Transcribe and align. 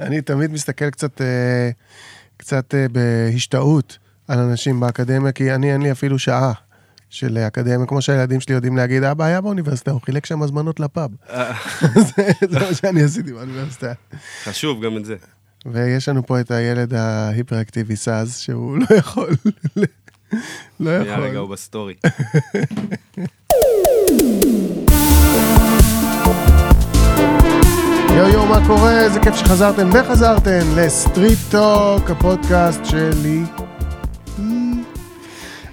אני 0.00 0.20
תמיד 0.20 0.50
מסתכל 0.52 0.90
קצת, 0.90 1.20
אה, 1.20 1.70
קצת 2.36 2.74
אה, 2.74 2.86
בהשתאות 2.88 3.98
על 4.28 4.38
אנשים 4.38 4.80
באקדמיה, 4.80 5.32
כי 5.32 5.54
אני, 5.54 5.72
אין 5.72 5.82
לי 5.82 5.92
אפילו 5.92 6.18
שעה 6.18 6.52
של 7.10 7.38
אקדמיה, 7.38 7.86
כמו 7.86 8.02
שהילדים 8.02 8.40
שלי 8.40 8.54
יודעים 8.54 8.76
להגיד, 8.76 9.02
אבא 9.04 9.24
היה 9.24 9.40
באוניברסיטה, 9.40 9.90
הוא 9.90 10.00
חילק 10.00 10.26
שם 10.26 10.42
הזמנות 10.42 10.80
לפאב. 10.80 11.10
אה, 11.30 11.52
זה 12.50 12.60
מה 12.60 12.74
שאני 12.74 13.02
עשיתי 13.02 13.32
באוניברסיטה. 13.32 13.92
חשוב 14.44 14.84
גם 14.84 14.96
את 14.96 15.04
זה. 15.04 15.16
ויש 15.66 16.08
לנו 16.08 16.26
פה 16.26 16.40
את 16.40 16.50
הילד 16.50 16.94
ההיפראקטיבי 16.94 17.96
סאז, 17.96 18.38
שהוא 18.38 18.78
לא 18.78 18.96
יכול, 18.96 19.30
לא 20.80 21.00
שנייה 21.00 21.00
רגע, 21.00 21.26
יכול. 21.26 21.36
הוא 21.36 21.48
בסטורי. 21.48 21.94
יואו 28.15 28.27
יואו, 28.29 28.45
מה 28.45 28.67
קורה? 28.67 28.99
איזה 29.01 29.19
כיף 29.19 29.35
שחזרתם 29.35 29.89
וחזרתם 29.93 30.59
לסטריט 30.75 31.39
טוק, 31.51 32.09
הפודקאסט 32.09 32.85
שלי. 32.85 33.43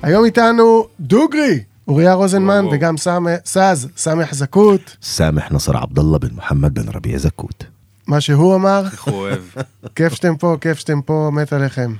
היום 0.03 0.25
איתנו 0.25 0.87
דוגרי, 1.01 1.63
אוריה 1.89 2.13
רוזנמן 2.15 2.65
וואו. 2.65 2.75
וגם 2.75 2.95
סמ- 2.97 3.47
סאז, 3.47 3.89
סמח 3.97 4.35
זכות. 4.35 4.97
سامح 5.01 5.53
نصر 5.53 5.77
عبد 5.77 5.99
الله 5.99 6.19
بن 6.19 6.35
محمد 6.37 6.75
بن 6.75 6.89
ربيع 6.89 7.17
زكوت 7.19 7.65
מה 8.07 8.21
שהוא 8.21 8.55
אמר, 8.55 8.85
איך 8.93 9.03
הוא 9.05 9.15
אוהב. 9.15 9.43
כיף 9.95 10.15
שאתם 10.15 10.37
פה, 10.37 10.57
כיף 10.61 10.79
שאתם 10.79 11.03
פה, 11.03 11.31
מת 11.33 11.53
עליכם. 11.53 11.95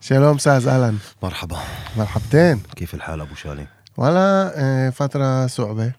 שלום 0.00 0.38
סאז, 0.38 0.68
אהלן. 0.68 0.96
مرحبا 1.22 1.56
مرحبتين 1.96 2.60
كيف 2.76 2.94
الحال 2.94 3.20
ابو 3.20 3.34
شالي 3.34 3.66
والله 3.96 4.20
آه، 4.54 4.90
فترة 4.90 5.46
صعبة 5.46 5.92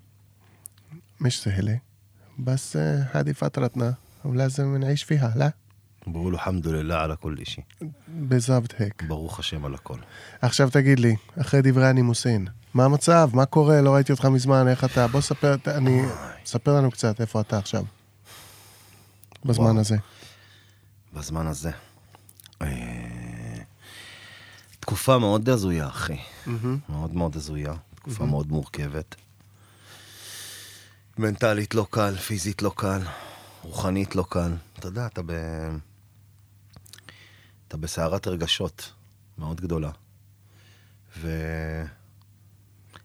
مش 1.22 1.42
سهلة 1.42 1.80
بس 2.40 2.76
آه، 2.76 3.08
هذه 3.12 3.32
فترتنا 3.32 3.96
ولازم 4.26 4.78
نعيش 4.78 5.04
فيها 5.04 5.34
لا 5.38 5.52
بقولوا 6.08 6.32
الحمد 6.40 6.68
لله 6.68 6.96
على 6.96 7.16
كل 7.16 7.46
شيء 7.46 7.64
بالضبط 8.08 8.74
هيك 8.78 9.04
ברוך 9.04 9.40
השם 9.40 9.66
על 9.66 9.76
הכל. 9.76 9.98
עכשיו 10.42 10.70
תגיד 10.70 11.00
לי, 11.00 11.16
אחרי 11.42 11.62
דברי 11.62 11.88
הנימוסין, 11.88 12.48
מה 12.74 12.86
המצב? 12.86 13.30
מה 13.34 13.46
קורה? 13.46 13.82
לא 13.82 13.94
ראיתי 13.94 14.12
אותך 14.12 14.26
מזמן, 14.26 14.68
איך 14.68 14.84
אתה? 14.84 15.08
בוא 15.08 15.22
ספר, 15.22 15.58
ת- 15.58 15.68
אני... 15.68 16.02
ספר 16.46 16.76
לנו 16.76 16.92
קצת 16.92 17.22
איפה 17.22 17.42
אתה 17.42 17.58
עכשיו. 17.58 17.84
בזמן 19.46 19.66
וואו. 19.66 19.80
הזה. 19.80 19.98
בזמן 21.14 21.48
הזה. 21.48 21.72
אה, 22.62 22.68
תקופה 24.80 25.18
מאוד 25.18 25.50
הזויה, 25.50 25.88
אחי. 25.88 26.18
מאוד 26.90 27.16
מאוד 27.16 27.36
הזויה. 27.36 27.74
תקופה 27.96 28.26
מאוד 28.26 28.52
מורכבת. 28.52 29.16
מנטלית 31.19 31.75
לא 31.75 31.87
קל, 31.91 32.17
פיזית 32.17 32.63
לא 32.63 32.73
קל, 32.77 33.01
רוחנית 33.63 34.17
לא 34.17 34.25
קל. 34.29 34.53
אתה 34.79 34.89
יודע, 34.89 35.07
אתה 35.07 35.23
ב... 35.27 35.33
אתה 37.69 37.77
בסערת 37.77 38.27
רגשות 38.29 38.93
מאוד 39.39 39.61
גדולה. 39.61 39.91
ו... 41.19 41.29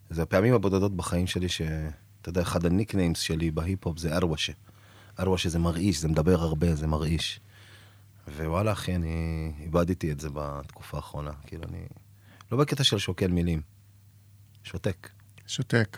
זה 0.09 0.21
הפעמים 0.21 0.53
הבודדות 0.53 0.95
בחיים 0.95 1.27
שלי 1.27 1.49
ש... 1.49 1.61
אתה 2.21 2.29
יודע, 2.29 2.41
אחד 2.41 2.65
הניקניימס 2.65 3.19
שלי 3.19 3.51
בהיפ-הופ 3.51 3.97
זה 3.97 4.15
ארוושה. 4.15 4.53
ארוושה 5.19 5.49
זה 5.49 5.59
מרעיש, 5.59 5.99
זה 5.99 6.07
מדבר 6.07 6.41
הרבה, 6.41 6.75
זה 6.75 6.87
מרעיש. 6.87 7.39
ווואלה, 8.27 8.71
אחי, 8.71 8.95
אני 8.95 9.51
איבדתי 9.59 10.11
את 10.11 10.19
זה 10.19 10.29
בתקופה 10.33 10.97
האחרונה. 10.97 11.31
כאילו, 11.47 11.63
אני... 11.63 11.85
לא 12.51 12.57
בקטע 12.57 12.83
של 12.83 12.97
שוקל 12.97 13.27
מילים. 13.27 13.61
שותק. 14.63 15.09
שותק. 15.47 15.97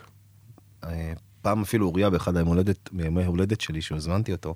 פעם 1.44 1.62
אפילו 1.62 1.88
אוריה 1.88 2.10
באחד 2.10 2.38
הימי 2.38 2.50
הולדת, 2.50 2.90
מימי 2.92 3.26
הולדת 3.26 3.62
שלי, 3.62 3.82
שהזמנתי 3.82 4.32
אותו, 4.32 4.56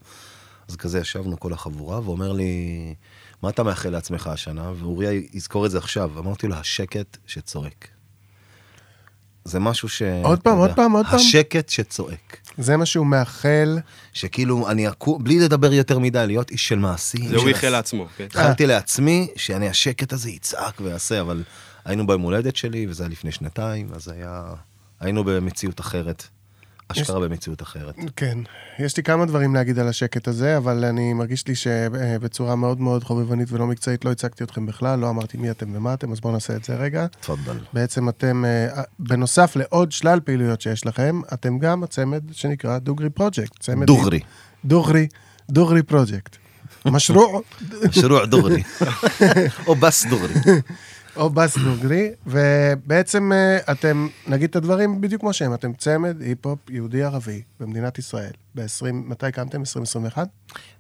אז 0.70 0.76
כזה 0.76 1.00
ישבנו 1.00 1.40
כל 1.40 1.54
החבורה, 1.54 2.00
ואומר 2.00 2.32
לי, 2.32 2.96
מה 3.44 3.50
אתה 3.50 3.64
מאחל 3.64 3.90
לעצמך 3.90 4.28
השנה? 4.28 4.72
ואוריה 4.80 5.12
יזכור 5.34 5.66
את 5.66 5.72
זה 5.72 5.78
עכשיו. 5.78 6.20
אמרתי 6.20 6.48
לו, 6.48 6.56
השקט 6.56 7.18
שצועק. 7.26 7.88
זה 9.46 9.60
משהו 9.60 9.90
ש... 9.90 10.02
עוד 10.24 10.40
פעם, 10.40 10.58
עוד 10.58 10.72
פעם, 10.76 10.92
עוד 10.92 11.06
פעם. 11.06 11.16
השקט 11.16 11.70
שצועק. 11.70 12.38
זה 12.58 12.78
מה 12.78 12.86
שהוא 12.86 13.06
מאחל. 13.06 13.80
שכאילו, 14.14 14.70
אני 14.70 14.90
אקום, 14.90 15.24
בלי 15.24 15.40
לדבר 15.40 15.74
יותר 15.74 16.00
מדי, 16.00 16.24
להיות 16.28 16.52
איש 16.52 16.68
של 16.68 16.80
מעשים. 16.80 17.28
זה 17.28 17.38
הוא 17.38 17.48
איחל 17.48 17.70
לעצמו, 17.70 18.08
כן? 18.18 18.24
התחלתי 18.24 18.66
לעצמי 18.66 19.28
שאני 19.36 19.70
השקט 19.70 20.14
הזה 20.14 20.30
יצעק 20.30 20.82
ויעשה, 20.82 21.22
אבל 21.22 21.44
היינו 21.86 22.08
ביום 22.08 22.22
הולדת 22.22 22.56
שלי, 22.56 22.88
וזה 22.90 23.04
היה 23.04 23.10
לפני 23.10 23.32
שנתיים, 23.32 23.88
אז 23.94 24.08
היה... 24.08 24.54
היינו 25.00 25.24
במציאות 25.24 25.80
אחרת. 25.80 26.28
אשכרה 26.88 27.20
במציאות 27.20 27.62
אחרת. 27.62 27.96
כן, 28.16 28.38
יש 28.80 28.98
לי 28.98 29.04
כמה 29.04 29.26
דברים 29.26 29.56
להגיד 29.56 29.80
על 29.80 29.88
השקט 29.88 30.28
הזה, 30.28 30.58
אבל 30.58 30.86
אני 30.86 31.14
מרגיש 31.14 31.48
לי 31.48 31.56
שבצורה 31.56 32.56
מאוד 32.56 32.82
מאוד 32.82 33.04
חובבנית 33.04 33.52
ולא 33.52 33.68
מקצועית 33.68 34.06
לא 34.06 34.12
הצגתי 34.12 34.44
אתכם 34.44 34.66
בכלל, 34.66 35.00
לא 35.00 35.10
אמרתי 35.10 35.38
מי 35.38 35.52
אתם 35.52 35.76
ומה 35.76 35.94
אתם, 35.94 36.12
אז 36.12 36.20
בואו 36.20 36.34
נעשה 36.34 36.56
את 36.56 36.64
זה 36.64 36.76
רגע. 36.76 37.08
תפאדל. 37.20 37.60
בעצם 37.74 38.10
אתם, 38.10 38.46
אה, 38.46 38.84
בנוסף 39.00 39.56
לעוד 39.56 39.92
שלל 39.92 40.20
פעילויות 40.20 40.62
שיש 40.62 40.86
לכם, 40.86 41.22
אתם 41.34 41.60
גם 41.60 41.84
הצמד 41.84 42.24
שנקרא 42.32 42.78
דוגרי 42.78 43.10
פרויקט. 43.10 43.60
צמד 43.60 43.88
דוגרי. 43.88 44.20
דוגרי, 44.66 45.08
דוגרי 45.50 45.84
פרויקט. 45.84 46.36
משרוע, 46.86 47.40
שרוע 47.92 48.26
דוגרי. 48.26 48.64
או 49.68 49.76
בס 49.76 50.06
דוגרי. 50.06 50.34
או 51.18 51.30
בס 51.30 51.58
דוגרי, 51.58 52.10
ובעצם 52.28 53.32
אה, 53.32 53.58
אתם, 53.72 54.08
נגיד 54.28 54.50
את 54.50 54.56
הדברים 54.56 55.02
בדיוק 55.02 55.22
כמו 55.22 55.34
שהם, 55.34 55.54
אתם 55.54 55.74
צמד 55.74 56.22
היפ-הופ 56.22 56.60
יהודי-ערבי 56.70 57.42
במדינת 57.60 58.00
ישראל. 58.00 58.32
ב-20, 58.56 58.86
מתי 58.94 59.32
קמתם? 59.32 59.60
2021? 59.60 60.28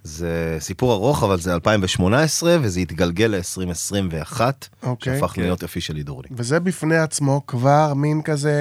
זה 0.04 0.58
סיפור 0.60 0.94
ארוך, 0.94 1.24
אבל 1.24 1.40
זה 1.40 1.54
2018, 1.54 2.58
וזה 2.62 2.80
התגלגל 2.80 3.36
ל-2021, 3.36 4.42
אוקיי. 4.84 5.20
שהפך 5.20 5.32
כן. 5.32 5.42
להיות 5.42 5.64
אפי 5.64 5.82
שלי 5.82 6.04
דוגרי. 6.04 6.30
וזה 6.32 6.60
בפני 6.60 6.98
עצמו 6.98 7.42
כבר 7.48 7.94
מין 7.94 8.22
כזה, 8.22 8.54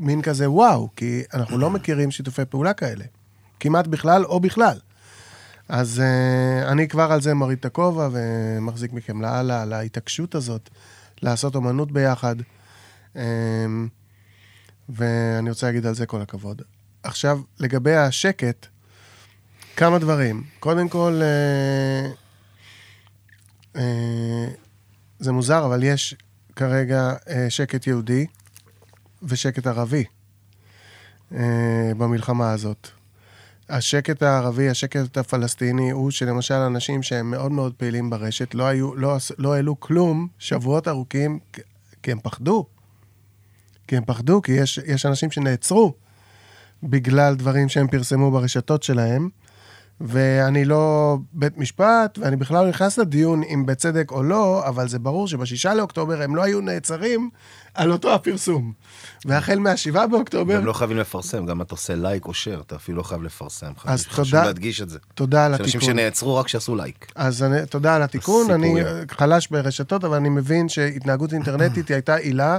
מין 0.00 0.22
כזה 0.22 0.50
וואו, 0.50 0.88
כי 0.96 1.22
אנחנו 1.34 1.58
לא 1.58 1.70
מכירים 1.70 2.10
שיתופי 2.10 2.44
פעולה 2.44 2.72
כאלה. 2.72 3.04
כמעט 3.60 3.86
בכלל 3.86 4.24
או 4.24 4.40
בכלל. 4.40 4.78
אז 5.74 6.02
uh, 6.02 6.68
אני 6.72 6.88
כבר 6.88 7.12
על 7.12 7.20
זה 7.20 7.34
מוריד 7.34 7.58
את 7.58 7.64
הכובע 7.64 8.08
ומחזיק 8.12 8.92
מכם 8.92 9.22
לאללה, 9.22 9.62
על 9.62 9.72
ההתעקשות 9.72 10.34
הזאת 10.34 10.70
לעשות 11.22 11.54
אומנות 11.54 11.92
ביחד. 11.92 12.36
Um, 13.14 13.18
ואני 14.88 15.50
רוצה 15.50 15.66
להגיד 15.66 15.86
על 15.86 15.94
זה 15.94 16.06
כל 16.06 16.20
הכבוד. 16.22 16.62
עכשיו, 17.02 17.40
לגבי 17.60 17.96
השקט, 17.96 18.66
כמה 19.76 19.98
דברים. 19.98 20.44
קודם 20.60 20.88
כל, 20.88 21.20
uh, 23.72 23.76
uh, 23.76 23.78
זה 25.18 25.32
מוזר, 25.32 25.66
אבל 25.66 25.82
יש 25.82 26.14
כרגע 26.56 27.12
אה, 27.28 27.50
שקט 27.50 27.86
יהודי 27.86 28.26
ושקט 29.22 29.66
ערבי 29.66 30.04
אה, 31.32 31.92
במלחמה 31.96 32.52
הזאת. 32.52 32.88
השקט 33.74 34.22
הערבי, 34.22 34.68
השקט 34.68 35.16
הפלסטיני, 35.16 35.90
הוא 35.90 36.10
שלמשל 36.10 36.54
אנשים 36.54 37.02
שהם 37.02 37.30
מאוד 37.30 37.52
מאוד 37.52 37.74
פעילים 37.76 38.10
ברשת, 38.10 38.54
לא, 38.54 38.66
היו, 38.66 38.94
לא, 38.94 39.16
לא 39.38 39.54
העלו 39.54 39.80
כלום 39.80 40.28
שבועות 40.38 40.88
ארוכים, 40.88 41.38
כי- 41.52 41.60
כי 42.02 42.12
הם 42.12 42.18
פחדו. 42.22 42.66
כי 43.88 43.96
הם 43.96 44.04
פחדו, 44.04 44.42
כי 44.42 44.52
יש, 44.52 44.78
יש 44.86 45.06
אנשים 45.06 45.30
שנעצרו 45.30 45.92
בגלל 46.82 47.34
דברים 47.34 47.68
שהם 47.68 47.88
פרסמו 47.88 48.30
ברשתות 48.30 48.82
שלהם. 48.82 49.28
ואני 50.00 50.64
לא 50.64 51.16
בית 51.32 51.58
משפט, 51.58 52.18
ואני 52.18 52.36
בכלל 52.36 52.64
לא 52.64 52.68
נכנס 52.70 52.98
לדיון 52.98 53.42
אם 53.42 53.66
בצדק 53.66 54.10
או 54.10 54.22
לא, 54.22 54.68
אבל 54.68 54.88
זה 54.88 54.98
ברור 54.98 55.28
שבשישה 55.28 55.74
לאוקטובר 55.74 56.22
הם 56.22 56.36
לא 56.36 56.42
היו 56.42 56.60
נעצרים 56.60 57.30
על 57.74 57.92
אותו 57.92 58.14
הפרסום. 58.14 58.72
והחל 59.24 59.58
מהשבעה 59.58 60.06
באוקטובר, 60.06 60.56
הם 60.56 60.64
לא 60.64 60.72
חייבים 60.72 60.96
לפרסם, 60.96 61.46
גם 61.46 61.62
אתה 61.62 61.74
עושה 61.74 61.94
לייק 61.94 62.26
או 62.26 62.34
שייר, 62.34 62.60
אתה 62.66 62.76
אפילו 62.76 62.98
לא 62.98 63.02
חייב 63.02 63.22
לפרסם. 63.22 63.72
אז 63.84 64.06
חשוב 64.06 64.24
תודה- 64.24 64.44
להדגיש 64.44 64.80
את 64.82 64.90
זה. 64.90 64.98
תודה 65.14 65.46
על 65.46 65.54
יש 65.54 65.60
אנשים 65.60 65.78
התיקון. 65.80 65.94
שנעצרו 65.96 66.36
רק 66.36 66.48
שעשו 66.48 66.76
לייק. 66.76 67.12
אז 67.14 67.42
אני, 67.42 67.66
תודה 67.66 67.96
על 67.96 68.02
התיקון, 68.02 68.50
אני. 68.50 68.82
אה, 68.84 69.02
חלש 69.10 69.48
ברשתות, 69.48 70.04
אבל 70.04 70.16
אני 70.16 70.28
מבין 70.28 70.68
שהתנהגות 70.68 71.32
אינטרנטית 71.32 71.88
היא 71.88 71.94
הייתה 71.94 72.14
עילה, 72.14 72.58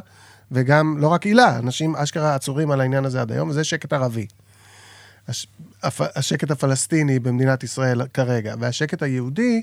וגם, 0.52 0.98
לא 1.00 1.08
רק 1.08 1.26
עילה, 1.26 1.58
אנשים 1.60 1.96
אשכרה 1.96 2.36
עצורים 2.36 2.72
על 2.72 2.82
העניין 2.82 3.06
הזה 3.06 3.22
עד 3.22 3.32
היום, 3.32 3.50
וזה 3.50 3.64
שקט 3.64 3.94
ערבי. 3.94 4.28
השקט 5.84 6.52
הפלסטיני 6.52 7.20
במדינת 7.20 7.64
ישראל 7.64 8.08
כרגע, 8.08 8.56
והשקט 8.60 9.04
היהודי, 9.04 9.62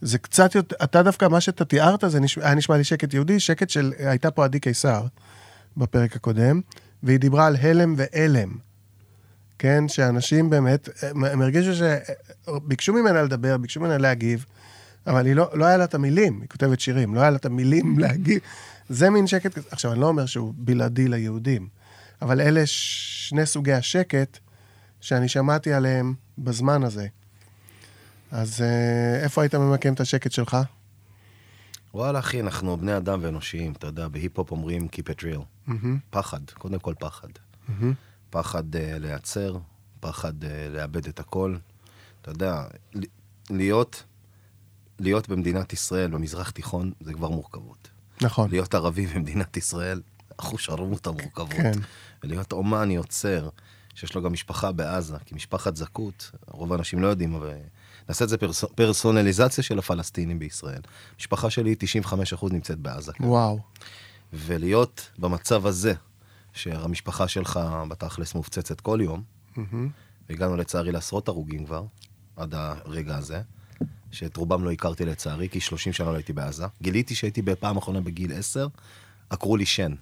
זה 0.00 0.18
קצת 0.18 0.54
יותר, 0.54 0.76
אתה 0.84 1.02
דווקא, 1.02 1.28
מה 1.28 1.40
שאתה 1.40 1.64
תיארת, 1.64 2.04
זה 2.06 2.20
נשמע, 2.20 2.44
היה 2.44 2.54
נשמע 2.54 2.76
לי 2.76 2.84
שקט 2.84 3.14
יהודי, 3.14 3.40
שקט 3.40 3.70
של, 3.70 3.92
הייתה 3.98 4.30
פה 4.30 4.44
עדי 4.44 4.60
קיסר 4.60 5.06
בפרק 5.76 6.16
הקודם, 6.16 6.60
והיא 7.02 7.18
דיברה 7.18 7.46
על 7.46 7.56
הלם 7.56 7.94
ואלם. 7.96 8.56
כן, 9.58 9.88
שאנשים 9.88 10.50
באמת, 10.50 10.88
הם, 11.02 11.24
הם 11.24 11.42
הרגישו 11.42 11.70
שביקשו 11.74 12.92
ממנה 12.92 13.22
לדבר, 13.22 13.56
ביקשו 13.56 13.80
ממנה 13.80 13.98
להגיב, 13.98 14.44
אבל 15.06 15.26
היא 15.26 15.34
לא, 15.34 15.50
לא 15.54 15.64
היה 15.64 15.76
לה 15.76 15.84
את 15.84 15.94
המילים, 15.94 16.40
היא 16.40 16.48
כותבת 16.48 16.80
שירים, 16.80 17.14
לא 17.14 17.20
היה 17.20 17.30
לה 17.30 17.36
את 17.36 17.46
המילים 17.46 17.98
להגיב. 18.02 18.40
זה 18.88 19.10
מין 19.10 19.26
שקט 19.26 19.54
כזה. 19.54 19.68
עכשיו, 19.70 19.92
אני 19.92 20.00
לא 20.00 20.06
אומר 20.06 20.26
שהוא 20.26 20.54
בלעדי 20.56 21.08
ליהודים, 21.08 21.68
אבל 22.22 22.40
אלה 22.40 22.62
שני 22.66 23.46
סוגי 23.46 23.72
השקט 23.72 24.38
שאני 25.00 25.28
שמעתי 25.28 25.72
עליהם 25.72 26.14
בזמן 26.38 26.84
הזה. 26.84 27.06
אז 28.30 28.62
אה, 28.62 29.22
איפה 29.22 29.42
היית 29.42 29.54
ממקם 29.54 29.92
את 29.92 30.00
השקט 30.00 30.32
שלך? 30.32 30.56
וואלה, 31.94 32.18
אחי, 32.18 32.40
אנחנו 32.40 32.76
בני 32.76 32.96
אדם 32.96 33.18
ואנושיים, 33.22 33.72
אתה 33.72 33.86
יודע, 33.86 34.08
בהיפ-הופ 34.08 34.50
אומרים 34.50 34.88
Keep 34.92 35.10
it 35.10 35.20
real. 35.22 35.42
מהמם, 35.66 35.98
פחד, 36.10 36.40
קודם 36.58 36.78
כל 36.78 36.94
פחד. 36.98 37.28
מהמם. 37.68 37.92
פחד 38.30 38.74
uh, 38.74 38.78
להיעצר, 38.98 39.58
פחד 40.00 40.44
uh, 40.44 40.46
לאבד 40.70 41.06
את 41.08 41.20
הכל. 41.20 41.56
אתה 42.22 42.30
יודע, 42.30 42.64
להיות, 43.50 44.04
להיות 44.98 45.28
במדינת 45.28 45.72
ישראל, 45.72 46.10
במזרח 46.10 46.50
תיכון, 46.50 46.92
זה 47.00 47.12
כבר 47.12 47.28
מורכבות. 47.28 47.88
נכון, 48.20 48.50
להיות 48.50 48.74
ערבי 48.74 49.06
במדינת 49.06 49.56
ישראל, 49.56 50.00
אחוש 50.36 50.70
ערמות 50.70 51.06
המורכבות. 51.06 51.50
כן. 51.50 51.72
ולהיות 52.24 52.52
אומן 52.52 52.90
יוצר, 52.90 53.48
שיש 53.98 54.14
לו 54.14 54.22
גם 54.22 54.32
משפחה 54.32 54.72
בעזה, 54.72 55.16
כי 55.24 55.34
משפחת 55.34 55.76
זכות, 55.76 56.30
רוב 56.46 56.72
האנשים 56.72 57.02
לא 57.02 57.06
יודעים, 57.06 57.34
אבל 57.34 57.52
נעשה 58.08 58.24
את 58.24 58.28
זה 58.28 58.38
פרס... 58.38 58.64
פרסונליזציה 58.64 59.64
של 59.64 59.78
הפלסטינים 59.78 60.38
בישראל. 60.38 60.80
משפחה 61.18 61.50
שלי, 61.50 61.74
95% 62.34 62.52
נמצאת 62.52 62.78
בעזה. 62.78 63.12
וואו. 63.20 63.58
ולהיות 64.32 65.10
במצב 65.18 65.66
הזה, 65.66 65.94
שהמשפחה 66.52 67.28
שלך 67.28 67.60
בתכלס 67.88 68.34
מופצצת 68.34 68.80
כל 68.80 68.98
יום, 69.02 69.22
מהמם. 69.56 69.88
והגענו 70.28 70.56
לצערי 70.56 70.92
לעשרות 70.92 71.28
הרוגים 71.28 71.66
כבר, 71.66 71.84
עד 72.36 72.54
הרגע 72.54 73.16
הזה, 73.16 73.42
שאת 74.10 74.36
רובם 74.36 74.64
לא 74.64 74.72
הכרתי 74.72 75.04
לצערי, 75.04 75.48
כי 75.48 75.60
30 75.60 75.92
שנה 75.92 76.10
לא 76.10 76.16
הייתי 76.16 76.32
בעזה. 76.32 76.66
גיליתי 76.82 77.14
שהייתי 77.14 77.42
בפעם 77.42 77.76
האחרונה 77.76 78.00
בגיל 78.00 78.32
10, 78.32 78.66
עקרו 79.30 79.56
לי 79.56 79.66
שן. 79.66 79.94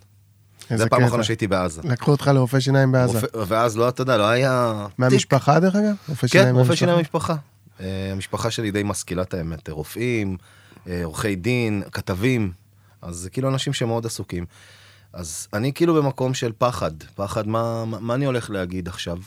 זה 0.69 0.85
הפעם 0.85 0.87
קטע. 0.99 1.05
האחרונה 1.05 1.25
שהייתי 1.25 1.47
בעזה. 1.47 1.81
לקחו 1.85 2.11
אותך 2.11 2.31
לרופא 2.35 2.61
שיניים 2.61 2.93
בעזה. 2.93 3.19
רופא- 3.21 3.37
ואז 3.49 3.77
לא, 3.77 3.89
אתה 3.89 4.03
יודע, 4.03 4.17
לא 4.17 4.29
היה... 4.29 4.87
מהמשפחה 4.99 5.61
דרך 5.61 5.75
אגב? 5.75 5.95
רופא 6.09 6.27
כן, 6.29 6.55
רופא? 6.55 6.75
שיניים 6.75 6.99
במשפחה. 6.99 7.35
אה, 7.81 8.09
המשפחה 8.13 8.51
שלי 8.51 8.71
די 8.71 8.83
משכילת 8.83 9.35
האמת, 9.35 9.69
רופאים, 9.69 10.37
אה, 10.89 11.01
עורכי 11.05 11.37
דין, 11.37 11.83
כתבים, 11.93 12.53
אז 13.03 13.17
זה 13.17 13.31
כאילו 13.31 13.49
אנשים 13.49 13.73
שמאוד 13.73 14.07
עסוקים. 14.07 14.45
אז 15.13 15.49
אני 15.53 15.73
כאילו 15.73 15.95
במקום 15.95 16.35
של 16.35 16.53
פחד, 16.59 16.91
פחד 17.15 17.49
מה, 17.49 17.85
מה 17.85 18.15
אני 18.15 18.25
הולך 18.25 18.51
להגיד 18.51 18.89
עכשיו? 18.89 19.19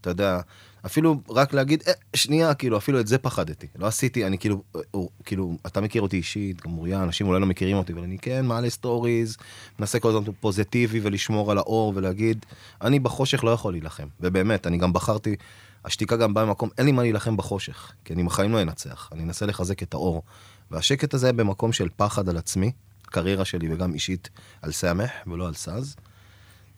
אתה 0.00 0.10
יודע, 0.10 0.40
אפילו 0.86 1.20
רק 1.30 1.54
להגיד, 1.54 1.82
אה, 1.88 1.92
שנייה, 2.16 2.54
כאילו, 2.54 2.76
אפילו 2.76 3.00
את 3.00 3.06
זה 3.06 3.18
פחדתי. 3.18 3.66
לא 3.78 3.86
עשיתי, 3.86 4.26
אני 4.26 4.38
כאילו, 4.38 4.62
אה, 4.76 4.80
אה, 4.94 5.00
כאילו, 5.24 5.56
אתה 5.66 5.80
מכיר 5.80 6.02
אותי 6.02 6.16
אישית, 6.16 6.60
גם 6.60 6.78
אוריה, 6.78 7.02
אנשים 7.02 7.26
אולי 7.26 7.40
לא 7.40 7.46
מכירים 7.46 7.76
אותי, 7.76 7.92
אבל 7.92 8.02
אני 8.02 8.18
כן 8.18 8.46
מעלה 8.46 8.70
סטוריז, 8.70 9.36
מנסה 9.78 10.00
כל 10.00 10.08
הזמן 10.08 10.32
פוזיטיבי 10.40 11.00
ולשמור 11.02 11.50
על 11.50 11.58
האור 11.58 11.92
ולהגיד, 11.96 12.46
אני 12.82 12.98
בחושך 12.98 13.44
לא 13.44 13.50
יכול 13.50 13.72
להילחם. 13.72 14.06
ובאמת, 14.20 14.66
אני 14.66 14.78
גם 14.78 14.92
בחרתי, 14.92 15.36
השתיקה 15.84 16.16
גם 16.16 16.34
באה 16.34 16.44
ממקום, 16.44 16.68
אין 16.78 16.86
לי 16.86 16.92
מה 16.92 17.02
להילחם 17.02 17.36
בחושך, 17.36 17.92
כי 18.04 18.12
אני 18.14 18.24
בחיים 18.24 18.52
לא 18.52 18.62
אנצח, 18.62 19.08
אני 19.12 19.22
אנסה 19.22 19.46
לחזק 19.46 19.82
את 19.82 19.94
האור. 19.94 20.22
והשקט 20.70 21.14
הזה 21.14 21.32
במקום 21.32 21.72
של 21.72 21.88
פחד 21.96 22.28
על 22.28 22.36
עצמי, 22.36 22.72
קריירה 23.02 23.44
שלי 23.44 23.74
וגם 23.74 23.94
אישית 23.94 24.30
על 24.62 24.72
סמך 24.72 25.10
ולא 25.26 25.46
על 25.46 25.54
סאז. 25.54 25.96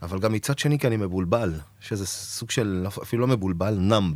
אבל 0.02 0.19
גם 0.19 0.32
מצד 0.32 0.58
שני 0.58 0.78
כי 0.78 0.87
אני 0.87 0.96
מבולבל, 0.96 1.52
שזה 1.81 2.06
סוג 2.06 2.50
של, 2.50 2.87
אפילו 3.02 3.22
לא 3.26 3.28
מבולבל, 3.28 3.75
נאמב. 3.78 4.14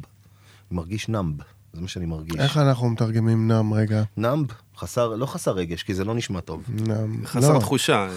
אני 0.71 0.77
מרגיש 0.77 1.09
נאמב, 1.09 1.35
זה 1.73 1.81
מה 1.81 1.89
שאני 1.89 2.07
מרגיש. 2.07 2.37
איך 2.41 2.57
אנחנו 2.57 2.89
מתרגמים 2.91 3.53
נם 3.53 3.73
רגע? 3.75 4.03
נאמב, 4.17 4.47
חסר, 4.77 5.09
לא 5.09 5.27
חסר 5.27 5.51
רגש, 5.53 5.83
כי 5.83 5.95
זה 5.95 6.05
לא 6.05 6.15
נשמע 6.15 6.41
טוב. 6.41 6.63
נם. 6.69 7.27
חסר 7.27 7.53
לא. 7.55 7.59
תחושה. 7.59 7.95
אה, 7.97 8.09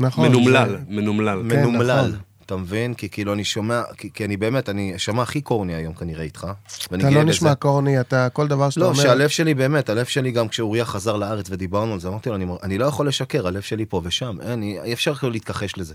נכון, 0.00 0.28
מנומלל, 0.28 0.68
זה- 0.68 0.78
מנומלל. 0.88 1.42
כן, 1.50 1.66
מנומלל. 1.66 2.06
נכון. 2.08 2.18
אתה 2.46 2.56
מבין? 2.56 2.94
כי 2.94 3.08
כאילו 3.08 3.32
אני 3.32 3.44
שומע, 3.44 3.82
כי, 3.96 4.10
כי 4.14 4.24
אני 4.24 4.36
באמת, 4.36 4.68
אני 4.68 4.96
אשמע 4.96 5.22
הכי 5.22 5.40
קורני 5.40 5.74
היום 5.74 5.94
כנראה 5.94 6.22
איתך. 6.24 6.46
אתה 6.86 6.96
לא 6.96 7.08
בזה. 7.10 7.24
נשמע 7.24 7.54
קורני, 7.54 8.00
אתה, 8.00 8.28
כל 8.32 8.48
דבר 8.48 8.70
שאתה 8.70 8.80
לא, 8.80 8.90
אומר... 8.90 9.02
שהלב 9.02 9.28
שלי 9.28 9.54
באמת, 9.54 9.88
הלב 9.88 10.04
שלי 10.06 10.30
גם 10.30 10.48
כשאוריה 10.48 10.84
חזר 10.84 11.16
לארץ 11.16 11.46
ודיברנו 11.50 11.92
על 11.92 12.00
זה, 12.00 12.08
אמרתי 12.08 12.28
לו, 12.28 12.34
אני, 12.36 12.46
אני 12.62 12.78
לא 12.78 12.86
יכול 12.86 13.08
לשקר, 13.08 13.46
הלב 13.46 13.62
שלי 13.62 13.86
פה 13.86 14.00
ושם, 14.04 14.36
אין, 14.42 14.62
אי 14.62 14.80
אי 14.80 14.92
אפשר 14.92 15.14
כאילו 15.14 15.32
להתכחש 15.32 15.78
לזה. 15.78 15.94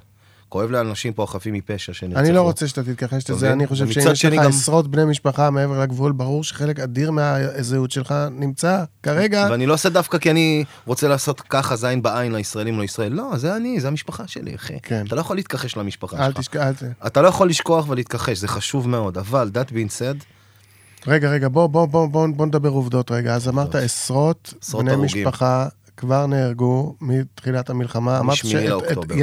כואב 0.50 0.72
לאנשים 0.72 1.14
פה 1.14 1.26
חפים 1.30 1.54
מפשע 1.54 1.94
שנרצחו. 1.94 2.20
אני 2.20 2.32
לא 2.32 2.42
רוצה 2.42 2.68
שאתה 2.68 2.84
תתכחש 2.84 3.30
לזה, 3.30 3.46
מבין? 3.46 3.52
אני 3.52 3.68
חושב 3.68 3.92
שאם 3.92 4.12
יש 4.12 4.26
לך 4.26 4.34
גם- 4.34 4.50
עשרות 4.50 4.88
בני 4.92 5.06
משפחה 5.06 5.50
מעבר 5.50 5.80
לגבול, 5.82 6.12
ברור 6.12 6.44
שחלק 6.44 6.80
אדיר 6.80 7.12
מהזהות 7.12 7.92
שלך 7.92 8.16
נמצא 8.32 8.84
כרגע. 9.04 9.48
ואני 9.52 9.66
לא 9.66 9.74
עושה 9.74 9.90
דווקא 9.90 10.18
כי 10.18 10.32
אני 10.32 10.64
רוצה 10.86 11.08
לעשות 11.08 11.42
ככה 11.42 11.76
זין 11.76 12.02
בעין 12.02 12.36
לישראלים, 12.36 12.78
לא 12.78 12.84
ישראל. 12.84 13.14
לא, 13.14 13.38
זה 13.38 13.56
אני, 13.56 13.80
זה 13.80 13.88
המשפחה 13.88 14.24
שלי, 14.28 14.56
אחי. 14.56 14.74
כן. 14.84 15.06
אתה 15.08 15.16
לא 15.16 15.22
יכול 15.22 15.36
להתכחש 15.36 15.78
למשפחה 15.78 16.26
אל 16.26 16.32
שלך. 16.32 16.40
תשכח, 16.40 16.62
אל 16.62 16.74
ת... 16.74 16.84
אתה 17.08 17.22
לא 17.22 17.28
יכול 17.28 17.50
לשכוח 17.50 17.90
ולהתכחש, 17.90 18.38
זה 18.38 18.48
חשוב 18.48 18.90
מאוד. 18.90 19.18
אבל, 19.18 19.52
that 19.54 19.70
being 19.70 19.92
said, 20.00 20.24
רגע, 21.08 21.30
רגע, 21.30 21.48
בוא, 21.50 21.68
בוא, 21.68 21.86
בוא, 21.86 22.08
בוא, 22.08 22.28
בוא 22.36 22.46
נדבר 22.46 22.70
עובדות 22.70 23.12
רגע. 23.12 23.36
אז 23.36 23.48
אמרת 23.50 23.76
עשרות 23.76 24.54
בני. 24.74 24.96
משפחה 24.96 25.68
כבר 26.00 26.26
נהרגו 26.26 26.96
מתחילת 27.02 27.70
המלחמה. 27.70 28.20
שאת- 28.36 28.70
לאוקטובר. 28.70 29.16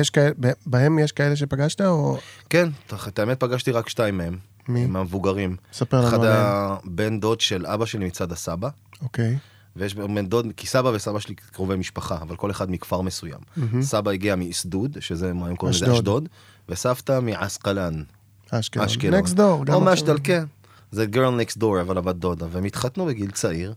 בהם 0.67 0.99
יש 0.99 1.12
כאלה 1.12 1.37
שפגשת, 1.37 1.81
או... 1.81 2.19
כן, 2.50 2.69
את 3.08 3.19
האמת 3.19 3.40
פגשתי 3.40 3.70
רק 3.70 3.88
שתיים 3.88 4.19
מהם. 4.19 4.37
מי? 4.69 4.87
מהמבוגרים. 4.87 5.56
ספר 5.73 5.99
לנו 6.00 6.08
אחד 6.08 6.19
עליהם. 6.19 6.37
הבן 6.38 7.20
דוד 7.20 7.40
של 7.40 7.67
אבא 7.67 7.87
שלי 7.87 8.06
מצד 8.06 8.32
הסבא, 8.32 8.69
אוקיי. 9.02 9.38
ויש 9.76 9.94
בן 9.94 10.26
דוד, 10.26 10.46
כי 10.56 10.67
סבא 10.67 10.88
וסבא 10.88 11.19
שלי 11.19 11.34
קרובי 11.34 11.76
משפחה, 11.76 12.19
אבל 12.23 12.37
כל 12.37 12.50
אחד 12.50 12.70
מכפר 12.70 13.00
מסוים. 13.00 13.38
סבא 13.81 14.11
הגיע 14.11 14.37
מאסדוד, 14.37 14.96
שזה 15.00 15.32
מה 15.32 15.49
הם 15.49 15.56
קוראים 15.56 15.76
לזה. 15.82 15.93
אשדוד, 15.93 16.29
וסבתא 16.69 17.20
מעסקלן. 17.22 18.02
אשקלון. 18.50 18.87
אשקלון. 18.87 19.14
נקסט 19.20 19.34
דור. 19.34 19.64
או 19.72 19.81
מאשדל, 19.81 20.17
כן. 20.25 20.44
זה 20.90 21.06
גרל 21.06 21.34
נקסט 21.34 21.58
דור, 21.58 21.80
אבל 21.80 21.98
הבת 21.98 22.16
דודה, 22.16 22.46
והם 22.50 22.64
התחתנו 22.64 23.06
בגיל 23.06 23.30
צעיר, 23.30 23.74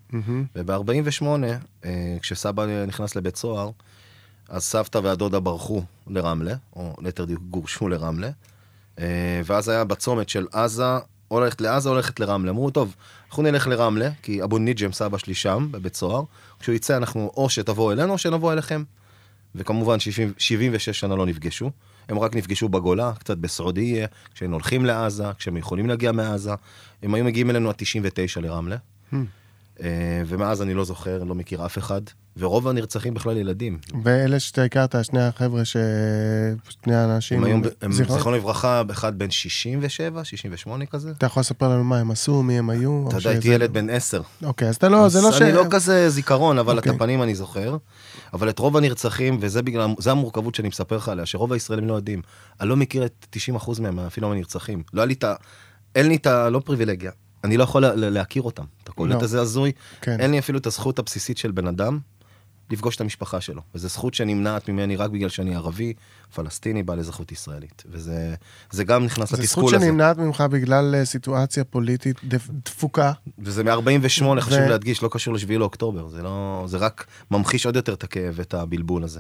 וב-48, 0.56 1.24
כשסבא 2.22 2.66
נכנס 2.88 3.16
לבית 3.16 3.36
סוהר, 3.36 3.72
אז 4.50 4.64
סבתא 4.64 4.98
והדודה 5.04 5.40
ברחו 5.40 5.84
לרמלה, 6.08 6.56
או 6.76 6.96
ליתר 7.02 7.26
דיוק 7.26 7.44
גורשו 7.50 7.88
לרמלה, 7.88 8.30
אה, 9.00 9.42
ואז 9.46 9.70
היה 9.70 9.84
בצומת 9.84 10.30
של 10.30 10.48
עזה, 10.52 10.98
או 11.32 11.40
הולכת 11.40 11.62
לעזה 11.62 11.90
או 11.90 11.94
הולכת 11.94 12.20
לרמלה. 12.20 12.52
אמרו, 12.52 12.70
טוב, 12.70 12.96
אנחנו 13.28 13.44
נלך 13.44 13.68
לרמלה, 13.68 14.10
כי 14.22 14.44
אבו 14.44 14.58
ניג'ם, 14.58 14.92
סבא 14.92 15.18
שלי 15.18 15.34
שם, 15.34 15.68
בבית 15.72 15.96
סוהר, 15.96 16.24
כשהוא 16.60 16.76
יצא 16.76 16.98
אנחנו 16.98 17.32
או 17.38 17.50
שתבואו 17.50 17.92
אלינו 17.92 18.14
או 18.14 18.18
שנבוא 18.18 18.54
אליכם. 18.54 18.84
וכמובן 19.56 20.00
70, 20.00 20.34
76 20.38 21.00
שנה 21.00 21.16
לא 21.16 21.26
נפגשו, 21.26 21.72
הם 22.10 22.20
רק 22.20 22.36
נפגשו 22.36 22.70
בגולה, 22.70 23.14
קצת 23.20 23.38
בסעודיה, 23.38 24.08
כשהם 24.34 24.52
הולכים 24.52 24.86
לעזה, 24.86 25.34
כשהם 25.38 25.58
יכולים 25.58 25.88
להגיע 25.88 26.12
מעזה, 26.12 26.54
הם 27.04 27.14
היו 27.14 27.26
מגיעים 27.26 27.50
אלינו 27.50 27.70
עד 27.70 27.76
99 27.78 28.40
לרמלה, 28.40 28.78
אה, 29.82 30.22
ומאז 30.28 30.62
אני 30.62 30.74
לא 30.74 30.84
זוכר, 30.86 31.24
לא 31.24 31.36
מכיר 31.36 31.66
אף 31.66 31.78
אחד, 31.78 32.02
ורוב 32.40 32.68
הנרצחים 32.68 33.14
בכלל 33.14 33.38
ילדים. 33.38 33.78
ואלה 34.04 34.40
שאתה 34.40 34.64
הכרת, 34.64 34.96
שני 35.04 35.22
החבר'ה 35.22 35.66
ש... 35.66 35.78
שני 36.70 36.96
האנשים... 36.96 37.44
הם 37.44 37.62
הם 37.82 37.92
זיכרונו 37.92 38.38
לברכה, 38.38 38.82
אחד 38.92 39.20
בן 39.20 39.32
67, 39.32 40.24
68 40.24 40.86
כזה. 40.86 41.12
אתה 41.18 41.26
יכול 41.26 41.42
לספר 41.42 41.70
לנו 41.70 41.84
מה 41.84 42.00
הם 42.00 42.12
עשו, 42.12 42.44
מי 42.44 42.60
הם 42.60 42.70
היו? 42.70 43.06
אתה 43.08 43.18
יודע, 43.18 43.30
הייתי 43.30 43.48
ילד 43.48 43.74
בן 43.74 43.90
10. 43.90 44.22
אוקיי, 44.44 44.70
אז 44.70 44.76
אתה 44.76 44.90
לא, 44.90 45.10
זה 45.10 45.22
לא 45.22 45.32
ש... 45.32 45.42
אני 45.42 45.52
לא 45.52 45.66
כזה 45.70 46.10
זיכרון, 46.10 46.58
אבל 46.60 46.74
את 46.74 46.78
אוקיי. 46.78 46.92
הפנים 46.96 47.24
אני 47.24 47.36
זוכר. 47.36 47.78
אבל 48.34 48.50
את 48.50 48.60
רוב 48.60 48.78
הנרצחים, 48.78 49.38
וזה 49.42 49.62
בגלל, 49.62 49.88
זה 50.00 50.12
המורכבות 50.12 50.56
שאני 50.56 50.68
מספר 50.68 50.98
לך 50.98 51.10
עליה, 51.10 51.26
שרוב 51.26 51.54
הישראלים 51.54 51.88
לא 51.88 51.94
יודעים. 51.94 52.22
אני 52.62 52.70
לא 52.70 52.78
מכיר 52.78 53.06
את 53.06 53.38
90% 53.56 53.82
מהם, 53.82 54.00
אפילו 54.00 54.32
הנרצחים. 54.32 54.84
לא 54.94 55.02
היה 55.02 55.06
לי 55.08 55.14
את 55.14 55.24
ה... 55.24 55.34
אין 55.96 56.08
לי 56.08 56.16
את 56.16 56.28
ה... 56.28 56.50
לא 56.50 56.60
פריבילגיה. 56.66 57.12
אני 57.44 57.58
לא 57.58 57.64
יכול 57.64 57.82
לה- 57.82 57.96
להכיר 57.96 58.42
אותם. 58.42 58.64
אתה 58.84 58.92
קולט 58.92 59.16
לא. 59.16 59.22
איזה 59.22 59.42
הזוי? 59.42 59.72
כן. 60.02 60.20
אין 60.20 60.32
לי 60.32 60.40
אפילו 60.40 60.60
את 60.60 60.68
הזכות 60.68 61.00
הבסיסית 61.00 61.38
של 61.38 61.52
בן 61.52 61.68
אדם 61.68 62.00
לפגוש 62.70 62.96
את 62.96 63.02
המשפחה 63.02 63.42
שלו. 63.42 63.62
וזו 63.76 63.88
זכות 63.88 64.14
שנמנעת 64.14 64.70
ממני 64.70 64.96
רק 64.96 65.10
בגלל 65.10 65.30
שאני 65.30 65.56
ערבי, 65.56 65.94
פלסטיני, 66.36 66.84
בעל 66.84 67.00
אזרחות 67.00 67.32
ישראלית. 67.32 67.84
וזה 67.92 68.36
זה 68.72 68.84
גם 68.84 69.06
נכנס 69.06 69.30
זו 69.30 69.36
זכות 69.36 69.40
לתסכול 69.40 69.76
הזה. 69.76 69.86
שנמנעת 69.86 70.18
ממך 70.18 70.44
בגלל 70.52 70.96
אה, 70.96 71.06
סיטואציה 71.06 71.64
פוליטית 71.64 72.18
דפ- 72.24 72.52
דפוקה. 72.66 73.12
וזה 73.40 73.64
מ-48, 73.64 74.42
חשוב 74.42 74.60
ו- 74.60 74.70
להדגיש, 74.70 75.04
לא 75.04 75.10
קשור 75.12 75.34
ל-7 75.34 75.52
לאוקטובר, 75.52 76.08
זה 76.08 76.22
לא... 76.22 76.64
זה 76.68 76.78
רק 76.78 77.06
ממחיש 77.32 77.66
עוד 77.66 77.76
יותר 77.76 77.94
את 77.94 78.04
הכאב 78.04 78.34
ואת 78.38 78.54
הבלבול 78.54 79.04
הזה. 79.04 79.20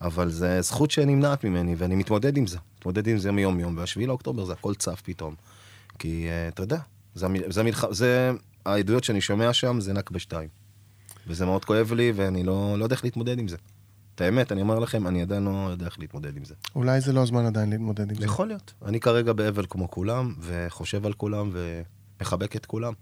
אבל 0.00 0.30
זה 0.30 0.62
זכות 0.62 0.90
שנמנעת 0.90 1.44
ממני, 1.44 1.74
ואני 1.78 1.94
מתמודד 1.94 2.36
עם 2.36 2.46
זה. 2.46 2.58
מתמודד 2.78 3.06
עם 3.06 3.18
זה 3.18 3.32
מיום-יום, 3.32 3.76
וה-7 3.78 4.06
לאוקטובר 4.06 4.44
זה 4.44 4.52
הכל 4.52 4.74
צף 4.74 5.00
פתאום. 5.04 5.34
כי, 5.98 6.28
uh, 6.28 6.54
אתה 6.54 6.62
יודע, 6.62 6.78
זה, 7.14 7.26
זה, 7.48 7.60
המלח... 7.60 7.84
זה 7.90 8.30
העדויות 8.66 9.04
שאני 9.04 9.20
שומע 9.20 9.52
שם, 9.52 9.80
זה 9.80 9.92
נכבה 9.92 10.18
2. 10.18 10.48
וזה 11.26 11.46
מאוד 11.46 11.64
כואב 11.64 11.92
לי, 11.92 12.12
ואני 12.16 12.42
לא, 12.44 12.74
לא 12.78 12.84
יודע 12.84 12.94
איך 12.94 13.04
להתמודד 13.04 13.38
עם 13.38 13.48
זה. 13.48 13.56
את 14.14 14.20
האמת, 14.20 14.52
אני 14.52 14.60
אומר 14.60 14.78
לכם, 14.78 15.06
אני 15.06 15.22
עדיין 15.22 15.44
לא 15.44 15.68
יודע 15.70 15.86
איך 15.86 15.98
להתמודד 15.98 16.36
עם 16.36 16.44
זה. 16.44 16.54
אולי 16.76 17.00
זה 17.00 17.12
לא 17.12 17.22
הזמן 17.22 17.46
עדיין 17.46 17.70
להתמודד 17.70 18.10
עם 18.10 18.16
זה. 18.16 18.24
יכול 18.24 18.46
להיות. 18.48 18.72
אני 18.84 19.00
כרגע 19.00 19.32
באבל 19.32 19.64
כמו 19.70 19.90
כולם, 19.90 20.34
וחושב 20.40 21.06
על 21.06 21.12
כולם, 21.12 21.50
ומחבק 21.52 22.56
את 22.56 22.66
כולם. 22.66 22.92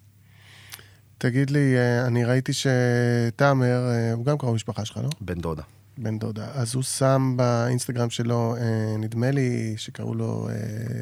תגיד 1.18 1.50
לי, 1.50 1.76
אה, 1.76 2.06
אני 2.06 2.24
ראיתי 2.24 2.52
שתאמר, 2.52 3.88
אה, 3.90 4.12
הוא 4.12 4.24
גם 4.24 4.38
קרוב 4.38 4.54
משפחה 4.54 4.84
שלך, 4.84 4.96
לא? 5.02 5.08
בן 5.20 5.40
דודה. 5.40 5.62
בן 5.98 6.18
דודה. 6.18 6.46
אז 6.54 6.74
הוא 6.74 6.82
שם 6.82 7.34
באינסטגרם 7.36 8.10
שלו, 8.10 8.56
אה, 8.56 8.96
נדמה 8.98 9.30
לי 9.30 9.74
שקראו 9.76 10.14
לו 10.14 10.48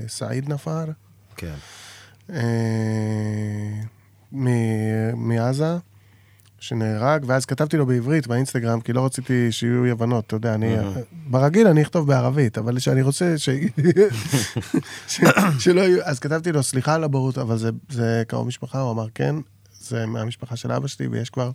סעיד 0.09 0.49
נפאר. 0.49 0.85
כן. 1.37 1.55
מ- 4.33 5.29
מעזה, 5.29 5.77
שנהרג, 6.61 7.25
ואז 7.27 7.45
כתבתי 7.47 7.77
לו 7.77 7.87
בעברית 7.87 8.27
באינסטגרם, 8.27 8.81
כי 8.81 8.93
לא 8.93 9.05
רציתי 9.05 9.53
שיהיו 9.53 9.85
אי 9.85 9.91
הבנות, 9.91 10.27
אתה 10.27 10.37
יודע, 10.37 10.55
אני... 10.55 10.77
ברגיל 11.27 11.67
אני 11.67 11.83
אכתוב 11.83 12.07
בערבית, 12.07 12.59
אבל 12.59 12.79
שאני 12.79 13.03
רוצה 13.03 13.39
ש... 13.39 13.49
ש... 15.09 15.21
שלא 15.59 15.81
יהיו... 15.81 16.03
אז 16.05 16.19
כתבתי 16.19 16.53
לו, 16.53 16.63
סליחה 16.63 16.95
על 16.95 17.05
הבורות, 17.05 17.39
אבל 17.39 17.59
זה, 17.59 17.71
זה 17.89 18.23
קרוב 18.27 18.47
משפחה, 18.47 18.81
הוא 18.81 18.93
אמר, 18.93 19.07
כן, 19.15 19.35
זה 19.81 20.07
מהמשפחה 20.07 20.57
של 20.57 20.73
אבא 20.73 20.87
שלי, 20.89 21.07
ויש 21.07 21.31
כבר 21.31 21.51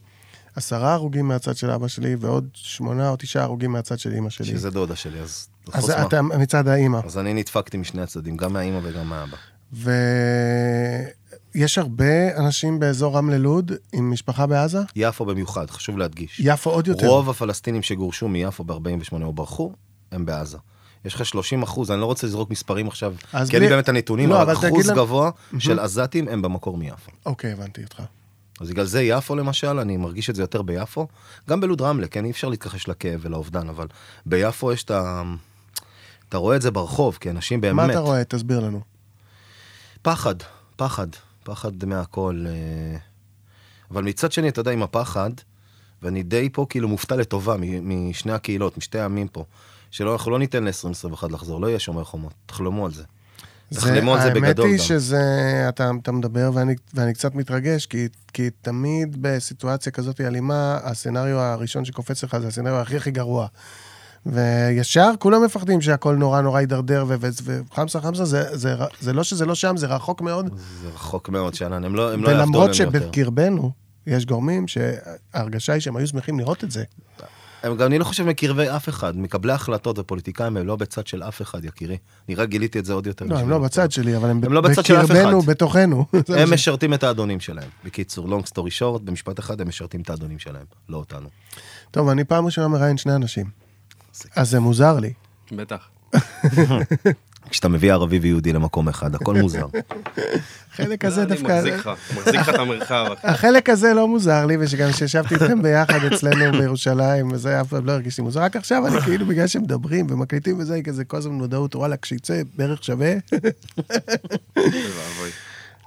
עשרה 0.55 0.93
הרוגים 0.93 1.27
מהצד 1.27 1.55
של 1.55 1.69
אבא 1.71 1.87
שלי, 1.87 2.15
ועוד 2.19 2.47
שמונה 2.53 3.09
או 3.09 3.15
תשעה 3.15 3.43
הרוגים 3.43 3.71
מהצד 3.71 3.99
של 3.99 4.11
אימא 4.13 4.29
שלי. 4.29 4.47
שזה 4.47 4.69
דודה 4.69 4.95
שלי, 4.95 5.19
אז... 5.19 5.47
אז 5.73 5.89
מה- 5.89 6.05
אתה 6.05 6.21
מצד 6.21 6.67
האימא. 6.67 6.99
אז 7.05 7.17
אני 7.17 7.33
נדפקתי 7.33 7.77
משני 7.77 8.01
הצדדים, 8.01 8.37
גם 8.37 8.53
מהאימא 8.53 8.79
וגם 8.83 9.09
מהאבא. 9.09 9.37
ויש 11.55 11.77
הרבה 11.77 12.37
אנשים 12.37 12.79
באזור 12.79 13.17
רמלה 13.17 13.37
לוד 13.37 13.71
עם 13.93 14.11
משפחה 14.11 14.47
בעזה? 14.47 14.79
יפו 14.95 15.25
במיוחד, 15.25 15.69
חשוב 15.69 15.97
להדגיש. 15.97 16.39
יפו 16.43 16.69
עוד 16.69 16.87
יותר. 16.87 17.07
רוב 17.07 17.29
הפלסטינים 17.29 17.81
שגורשו 17.83 18.27
מיפו 18.27 18.63
ב-48 18.63 18.77
או 19.23 19.33
ברחו, 19.33 19.71
הם 20.11 20.25
בעזה. 20.25 20.57
יש 21.05 21.15
לך 21.15 21.25
30 21.25 21.63
אחוז, 21.63 21.91
אני 21.91 22.01
לא 22.01 22.05
רוצה 22.05 22.27
לזרוק 22.27 22.49
מספרים 22.49 22.87
עכשיו, 22.87 23.13
כי 23.31 23.37
אין 23.37 23.47
לי 23.51 23.59
בלי- 23.59 23.69
באמת 23.69 23.89
הנתונים, 23.89 24.29
לא, 24.29 24.41
אבל 24.41 24.53
אחוז 24.53 24.89
לנו- 24.89 25.01
גבוה 25.01 25.29
של 25.59 25.79
עזתים 25.79 26.27
הם 26.27 26.41
במקור 26.41 26.77
מיפו. 26.77 27.11
אוקיי, 27.25 27.51
הבנתי 27.51 27.83
אותך. 27.83 28.01
אז 28.61 28.69
בגלל 28.69 28.85
זה 28.85 29.01
יפו 29.01 29.35
למשל, 29.35 29.79
אני 29.79 29.97
מרגיש 29.97 30.29
את 30.29 30.35
זה 30.35 30.43
יותר 30.43 30.61
ביפו. 30.61 31.07
גם 31.49 31.61
בלוד 31.61 31.81
רמלה, 31.81 32.07
כן, 32.07 32.25
אי 32.25 32.31
אפשר 32.31 32.49
להתכחש 32.49 32.87
לכאב 32.87 33.19
ולאובדן, 33.23 33.69
אבל 33.69 33.87
ביפו 34.25 34.71
יש 34.71 34.83
את 34.83 34.91
ה... 34.91 35.23
אתה 36.29 36.37
רואה 36.37 36.55
את 36.55 36.61
זה 36.61 36.71
ברחוב, 36.71 37.17
כי 37.21 37.29
אנשים 37.29 37.61
באמת... 37.61 37.75
מה 37.87 37.91
אתה 37.91 37.99
רואה? 37.99 38.23
תסביר 38.23 38.59
לנו. 38.59 38.81
פחד, 40.01 40.35
פחד, 40.75 41.07
פחד 41.45 41.85
מהכל. 41.85 42.45
אה, 42.47 42.97
אבל 43.91 44.03
מצד 44.03 44.31
שני, 44.31 44.49
אתה 44.49 44.59
יודע, 44.59 44.71
עם 44.71 44.83
הפחד, 44.83 45.29
ואני 46.01 46.23
די 46.23 46.49
פה 46.53 46.65
כאילו 46.69 46.87
מופתע 46.87 47.15
לטובה 47.15 47.55
משני 47.81 48.31
הקהילות, 48.31 48.77
משתי 48.77 48.99
העמים 48.99 49.27
פה, 49.27 49.45
שלא, 49.91 50.13
אנחנו 50.13 50.31
לא 50.31 50.39
ניתן 50.39 50.63
ל-2021 50.63 51.27
לחזור, 51.29 51.61
לא 51.61 51.67
יהיה 51.67 51.79
שומר 51.79 52.03
חומות, 52.03 52.33
תחלמו 52.45 52.85
על 52.85 52.91
זה. 52.93 53.03
תחלמו 53.73 54.13
על 54.15 54.21
זה 54.21 54.29
בגדול 54.29 54.45
האמת 54.45 54.59
היא 54.59 54.77
גם. 54.77 54.77
שזה, 54.77 55.65
אתה, 55.69 55.91
אתה 56.01 56.11
מדבר 56.11 56.51
ואני, 56.53 56.75
ואני 56.93 57.13
קצת 57.13 57.35
מתרגש, 57.35 57.85
כי, 57.85 58.07
כי 58.33 58.49
תמיד 58.61 59.17
בסיטואציה 59.21 59.91
כזאת 59.91 60.21
אלימה, 60.21 60.79
הסצנריו 60.83 61.39
הראשון 61.39 61.85
שקופץ 61.85 62.23
לך 62.23 62.37
זה 62.37 62.47
הסצנריו 62.47 62.75
הכי 62.75 62.97
הכי 62.97 63.11
גרוע. 63.11 63.47
וישר 64.25 65.11
כולם 65.19 65.45
מפחדים 65.45 65.81
שהכל 65.81 66.15
נורא 66.15 66.41
נורא 66.41 66.59
יידרדר, 66.59 67.05
וחמסה 67.09 68.01
חמסה 68.01 68.25
זה, 68.25 68.57
זה, 68.57 68.75
זה, 68.75 68.83
זה 68.99 69.13
לא 69.13 69.23
שזה 69.23 69.45
לא 69.45 69.55
שם, 69.55 69.77
זה 69.77 69.87
רחוק 69.87 70.21
מאוד. 70.21 70.49
זה 70.81 70.87
רחוק 70.87 71.29
מאוד, 71.29 71.53
שאנן, 71.53 71.83
הם 71.83 71.95
לא, 71.95 72.13
הם 72.13 72.23
לא 72.23 72.29
יעבדו 72.29 72.43
ולמרות. 72.43 72.73
שבקרבנו 72.73 73.71
יש 74.07 74.25
גורמים 74.25 74.67
שההרגשה 74.67 75.73
היא 75.73 75.81
שהם 75.81 75.95
היו 75.95 76.07
שמחים 76.07 76.39
לראות 76.39 76.63
את 76.63 76.71
זה. 76.71 76.83
הם 77.63 77.77
גם, 77.77 77.87
אני 77.87 77.99
לא 77.99 78.03
חושב 78.03 78.23
מקרבי 78.23 78.69
אף 78.75 78.89
אחד, 78.89 79.17
מקבלי 79.17 79.53
החלטות 79.53 79.99
ופוליטיקאים 79.99 80.57
הם 80.57 80.67
לא 80.67 80.75
בצד 80.75 81.07
של 81.07 81.23
אף 81.23 81.41
אחד, 81.41 81.65
יקירי. 81.65 81.97
אני 82.27 82.35
רק 82.35 82.49
גיליתי 82.49 82.79
את 82.79 82.85
זה 82.85 82.93
עוד 82.93 83.07
יותר. 83.07 83.25
לא, 83.25 83.39
הם 83.39 83.49
לא 83.49 83.59
בצד 83.59 83.91
שלי, 83.91 84.17
אבל 84.17 84.29
הם, 84.29 84.41
הם 84.43 84.53
לא 84.53 84.61
בצד 84.61 84.85
של 84.85 84.95
אף 84.95 85.05
בקרבנו, 85.05 85.39
אחד. 85.39 85.49
בתוכנו. 85.49 86.05
זה 86.27 86.41
הם 86.41 86.53
משרתים 86.53 86.93
את 86.93 87.03
האדונים 87.03 87.39
שלהם. 87.39 87.69
בקיצור, 87.85 88.27
long 88.27 88.43
story 88.49 88.79
short, 88.79 88.99
במשפט 89.03 89.39
אחד, 89.39 89.61
הם 89.61 89.67
משרתים 89.67 90.01
את 90.01 90.09
האדונים 90.09 90.39
שלהם, 90.39 90.65
לא 90.89 90.97
אותנו. 90.97 91.29
טוב, 91.91 92.09
אני 92.09 92.23
פעם 92.23 92.45
ראשונה 92.45 92.67
מראיין 92.67 92.97
שני 92.97 93.15
אנשים. 93.15 93.64
אז 94.35 94.49
זה 94.49 94.59
מוזר 94.59 94.99
לי. 94.99 95.13
בטח. 95.51 95.89
כשאתה 97.49 97.67
מביא 97.67 97.93
ערבי 97.93 98.19
ויהודי 98.19 98.53
למקום 98.53 98.89
אחד, 98.89 99.15
הכל 99.15 99.35
מוזר. 99.35 99.65
החלק 100.73 101.05
הזה 101.05 101.21
אני 101.21 101.29
דווקא... 101.29 101.57
מחזיק 101.57 101.73
לך, 101.73 101.89
מחזיק 102.17 102.35
לך 102.35 102.49
את 102.49 102.55
המרחב. 102.55 103.05
החלק 103.23 103.69
הזה 103.69 103.93
לא 103.93 104.07
מוזר 104.07 104.45
לי, 104.45 104.57
ושגם 104.59 104.91
כשישבתי 104.91 105.35
איתכם 105.35 105.61
ביחד 105.61 105.99
אצלנו 106.13 106.57
בירושלים, 106.59 107.31
וזה 107.31 107.61
אף 107.61 107.67
פעם 107.67 107.85
לא 107.85 107.91
הרגיש 107.91 108.17
לי 108.17 108.23
מוזר, 108.23 108.41
רק 108.41 108.55
עכשיו 108.55 108.87
אני 108.87 109.01
כאילו, 109.01 109.25
בגלל 109.25 109.47
שמדברים 109.47 110.07
ומקליטים 110.09 110.59
וזה, 110.59 110.81
כזה 110.81 111.05
כל 111.05 111.17
הזמן 111.17 111.33
מודעות, 111.33 111.75
וואלה, 111.75 111.97
כשיצא 111.97 112.41
בערך 112.55 112.83
שווה. 112.83 113.13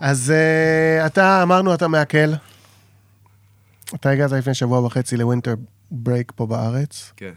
אז 0.01 0.31
אה, 0.31 1.07
אתה, 1.07 1.43
אמרנו, 1.43 1.75
אתה 1.75 1.89
מעכל. 1.89 2.33
אתה 3.95 4.11
הגעת 4.11 4.33
לפני 4.33 4.55
שבוע 4.55 4.81
וחצי 4.81 5.17
ל 5.17 5.22
winter 5.22 5.55
break 5.91 6.33
פה 6.37 6.47
בארץ, 6.47 7.13
כן. 7.17 7.33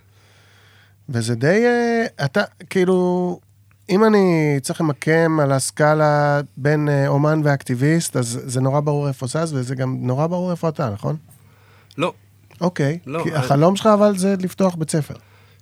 וזה 1.14 1.36
די, 1.36 1.66
אה, 1.66 2.06
אתה, 2.26 2.42
כאילו, 2.70 3.40
אם 3.90 4.04
אני 4.04 4.26
צריך 4.62 4.82
למקם 4.82 5.40
על 5.42 5.52
הסקאלה 5.52 6.42
בין 6.58 6.90
אה, 6.90 7.08
אומן 7.08 7.42
ואקטיביסט, 7.44 8.16
אז 8.18 8.40
זה 8.46 8.62
נורא 8.62 8.80
ברור 8.80 9.08
איפה 9.08 9.28
סאז, 9.28 9.54
וזה 9.54 9.76
גם 9.76 9.98
נורא 10.00 10.28
ברור 10.28 10.52
איפה 10.52 10.70
אתה, 10.70 10.90
נכון? 10.90 11.16
לא. 11.98 12.14
אוקיי. 12.62 13.00
לא, 13.06 13.24
כי 13.24 13.30
אני- 13.30 13.38
החלום 13.38 13.76
שלך 13.76 13.86
אבל 13.86 14.18
זה 14.18 14.36
לפתוח 14.40 14.76
בית 14.76 14.90
ספר. 14.92 15.14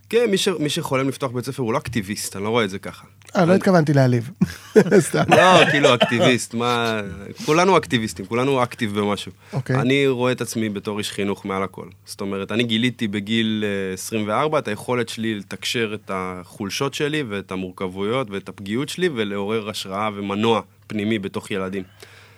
כן, 0.09 0.25
מי 0.31 0.37
ש- 0.37 0.47
מי 0.47 0.69
שחולם 0.69 1.09
לפתוח 1.09 1.31
בית 1.31 1.45
ספר 1.45 1.63
הוא 1.63 1.73
לא 1.73 1.77
אקטיביסט, 1.77 2.35
אני 2.35 2.43
לא 2.43 2.49
רואה 2.49 2.63
את 2.63 2.69
זה 2.69 2.79
ככה. 2.79 3.05
אה, 3.35 3.45
לא 3.45 3.53
התכוונתי 3.53 3.93
להעליב. 3.93 4.29
סתם. 4.99 5.23
לא, 5.29 5.65
כאילו 5.71 5.93
אקטיביסט, 5.95 6.53
מה... 6.53 7.01
כולנו 7.45 7.77
אקטיביסטים, 7.77 8.25
כולנו 8.25 8.63
אקטיב 8.63 8.99
במשהו. 8.99 9.31
אוקיי. 9.53 9.75
אני 9.75 10.07
רואה 10.07 10.31
את 10.31 10.41
עצמי 10.41 10.69
בתור 10.69 10.97
איש 10.99 11.11
חינוך 11.11 11.45
מעל 11.45 11.63
הכל. 11.63 11.85
זאת 12.05 12.21
אומרת, 12.21 12.51
אני 12.51 12.63
גיליתי 12.63 13.07
בגיל 13.07 13.63
אה, 13.89 13.93
24 13.93 14.59
את 14.59 14.67
היכולת 14.67 15.09
שלי 15.09 15.35
לתקשר 15.35 15.91
את 15.93 16.11
החולשות 16.13 16.93
שלי 16.93 17.23
ואת 17.29 17.51
המורכבויות 17.51 18.27
ואת 18.31 18.49
הפגיעות 18.49 18.89
שלי 18.89 19.09
ולעורר 19.15 19.69
השראה 19.69 20.09
ומנוע 20.15 20.61
פנימי 20.87 21.19
בתוך 21.19 21.51
ילדים. 21.51 21.83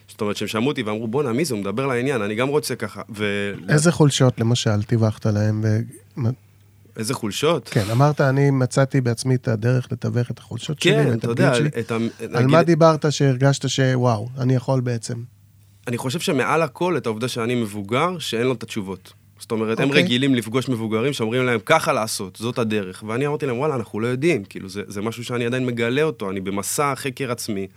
זאת 0.07 0.21
אומרת, 0.21 0.37
שהם 0.37 0.47
שמעו 0.47 0.67
אותי 0.67 0.83
ואמרו, 0.83 1.07
בואנה, 1.07 1.33
מי 1.33 1.45
זה? 1.45 1.53
הוא 1.53 1.61
מדבר 1.61 1.87
לעניין, 1.87 2.21
אני 2.21 2.35
גם 2.35 2.47
רוצה 2.47 2.75
ככה. 2.75 3.01
ו... 3.15 3.51
איזה 3.69 3.91
חולשות, 3.91 4.39
למשל, 4.39 4.83
טיווחת 4.83 5.25
להם? 5.25 5.61
ו- 5.63 6.19
איזה 6.97 7.13
חולשות? 7.13 7.69
כן, 7.69 7.83
אמרת, 7.91 8.21
אני 8.21 8.51
מצאתי 8.51 9.01
בעצמי 9.01 9.35
את 9.35 9.47
הדרך 9.47 9.87
לתווך 9.91 10.31
את 10.31 10.39
החולשות 10.39 10.81
שלי 10.81 10.91
כן, 10.93 11.13
אתה 11.13 11.27
יודע, 11.31 11.47
הפגיעות 11.51 11.71
שלי. 11.73 11.81
את 11.81 11.91
ה... 11.91 11.95
על 11.95 11.99
נגיד- 12.43 12.45
מה 12.51 12.63
דיברת 12.63 13.11
שהרגשת 13.11 13.69
שוואו, 13.69 14.29
אני 14.37 14.55
יכול 14.55 14.81
בעצם? 14.81 15.15
אני 15.87 15.97
חושב 15.97 16.19
שמעל 16.19 16.61
הכל 16.61 16.97
את 16.97 17.05
העובדה 17.05 17.27
שאני 17.27 17.55
מבוגר, 17.55 18.19
שאין 18.19 18.47
לו 18.47 18.53
את 18.53 18.63
התשובות. 18.63 19.13
זאת 19.39 19.51
אומרת, 19.51 19.79
הם 19.79 19.87
אוקיי. 19.89 20.03
רגילים 20.03 20.35
לפגוש 20.35 20.69
מבוגרים 20.69 21.13
שאומרים 21.13 21.45
להם, 21.45 21.59
ככה 21.65 21.93
לעשות, 21.93 22.35
זאת 22.35 22.57
הדרך. 22.57 23.03
ואני 23.07 23.27
אמרתי 23.27 23.45
להם, 23.45 23.57
וואלה, 23.57 23.75
אנחנו 23.75 23.99
לא 23.99 24.07
יודעים. 24.07 24.43
כאילו, 24.43 24.69
זה, 24.69 24.81
זה 24.87 25.01
משהו 25.01 25.23
שאני 25.23 25.45
עדיין 25.45 25.65
מגלה 25.65 26.03
אותו, 26.03 26.29
אני 26.31 26.41
במסע 26.41 26.93
חקר 26.95 27.31
עצמי. 27.31 27.67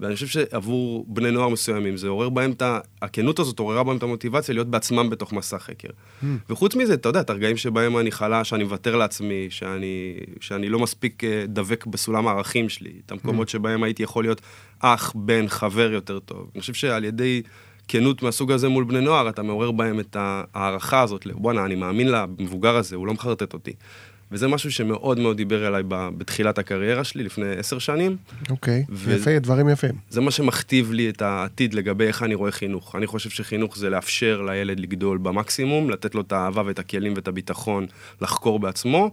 ואני 0.00 0.14
חושב 0.14 0.26
שעבור 0.26 1.04
בני 1.08 1.30
נוער 1.30 1.48
מסוימים, 1.48 1.96
זה 1.96 2.08
עורר 2.08 2.28
בהם 2.28 2.50
את 2.50 2.62
ה... 2.62 2.80
הכנות 3.02 3.38
הזאת 3.38 3.58
עוררה 3.58 3.84
בהם 3.84 3.96
את 3.96 4.02
המוטיבציה 4.02 4.54
להיות 4.54 4.68
בעצמם 4.68 5.10
בתוך 5.10 5.32
מסע 5.32 5.58
חקר. 5.58 5.88
וחוץ 6.50 6.74
מזה, 6.74 6.94
אתה 6.94 7.08
יודע, 7.08 7.20
את 7.20 7.30
הרגעים 7.30 7.56
שבהם 7.56 7.98
אני 7.98 8.12
חלש, 8.12 8.48
שאני 8.48 8.64
מוותר 8.64 8.96
לעצמי, 8.96 9.46
שאני, 9.50 10.16
שאני 10.40 10.68
לא 10.68 10.78
מספיק 10.78 11.24
אה, 11.24 11.44
דבק 11.48 11.86
בסולם 11.86 12.28
הערכים 12.28 12.68
שלי, 12.68 12.92
את 13.06 13.12
המקומות 13.12 13.48
שבהם 13.48 13.82
הייתי 13.82 14.02
יכול 14.02 14.24
להיות 14.24 14.40
אח, 14.80 15.12
בן, 15.14 15.48
חבר 15.48 15.92
יותר 15.92 16.18
טוב. 16.18 16.50
אני 16.54 16.60
חושב 16.60 16.74
שעל 16.74 17.04
ידי 17.04 17.42
כנות 17.88 18.22
מהסוג 18.22 18.52
הזה 18.52 18.68
מול 18.68 18.84
בני 18.84 19.00
נוער, 19.00 19.28
אתה 19.28 19.42
מעורר 19.42 19.70
בהם 19.70 20.00
את 20.00 20.16
ההערכה 20.20 21.00
הזאת, 21.00 21.26
בואנה, 21.34 21.64
אני 21.64 21.74
מאמין 21.74 22.08
למבוגר 22.08 22.76
הזה, 22.76 22.96
הוא 22.96 23.06
לא 23.06 23.14
מחרטט 23.14 23.52
אותי. 23.52 23.72
וזה 24.32 24.48
משהו 24.48 24.72
שמאוד 24.72 25.18
מאוד 25.18 25.36
דיבר 25.36 25.68
אליי 25.68 25.82
בתחילת 25.88 26.58
הקריירה 26.58 27.04
שלי, 27.04 27.24
לפני 27.24 27.46
עשר 27.56 27.78
שנים. 27.78 28.16
אוקיי, 28.50 28.84
ו- 28.90 29.12
יפה, 29.12 29.38
דברים 29.38 29.68
יפים. 29.68 29.94
זה 30.10 30.20
מה 30.20 30.30
שמכתיב 30.30 30.92
לי 30.92 31.08
את 31.08 31.22
העתיד 31.22 31.74
לגבי 31.74 32.04
איך 32.04 32.22
אני 32.22 32.34
רואה 32.34 32.50
חינוך. 32.50 32.96
אני 32.96 33.06
חושב 33.06 33.30
שחינוך 33.30 33.78
זה 33.78 33.90
לאפשר 33.90 34.42
לילד 34.42 34.80
לגדול 34.80 35.18
במקסימום, 35.18 35.90
לתת 35.90 36.14
לו 36.14 36.20
את 36.20 36.32
האהבה 36.32 36.62
ואת 36.66 36.78
הכלים 36.78 37.12
ואת 37.16 37.28
הביטחון 37.28 37.86
לחקור 38.22 38.58
בעצמו, 38.58 39.10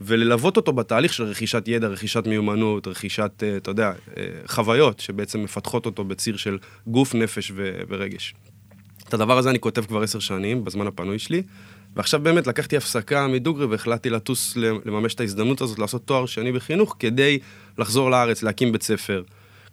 וללוות 0.00 0.56
אותו 0.56 0.72
בתהליך 0.72 1.12
של 1.12 1.24
רכישת 1.24 1.64
ידע, 1.66 1.88
רכישת 1.88 2.26
מיומנות, 2.26 2.88
רכישת, 2.88 3.42
אה, 3.42 3.56
אתה 3.56 3.70
יודע, 3.70 3.92
אה, 4.16 4.24
חוויות 4.46 5.00
שבעצם 5.00 5.42
מפתחות 5.42 5.86
אותו 5.86 6.04
בציר 6.04 6.36
של 6.36 6.58
גוף, 6.86 7.14
נפש 7.14 7.52
ו- 7.54 7.80
ורגש. 7.88 8.34
את 9.08 9.14
הדבר 9.14 9.38
הזה 9.38 9.50
אני 9.50 9.58
כותב 9.60 9.84
כבר 9.84 10.02
עשר 10.02 10.18
שנים, 10.18 10.64
בזמן 10.64 10.86
הפנוי 10.86 11.18
שלי, 11.18 11.42
ועכשיו 11.96 12.20
באמת 12.20 12.46
לקחתי 12.46 12.76
הפסקה 12.76 13.26
מדוגרי 13.26 13.66
והחלטתי 13.66 14.10
לטוס 14.10 14.56
לממש 14.56 15.14
את 15.14 15.20
ההזדמנות 15.20 15.60
הזאת 15.60 15.78
לעשות 15.78 16.02
תואר 16.04 16.26
שני 16.26 16.52
בחינוך 16.52 16.96
כדי 16.98 17.38
לחזור 17.78 18.10
לארץ, 18.10 18.42
להקים 18.42 18.72
בית 18.72 18.82
ספר. 18.82 19.22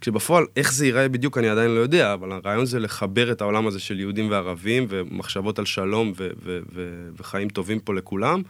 כשבפועל, 0.00 0.44
איך 0.56 0.72
זה 0.72 0.86
ייראה 0.86 1.08
בדיוק 1.08 1.38
אני 1.38 1.48
עדיין 1.48 1.70
לא 1.70 1.80
יודע, 1.80 2.12
אבל 2.12 2.32
הרעיון 2.32 2.66
זה 2.66 2.80
לחבר 2.80 3.32
את 3.32 3.40
העולם 3.40 3.66
הזה 3.66 3.80
של 3.80 4.00
יהודים 4.00 4.30
וערבים 4.30 4.86
ומחשבות 4.88 5.58
על 5.58 5.64
שלום 5.64 6.12
ו- 6.16 6.28
ו- 6.44 6.58
ו- 6.74 7.08
וחיים 7.18 7.48
טובים 7.48 7.80
פה 7.80 7.94
לכולם, 7.94 8.42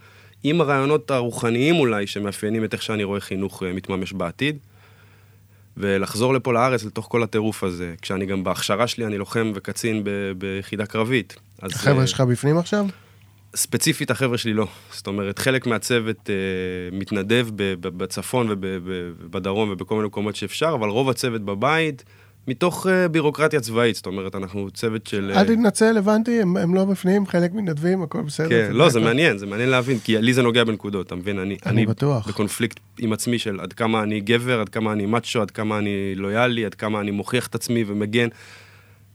עם 0.45 0.61
הרעיונות 0.61 1.11
הרוחניים 1.11 1.77
אולי 1.77 2.07
שמאפיינים 2.07 2.65
את 2.65 2.75
איך 2.75 2.83
שאני 2.83 3.05
רואה 3.05 3.21
חינוך 3.21 3.63
אה, 3.63 3.73
מתממש 3.73 4.13
בעתיד. 4.13 4.59
ולחזור 5.77 6.35
לפה 6.35 6.53
לארץ 6.53 6.85
לתוך 6.85 7.07
כל 7.11 7.23
הטירוף 7.23 7.65
הזה, 7.65 7.95
כשאני 8.03 8.27
גם 8.27 8.45
בהכשרה 8.45 8.87
שלי 8.87 9.07
אני 9.07 9.19
לוחם 9.19 9.53
וקצין 9.55 10.05
ב- 10.05 10.33
ביחידה 10.39 10.87
קרבית. 10.87 11.37
אז, 11.63 11.73
החבר'ה 11.73 12.01
אה, 12.01 12.07
שלך 12.07 12.21
בפנים 12.21 12.59
עכשיו? 12.59 12.87
ספציפית 13.57 14.11
החבר'ה 14.11 14.39
שלי 14.39 14.53
לא. 14.53 14.67
זאת 14.93 15.07
אומרת, 15.07 15.39
חלק 15.39 15.67
מהצוות 15.67 16.31
אה, 16.31 16.35
מתנדב 16.99 17.49
ב- 17.57 17.75
ב- 17.81 17.99
בצפון 17.99 18.47
ובדרום 18.51 19.71
ובכל 19.71 19.95
מיני 19.95 20.07
מקומות 20.07 20.37
שאפשר, 20.37 20.73
אבל 20.75 20.89
רוב 20.89 21.11
הצוות 21.11 21.43
בבית 21.43 22.05
מתוך 22.49 22.87
אה, 22.87 23.09
בירוקרטיה 23.09 23.61
צבאית, 23.61 23.97
זאת 23.97 24.07
אומרת, 24.07 24.35
אנחנו 24.35 24.71
צוות 24.71 25.07
של... 25.07 25.33
אל 25.37 25.45
תתנצל, 25.45 25.97
הבנתי, 25.99 26.43
הם 26.43 26.57
הם 26.57 26.75
לא 26.75 26.85
בפנים, 26.85 27.27
חלק 27.27 27.53
מתנדבים, 27.53 28.03
הכל 28.03 28.23
בסדר. 28.23 28.49
כן, 28.49 28.71
לא, 28.73 28.89
זה 28.89 29.01
מעניין, 29.01 29.39
זה 29.39 29.47
מעניין 29.47 29.69
להבין, 29.69 29.99
כי 29.99 30.19
לי 30.19 30.33
זה 30.33 30.43
נוגע 30.43 30.65
בנקודות, 30.65 31.07
אתה 31.07 31.15
מבין? 31.15 31.39
אני, 31.39 31.57
אני 31.67 31.87
בטוח. 31.87 32.29
בקונפליקט 32.29 32.81
עם 32.99 33.13
עצמי 33.13 33.39
של 33.39 33.61
עד 33.61 33.73
כמה 33.73 34.03
אני 34.03 34.21
גבר, 34.21 34.61
עד 34.61 34.69
כמה 34.69 34.93
אני 34.93 35.07
מאצ'ו, 35.07 35.43
עד 35.43 35.51
כמה 35.51 35.79
אני 35.79 36.15
לויאלי, 36.17 36.65
עד 36.65 36.75
כמה 36.75 37.01
אני 37.01 37.11
מוכיח 37.11 37.47
את 37.47 37.55
עצמי 37.55 37.85
ומגן, 37.87 38.29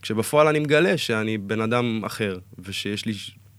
כשבפועל 0.02 0.48
אני 0.48 0.60
מגלה 0.60 0.98
שאני 0.98 1.38
בן 1.38 1.62
אדם 1.62 2.02
אחר, 2.06 2.40
ושיש 2.60 3.06
לי 3.06 3.14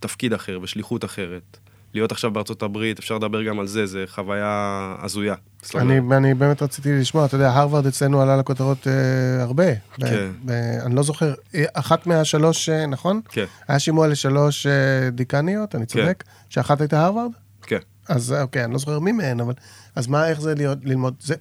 תפקיד 0.05 0.33
אחר 0.33 0.59
ושליחות 0.63 1.05
אחרת. 1.05 1.59
להיות 1.95 2.13
עכשיו 2.13 2.31
בארצות 2.31 2.63
הברית, 2.63 2.99
אפשר 2.99 3.15
לדבר 3.15 3.43
גם 3.43 3.61
על 3.61 3.67
זה, 3.67 3.87
זה 3.87 4.05
חוויה 4.07 4.95
הזויה. 5.03 5.35
אני, 5.75 6.01
אני 6.17 6.35
באמת 6.35 6.63
רציתי 6.63 6.93
לשמוע, 6.93 7.27
אתה 7.27 7.35
יודע, 7.35 7.51
הרווארד 7.51 7.87
אצלנו 7.87 8.23
עלה 8.23 8.37
לכותרות 8.37 8.87
אה, 8.87 9.43
הרבה. 9.43 9.73
ב- 9.73 10.07
כן. 10.07 10.31
ב- 10.45 10.51
אני 10.87 10.95
לא 10.95 11.03
זוכר, 11.03 11.35
אה, 11.55 11.65
אחת 11.75 12.07
מהשלוש, 12.07 12.69
אה, 12.69 12.87
נכון? 12.87 13.21
כן, 13.29 13.45
היה 13.69 13.79
שימוע 13.79 14.09
לשלוש 14.09 14.67
אה, 14.67 14.73
דיקניות, 15.11 15.75
אני 15.75 15.87
צודק? 15.87 16.25
שאחת 16.49 16.81
הייתה 16.81 17.05
הרווארד? 17.05 17.31
כן. 17.63 17.79
אז 18.09 18.33
אה, 18.33 18.43
אוקיי, 18.43 18.65
אני 18.65 18.73
לא 18.73 18.79
זוכר 18.79 18.99
מי 18.99 19.13
מהן, 19.13 19.41
אבל... 19.41 19.55
אז 19.95 20.07
מה, 20.07 20.29
איך 20.29 20.41
זה 20.41 20.55
להיות, 20.55 20.79
ללמוד? 20.85 21.15
זה 21.21 21.35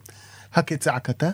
הכצעקתה? 0.54 1.30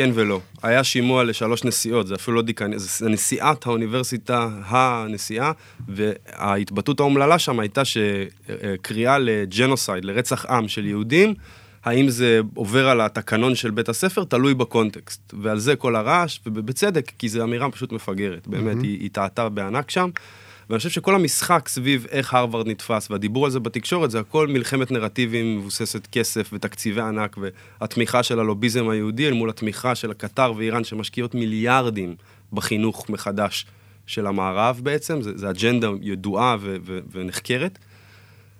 כן 0.00 0.10
ולא. 0.14 0.40
היה 0.62 0.84
שימוע 0.84 1.24
לשלוש 1.24 1.64
נשיאות, 1.64 2.06
זה 2.06 2.14
אפילו 2.14 2.36
לא 2.36 2.42
דיקני, 2.42 2.78
זה 2.78 3.08
נשיאת 3.08 3.66
האוניברסיטה, 3.66 4.48
הנשיאה, 4.66 5.52
וההתבטאות 5.88 7.00
האומללה 7.00 7.38
שם 7.38 7.60
הייתה 7.60 7.82
שקריאה 7.84 9.18
לג'נוסייד, 9.18 10.04
לרצח 10.04 10.46
עם 10.46 10.68
של 10.68 10.86
יהודים, 10.86 11.34
האם 11.84 12.08
זה 12.08 12.40
עובר 12.54 12.88
על 12.88 13.00
התקנון 13.00 13.54
של 13.54 13.70
בית 13.70 13.88
הספר, 13.88 14.24
תלוי 14.24 14.54
בקונטקסט. 14.54 15.34
ועל 15.42 15.58
זה 15.58 15.76
כל 15.76 15.96
הרעש, 15.96 16.38
ובצדק, 16.46 17.12
כי 17.18 17.28
זו 17.28 17.42
אמירה 17.42 17.70
פשוט 17.70 17.92
מפגרת, 17.92 18.48
באמת, 18.48 18.82
היא, 18.82 19.00
היא 19.00 19.10
טעתה 19.12 19.48
בענק 19.48 19.90
שם. 19.90 20.10
ואני 20.70 20.78
חושב 20.78 20.90
שכל 20.90 21.14
המשחק 21.14 21.68
סביב 21.68 22.06
איך 22.10 22.34
הרווארד 22.34 22.68
נתפס, 22.68 23.10
והדיבור 23.10 23.44
על 23.44 23.50
זה 23.50 23.60
בתקשורת, 23.60 24.10
זה 24.10 24.20
הכל 24.20 24.46
מלחמת 24.46 24.90
נרטיבים 24.90 25.58
מבוססת 25.58 26.06
כסף 26.12 26.50
ותקציבי 26.52 27.00
ענק, 27.00 27.36
והתמיכה 27.80 28.22
של 28.22 28.40
הלוביזם 28.40 28.88
היהודי 28.88 29.28
אל 29.28 29.32
מול 29.32 29.50
התמיכה 29.50 29.94
של 29.94 30.12
קטר 30.12 30.52
ואיראן, 30.56 30.84
שמשקיעות 30.84 31.34
מיליארדים 31.34 32.14
בחינוך 32.52 33.10
מחדש 33.10 33.66
של 34.06 34.26
המערב 34.26 34.80
בעצם, 34.82 35.22
זה 35.22 35.50
אג'נדה 35.50 35.88
ידועה 36.02 36.56
ו- 36.60 36.76
ו- 36.86 36.98
ונחקרת. 37.12 37.78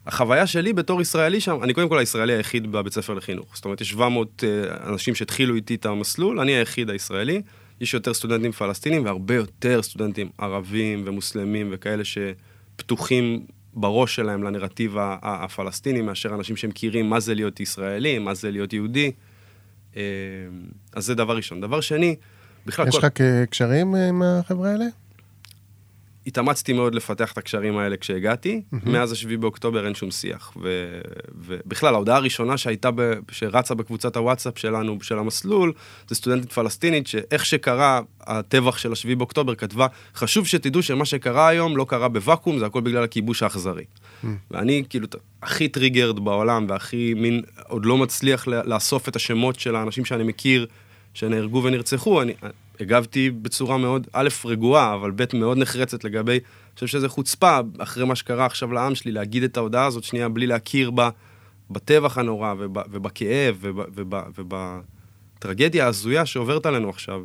החוויה 0.06 0.46
שלי 0.46 0.72
בתור 0.72 1.00
ישראלי 1.00 1.40
שם, 1.40 1.62
אני 1.62 1.74
קודם 1.74 1.88
כל 1.88 1.98
הישראלי 1.98 2.32
היחיד 2.32 2.72
בבית 2.72 2.92
ספר 2.92 3.14
לחינוך. 3.14 3.46
זאת 3.54 3.64
אומרת, 3.64 3.80
יש 3.80 3.90
700 3.90 4.44
אה, 4.44 4.88
אנשים 4.92 5.14
שהתחילו 5.14 5.54
איתי 5.54 5.74
את 5.74 5.86
המסלול, 5.86 6.40
אני 6.40 6.52
היחיד 6.52 6.90
הישראלי. 6.90 7.42
יש 7.80 7.94
יותר 7.94 8.14
סטודנטים 8.14 8.52
פלסטינים 8.52 9.04
והרבה 9.04 9.34
יותר 9.34 9.82
סטודנטים 9.82 10.28
ערבים 10.38 11.02
ומוסלמים 11.06 11.68
וכאלה 11.72 12.02
שפתוחים 12.04 13.46
בראש 13.74 14.16
שלהם 14.16 14.42
לנרטיב 14.42 14.96
הפלסטיני, 15.22 16.00
מאשר 16.00 16.34
אנשים 16.34 16.56
שמכירים 16.56 17.10
מה 17.10 17.20
זה 17.20 17.34
להיות 17.34 17.60
ישראלי, 17.60 18.18
מה 18.18 18.34
זה 18.34 18.50
להיות 18.50 18.72
יהודי. 18.72 19.12
אה, 19.96 20.02
אז 20.92 21.06
זה 21.06 21.14
דבר 21.14 21.36
ראשון. 21.36 21.60
דבר 21.60 21.80
שני, 21.80 22.16
בכלל, 22.66 22.88
יש 22.88 22.98
כל... 22.98 23.06
לך 23.06 23.12
קשרים 23.50 23.96
אה, 23.96 24.08
עם 24.08 24.22
החבר'ה 24.22 24.70
האלה? 24.70 24.84
התאמצתי 26.26 26.72
מאוד 26.72 26.94
לפתח 26.94 27.32
את 27.32 27.38
הקשרים 27.38 27.78
האלה 27.78 27.96
כשהגעתי, 27.96 28.62
מאז 28.72 29.12
השביעי 29.12 29.36
באוקטובר 29.36 29.86
אין 29.86 29.94
שום 29.94 30.10
שיח. 30.10 30.52
ו... 30.62 31.00
ובכלל, 31.34 31.94
ההודעה 31.94 32.16
הראשונה 32.16 32.58
שהייתה, 32.58 32.90
ב... 32.94 33.12
שרצה 33.30 33.74
בקבוצת 33.74 34.16
הוואטסאפ 34.16 34.58
שלנו, 34.58 34.98
של 35.02 35.18
המסלול, 35.18 35.72
זה 36.08 36.14
סטודנטית 36.14 36.52
פלסטינית, 36.52 37.06
שאיך 37.06 37.46
שקרה 37.46 38.00
הטבח 38.20 38.78
של 38.78 38.92
השביעי 38.92 39.16
באוקטובר, 39.16 39.54
כתבה, 39.54 39.86
חשוב 40.14 40.46
שתדעו 40.46 40.82
שמה 40.82 41.04
שקרה 41.04 41.48
היום 41.48 41.76
לא 41.76 41.86
קרה 41.88 42.08
בוואקום, 42.08 42.58
זה 42.58 42.66
הכל 42.66 42.80
בגלל 42.80 43.04
הכיבוש 43.04 43.42
האכזרי. 43.42 43.84
ואני 44.50 44.84
כאילו 44.88 45.06
הכי 45.42 45.68
triggered 45.68 46.20
בעולם, 46.20 46.66
והכי 46.68 47.14
מין, 47.16 47.42
עוד 47.68 47.84
לא 47.86 47.98
מצליח 47.98 48.48
לאסוף 48.48 49.08
את 49.08 49.16
השמות 49.16 49.60
של 49.60 49.76
האנשים 49.76 50.04
שאני 50.04 50.24
מכיר, 50.24 50.66
שנהרגו 51.14 51.62
ונרצחו, 51.64 52.22
אני 52.22 52.32
הגבתי 52.80 53.30
בצורה 53.30 53.78
מאוד, 53.78 54.06
א', 54.12 54.28
רגועה, 54.44 54.94
אבל 54.94 55.10
ב', 55.10 55.24
מאוד 55.34 55.58
נחרצת 55.58 56.04
לגבי, 56.04 56.32
אני 56.32 56.74
חושב 56.74 56.86
שזה 56.86 57.08
חוצפה, 57.08 57.58
אחרי 57.78 58.04
מה 58.04 58.16
שקרה 58.16 58.46
עכשיו 58.46 58.72
לעם 58.72 58.94
שלי, 58.94 59.12
להגיד 59.12 59.42
את 59.42 59.56
ההודעה 59.56 59.86
הזאת 59.86 60.04
שנייה 60.04 60.28
בלי 60.28 60.46
להכיר 60.46 60.90
בה, 60.90 61.10
בטבח 61.70 62.18
הנורא 62.18 62.54
וב, 62.58 62.78
ובכאב 62.90 63.56
וב, 63.60 63.80
וב, 63.94 64.14
ובטרגדיה 64.38 65.84
ההזויה 65.84 66.26
שעוברת 66.26 66.66
עלינו 66.66 66.88
עכשיו. 66.88 67.22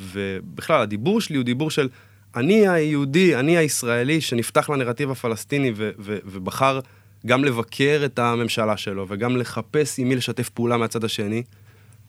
ובכלל, 0.00 0.80
הדיבור 0.80 1.20
שלי 1.20 1.36
הוא 1.36 1.44
דיבור 1.44 1.70
של 1.70 1.88
אני 2.36 2.68
היהודי, 2.68 3.36
אני 3.36 3.56
הישראלי, 3.56 4.20
שנפתח 4.20 4.70
לנרטיב 4.70 5.10
הפלסטיני 5.10 5.72
ו, 5.76 5.90
ו, 5.98 6.18
ובחר 6.24 6.80
גם 7.26 7.44
לבקר 7.44 8.02
את 8.04 8.18
הממשלה 8.18 8.76
שלו 8.76 9.06
וגם 9.08 9.36
לחפש 9.36 9.98
עם 9.98 10.08
מי 10.08 10.16
לשתף 10.16 10.48
פעולה 10.48 10.76
מהצד 10.76 11.04
השני. 11.04 11.42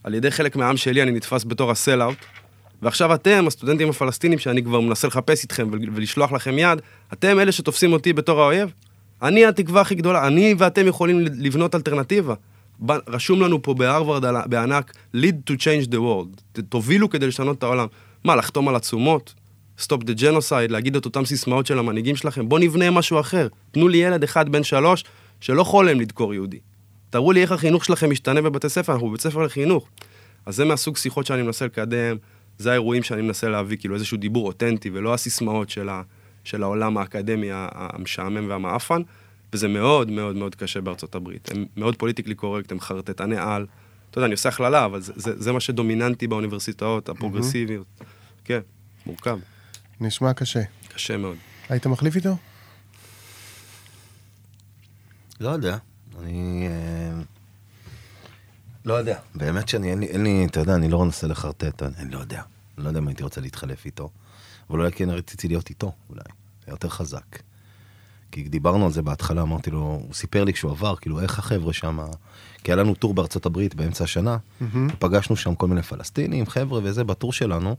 על 0.03 0.13
ידי 0.13 0.31
חלק 0.31 0.55
מהעם 0.55 0.77
שלי 0.77 1.03
אני 1.03 1.11
נתפס 1.11 1.43
בתור 1.43 1.71
הסל-אאוט, 1.71 2.17
ועכשיו 2.83 3.13
אתם, 3.13 3.47
הסטודנטים 3.47 3.89
הפלסטינים, 3.89 4.39
שאני 4.39 4.63
כבר 4.63 4.79
מנסה 4.79 5.07
לחפש 5.07 5.43
איתכם 5.43 5.67
ול- 5.71 5.89
ולשלוח 5.93 6.31
לכם 6.31 6.59
יד, 6.59 6.81
אתם 7.13 7.39
אלה 7.39 7.51
שתופסים 7.51 7.93
אותי 7.93 8.13
בתור 8.13 8.41
האויב? 8.41 8.73
אני 9.21 9.45
התקווה 9.45 9.81
הכי 9.81 9.95
גדולה, 9.95 10.27
אני 10.27 10.55
ואתם 10.57 10.87
יכולים 10.87 11.19
לבנות 11.19 11.75
אלטרנטיבה. 11.75 12.33
רשום 13.07 13.41
לנו 13.41 13.61
פה 13.61 13.73
בהרווארד 13.73 14.49
בענק, 14.49 14.93
lead 15.15 15.51
to 15.51 15.53
change 15.53 15.87
the 15.91 15.97
world, 15.97 16.61
תובילו 16.69 17.09
כדי 17.09 17.27
לשנות 17.27 17.57
את 17.57 17.63
העולם. 17.63 17.87
מה, 18.23 18.35
לחתום 18.35 18.69
על 18.69 18.75
עצומות? 18.75 19.33
stop 19.79 19.97
the 19.97 20.19
genocide, 20.19 20.69
להגיד 20.69 20.95
את 20.95 21.05
אותם 21.05 21.25
סיסמאות 21.25 21.65
של 21.65 21.79
המנהיגים 21.79 22.15
שלכם? 22.15 22.49
בואו 22.49 22.61
נבנה 22.61 22.91
משהו 22.91 23.19
אחר. 23.19 23.47
תנו 23.71 23.87
לי 23.87 23.97
ילד 23.97 24.23
אחד 24.23 24.49
בן 24.49 24.63
שלוש 24.63 25.03
שלא 25.41 25.63
חולם 25.63 25.99
לדקור 25.99 26.33
יהודי. 26.33 26.59
תראו 27.09 27.31
לי 27.31 27.41
איך 27.41 27.51
החינוך 27.51 27.85
שלכם 27.85 28.09
משתנה 28.09 28.41
בבתי 28.41 28.69
ספר, 28.69 28.93
אנחנו 28.93 29.09
בבית 29.09 29.21
ספר 29.21 29.39
לחינוך. 29.39 29.87
אז 30.45 30.55
זה 30.55 30.65
מהסוג 30.65 30.97
שיחות 30.97 31.25
שאני 31.25 31.41
מנסה 31.41 31.65
לקדם, 31.65 32.17
זה 32.57 32.71
האירועים 32.71 33.03
שאני 33.03 33.21
מנסה 33.21 33.49
להביא, 33.49 33.77
כאילו 33.77 33.95
איזשהו 33.95 34.17
דיבור 34.17 34.47
אותנטי, 34.47 34.89
ולא 34.93 35.13
הסיסמאות 35.13 35.69
של, 35.69 35.89
ה, 35.89 36.01
של 36.43 36.63
העולם 36.63 36.97
האקדמי 36.97 37.47
המשעמם 37.51 38.49
והמעפן, 38.49 39.01
וזה 39.53 39.67
מאוד 39.67 40.11
מאוד 40.11 40.35
מאוד 40.35 40.55
קשה 40.55 40.81
בארצות 40.81 41.15
הברית. 41.15 41.49
הם 41.51 41.65
מאוד 41.77 41.95
פוליטיקלי 41.95 42.35
קורקט, 42.35 42.71
הם 42.71 42.79
חרטטני 42.79 43.37
על. 43.37 43.65
אתה 44.09 44.17
יודע, 44.17 44.25
אני 44.25 44.33
עושה 44.33 44.49
הכללה, 44.49 44.85
אבל 44.85 45.01
זה, 45.01 45.13
זה, 45.15 45.41
זה 45.41 45.51
מה 45.51 45.59
שדומיננטי 45.59 46.27
באוניברסיטאות 46.27 47.09
הפרוגרסיביות. 47.09 47.87
כן, 48.45 48.59
מורכב, 49.05 49.39
נשמע 50.01 50.33
קשה. 50.33 50.61
קשה 50.93 51.17
מאוד. 51.17 51.37
היית 51.69 51.87
מחליף 51.87 52.15
איתו? 52.15 52.35
לא 55.39 55.49
יודע. 55.49 55.77
אני... 56.21 56.67
לא 58.85 58.93
יודע. 58.93 59.19
באמת 59.35 59.69
שאני, 59.69 59.89
אין 59.89 59.99
לי, 59.99 60.05
אין 60.05 60.23
לי, 60.23 60.45
אתה 60.45 60.59
יודע, 60.59 60.75
אני 60.75 60.89
לא 60.89 61.05
מנסה 61.05 61.27
לחרטט, 61.27 61.83
אני, 61.83 61.93
אני 61.97 62.11
לא 62.11 62.19
יודע. 62.19 62.41
אני 62.77 62.83
לא 62.83 62.89
יודע 62.89 62.99
אם 62.99 63.07
הייתי 63.07 63.23
רוצה 63.23 63.41
להתחלף 63.41 63.85
איתו. 63.85 64.09
אבל 64.69 64.79
אולי 64.79 64.91
כן 64.91 65.09
רציתי 65.09 65.47
להיות 65.47 65.69
איתו, 65.69 65.91
אולי. 66.09 66.21
היה 66.65 66.73
יותר 66.73 66.89
חזק. 66.89 67.39
כי 68.31 68.43
דיברנו 68.43 68.85
על 68.85 68.91
זה 68.91 69.01
בהתחלה, 69.01 69.41
אמרתי 69.41 69.71
לו, 69.71 69.79
הוא 69.79 70.13
סיפר 70.13 70.43
לי 70.43 70.53
כשהוא 70.53 70.71
עבר, 70.71 70.95
כאילו, 70.95 71.19
איך 71.19 71.39
החבר'ה 71.39 71.73
שם... 71.73 71.99
כי 72.63 72.71
היה 72.71 72.75
לנו 72.75 72.95
טור 72.95 73.13
בארצות 73.13 73.45
הברית 73.45 73.75
באמצע 73.75 74.03
השנה, 74.03 74.37
ופגשנו 74.61 75.35
שם 75.35 75.55
כל 75.55 75.67
מיני 75.67 75.81
פלסטינים, 75.81 76.45
חבר'ה 76.45 76.79
וזה, 76.83 77.03
בטור 77.03 77.33
שלנו, 77.33 77.75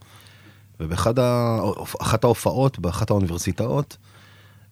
ובאחת 0.81 1.19
ה... 1.19 1.59
ההופעות, 2.23 2.79
באחת 2.79 3.11
האוניברסיטאות, 3.11 3.97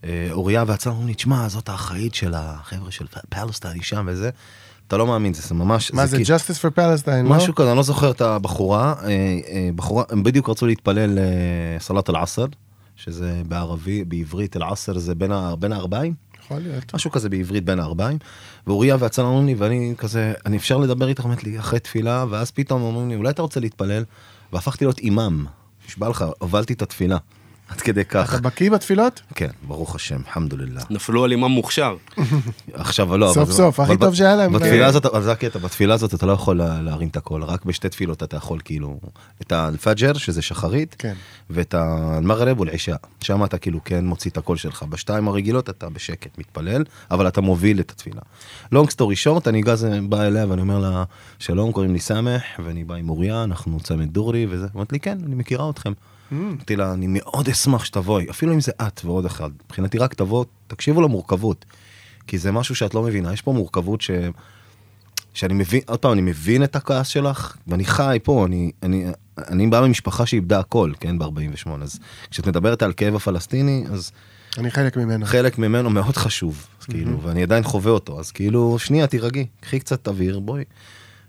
אה, 0.05 0.29
אוריה 0.31 0.65
והצלם 0.67 0.93
אומרים 0.93 1.09
לי, 1.09 1.15
תשמע, 1.15 1.49
זאת 1.49 1.69
האחראית 1.69 2.15
של 2.15 2.35
החבר'ה 2.35 2.91
של 2.91 3.07
פלסטיין, 3.29 3.75
היא 3.75 3.83
שם 3.83 4.07
וזה. 4.09 4.31
אתה 4.93 4.99
לא 4.99 5.07
מאמין, 5.07 5.35
זה 5.35 5.55
ממש... 5.55 5.93
מה 5.93 6.07
זה, 6.07 6.17
כאילו- 6.17 6.37
Justice 6.37 6.59
for 6.59 6.79
Palestine, 6.79 7.23
לא? 7.25 7.37
משהו 7.37 7.55
כזה, 7.55 7.69
אני 7.69 7.77
לא 7.77 7.83
זוכר 7.83 8.11
את 8.11 8.21
הבחורה, 8.21 8.95
אה, 9.03 9.09
אה, 9.09 9.71
בחורה, 9.77 10.05
הם 10.11 10.23
בדיוק 10.23 10.49
רצו 10.49 10.67
להתפלל 10.67 11.19
אה, 11.19 11.25
סלט 11.79 12.11
אל-עשר, 12.11 12.47
שזה 12.97 13.43
בערבי, 13.49 14.05
בעברית 14.05 14.57
אל-עשר 14.57 14.99
זה 14.99 15.15
בין 15.59 15.73
הארבעים, 15.73 16.15
יכול 16.45 16.59
להיות. 16.59 16.95
משהו 16.95 17.11
כזה 17.11 17.29
בעברית 17.29 17.65
בין 17.65 17.81
הארבעים, 17.81 18.19
ואוריה 18.67 18.97
והצלם 18.99 19.25
אומרים 19.25 19.47
לי, 19.47 19.55
ואני 19.55 19.95
כזה, 19.99 20.33
אני 20.47 20.57
אפשר 20.57 20.79
לדבר 20.79 21.09
איתך, 21.09 21.25
אומרת 21.25 21.45
לי, 21.45 21.59
אחרי 21.59 21.81
תפילה, 21.81 22.25
ואז 22.31 22.51
פתאום 22.51 22.83
אומרים 22.83 23.09
לי, 23.09 23.15
אולי 23.15 23.31
אתה 23.31 23.43
רוצה 23.43 23.61
להתפלל, 23.61 24.05
והפכתי 24.53 24.85
להיות 24.85 24.99
אימאם, 24.99 25.45
נשבע 25.89 26.09
לך, 26.09 26.25
הובלתי 26.39 26.73
את 26.73 26.83
התפילה. 26.83 27.17
עד 27.73 27.81
כדי 27.81 28.05
כך. 28.05 28.35
אתה 28.35 28.43
בקיא 28.43 28.71
בתפילות? 28.71 29.21
כן, 29.35 29.49
ברוך 29.67 29.95
השם, 29.95 30.17
الحمد 30.29 30.57
لله. 30.57 30.85
נפלו 30.91 31.25
על 31.25 31.31
אימאם 31.31 31.51
מוכשר. 31.51 31.97
עכשיו, 32.73 33.17
לא, 33.17 33.31
סוף 33.35 33.51
סוף, 33.51 33.81
הכי 33.81 33.97
טוב 33.97 34.15
שהיה 34.15 34.37
להם. 34.37 34.53
בתפילה 34.53 34.87
הזאת, 34.87 35.07
אבל 35.07 35.23
זה 35.23 35.33
הקטע, 35.33 35.59
בתפילה 35.59 35.95
הזאת 35.95 36.15
אתה 36.15 36.27
לא 36.27 36.33
יכול 36.33 36.57
לה- 36.59 36.83
להרים 36.83 37.09
את 37.09 37.17
הקול, 37.17 37.43
רק 37.45 37.65
בשתי 37.65 37.89
תפילות 37.89 38.23
אתה 38.23 38.37
יכול 38.37 38.59
כאילו, 38.65 39.01
את 39.43 39.53
ה 39.53 39.63
الفجر, 39.63 40.13
שזה 40.13 40.43
שחרית, 40.43 40.97
כן. 40.99 41.15
ואת 41.51 41.75
ה 41.75 41.92
مغرب 41.92 42.61
والعشاء. 42.61 42.97
שם 43.21 43.45
אתה 43.45 43.59
כאילו 43.59 43.81
כן 43.85 44.05
מוציא 44.07 44.31
את 44.31 44.37
הקול 44.37 44.57
שלך. 44.57 44.83
בשתיים 44.83 45.29
הרגילות 45.29 45.71
אתה 45.71 45.89
בשקט 45.89 46.39
מתפלל, 46.39 46.85
אבל 47.11 47.29
אתה 47.29 47.41
מוביל 47.41 47.81
את 47.81 47.91
התפילה. 47.91 48.21
long 48.73 48.91
story 48.91 49.17
short, 49.17 49.49
אני 49.49 49.63
גז 49.63 49.87
בא 50.09 50.23
אליה 50.23 50.47
ואני 50.49 50.61
אומר 50.61 50.79
לה, 50.79 51.05
שלום, 51.39 51.73
קוראים 51.73 51.93
לי 51.93 52.01
סמך, 52.01 52.43
ואני 52.65 52.85
בא 52.85 52.95
עם 52.95 53.09
אוריה, 53.09 53.45
אנחנו 53.45 53.81
צמד 53.81 54.13
דורי 54.13 54.47
וזה. 54.51 54.67
אמרת 54.77 54.93
לי, 54.93 55.01
כן, 55.01 55.19
אני 55.27 55.35
מכירה 55.35 55.71
אתכם. 55.71 55.93
אמרתי 56.33 56.77
לה, 56.77 56.93
אני 56.93 57.07
מאוד 57.09 57.49
אשמח 57.49 57.85
שתבואי, 57.85 58.31
אפילו 58.31 58.53
אם 58.53 58.61
זה 58.61 58.73
את 58.83 59.05
ועוד 59.05 59.27
אחד. 59.27 59.51
מבחינתי 59.65 59.99
רק 59.99 60.15
תבוא, 60.15 60.45
תקשיבו 60.67 61.03
למורכבות. 61.03 61.65
כי 62.27 62.39
זה 62.39 62.53
משהו 62.53 62.75
שאת 62.75 62.95
לא 62.95 63.03
מבינה, 63.03 63.33
יש 63.33 63.43
פה 63.43 63.53
מורכבות 63.53 64.01
ש... 64.01 64.11
שאני 65.35 65.55
מבין, 65.55 65.81
עוד 65.87 65.99
פעם, 65.99 66.13
אני 66.13 66.21
מבין 66.21 66.65
את 66.65 66.77
הכעס 66.77 67.09
שלך, 67.09 67.57
ואני 67.67 67.85
חי 67.85 68.19
פה, 68.23 68.47
אני, 68.47 68.71
אני, 68.83 69.07
אני 69.39 69.67
בא 69.67 69.81
ממשפחה 69.81 70.27
שאיבדה 70.27 70.59
הכל, 70.59 70.93
כן, 71.01 71.19
ב-48, 71.19 71.71
אז 71.83 71.99
כשאת 72.31 72.47
מדברת 72.47 72.83
על 72.83 72.93
כאב 72.93 73.15
הפלסטיני, 73.15 73.85
אז 73.93 74.13
אני 74.59 74.71
חלק 74.71 74.97
ממנו. 74.97 75.27
חלק 75.27 75.59
ממנו 75.59 75.91
מאוד 75.91 76.17
חשוב, 76.17 76.67
אז 76.81 76.87
כאילו, 76.87 77.23
ואני 77.23 77.43
עדיין 77.43 77.65
חווה 77.65 77.93
אותו, 77.93 78.21
אז 78.21 78.31
כאילו, 78.31 78.79
שנייה, 78.79 79.07
תירגעי, 79.07 79.47
קחי 79.61 79.81
קצת 79.81 80.09
אוויר, 80.09 80.39
בואי. 80.41 80.65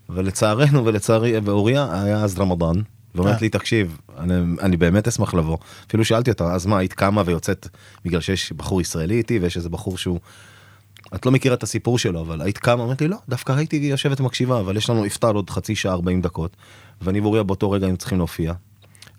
ולצערנו 0.09 0.85
ולצערי, 0.85 1.39
ואוריה 1.39 2.03
היה 2.03 2.17
אז 2.23 2.39
רמדאן, 2.39 2.81
ואומרת 3.15 3.35
אה. 3.35 3.39
לי, 3.41 3.49
תקשיב, 3.49 3.97
אני, 4.17 4.33
אני 4.61 4.77
באמת 4.77 5.07
אשמח 5.07 5.33
לבוא. 5.33 5.57
אפילו 5.87 6.05
שאלתי 6.05 6.31
אותה, 6.31 6.53
אז 6.53 6.65
מה, 6.65 6.77
היית 6.77 6.93
קמה 6.93 7.23
ויוצאת 7.25 7.67
בגלל 8.05 8.21
שיש 8.21 8.51
בחור 8.51 8.81
ישראלי 8.81 9.17
איתי, 9.17 9.39
ויש 9.39 9.57
איזה 9.57 9.69
בחור 9.69 9.97
שהוא... 9.97 10.19
את 11.15 11.25
לא 11.25 11.31
מכירה 11.31 11.55
את 11.55 11.63
הסיפור 11.63 11.99
שלו, 11.99 12.21
אבל 12.21 12.41
היית 12.41 12.57
קמה, 12.57 12.83
אמרתי 12.83 13.03
לי, 13.03 13.09
לא, 13.09 13.17
דווקא 13.29 13.51
הייתי 13.51 13.75
יושבת 13.75 14.21
ומקשיבה, 14.21 14.59
אבל 14.59 14.77
יש 14.77 14.89
לנו 14.89 15.05
iftar 15.05 15.33
עוד 15.33 15.49
חצי 15.49 15.75
שעה, 15.75 15.93
40 15.93 16.21
דקות, 16.21 16.57
ואני 17.01 17.19
ואוריה 17.19 17.43
באותו 17.43 17.71
רגע 17.71 17.85
היינו 17.85 17.97
צריכים 17.97 18.17
להופיע. 18.17 18.53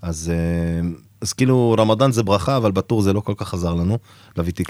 אז, 0.02 0.32
אה, 0.34 0.88
אז 1.20 1.32
כאילו, 1.32 1.76
רמדאן 1.78 2.12
זה 2.12 2.22
ברכה, 2.22 2.56
אבל 2.56 2.72
בטור 2.72 3.02
זה 3.02 3.12
לא 3.12 3.20
כל 3.20 3.32
כך 3.36 3.54
עזר 3.54 3.74
לנו. 3.74 3.98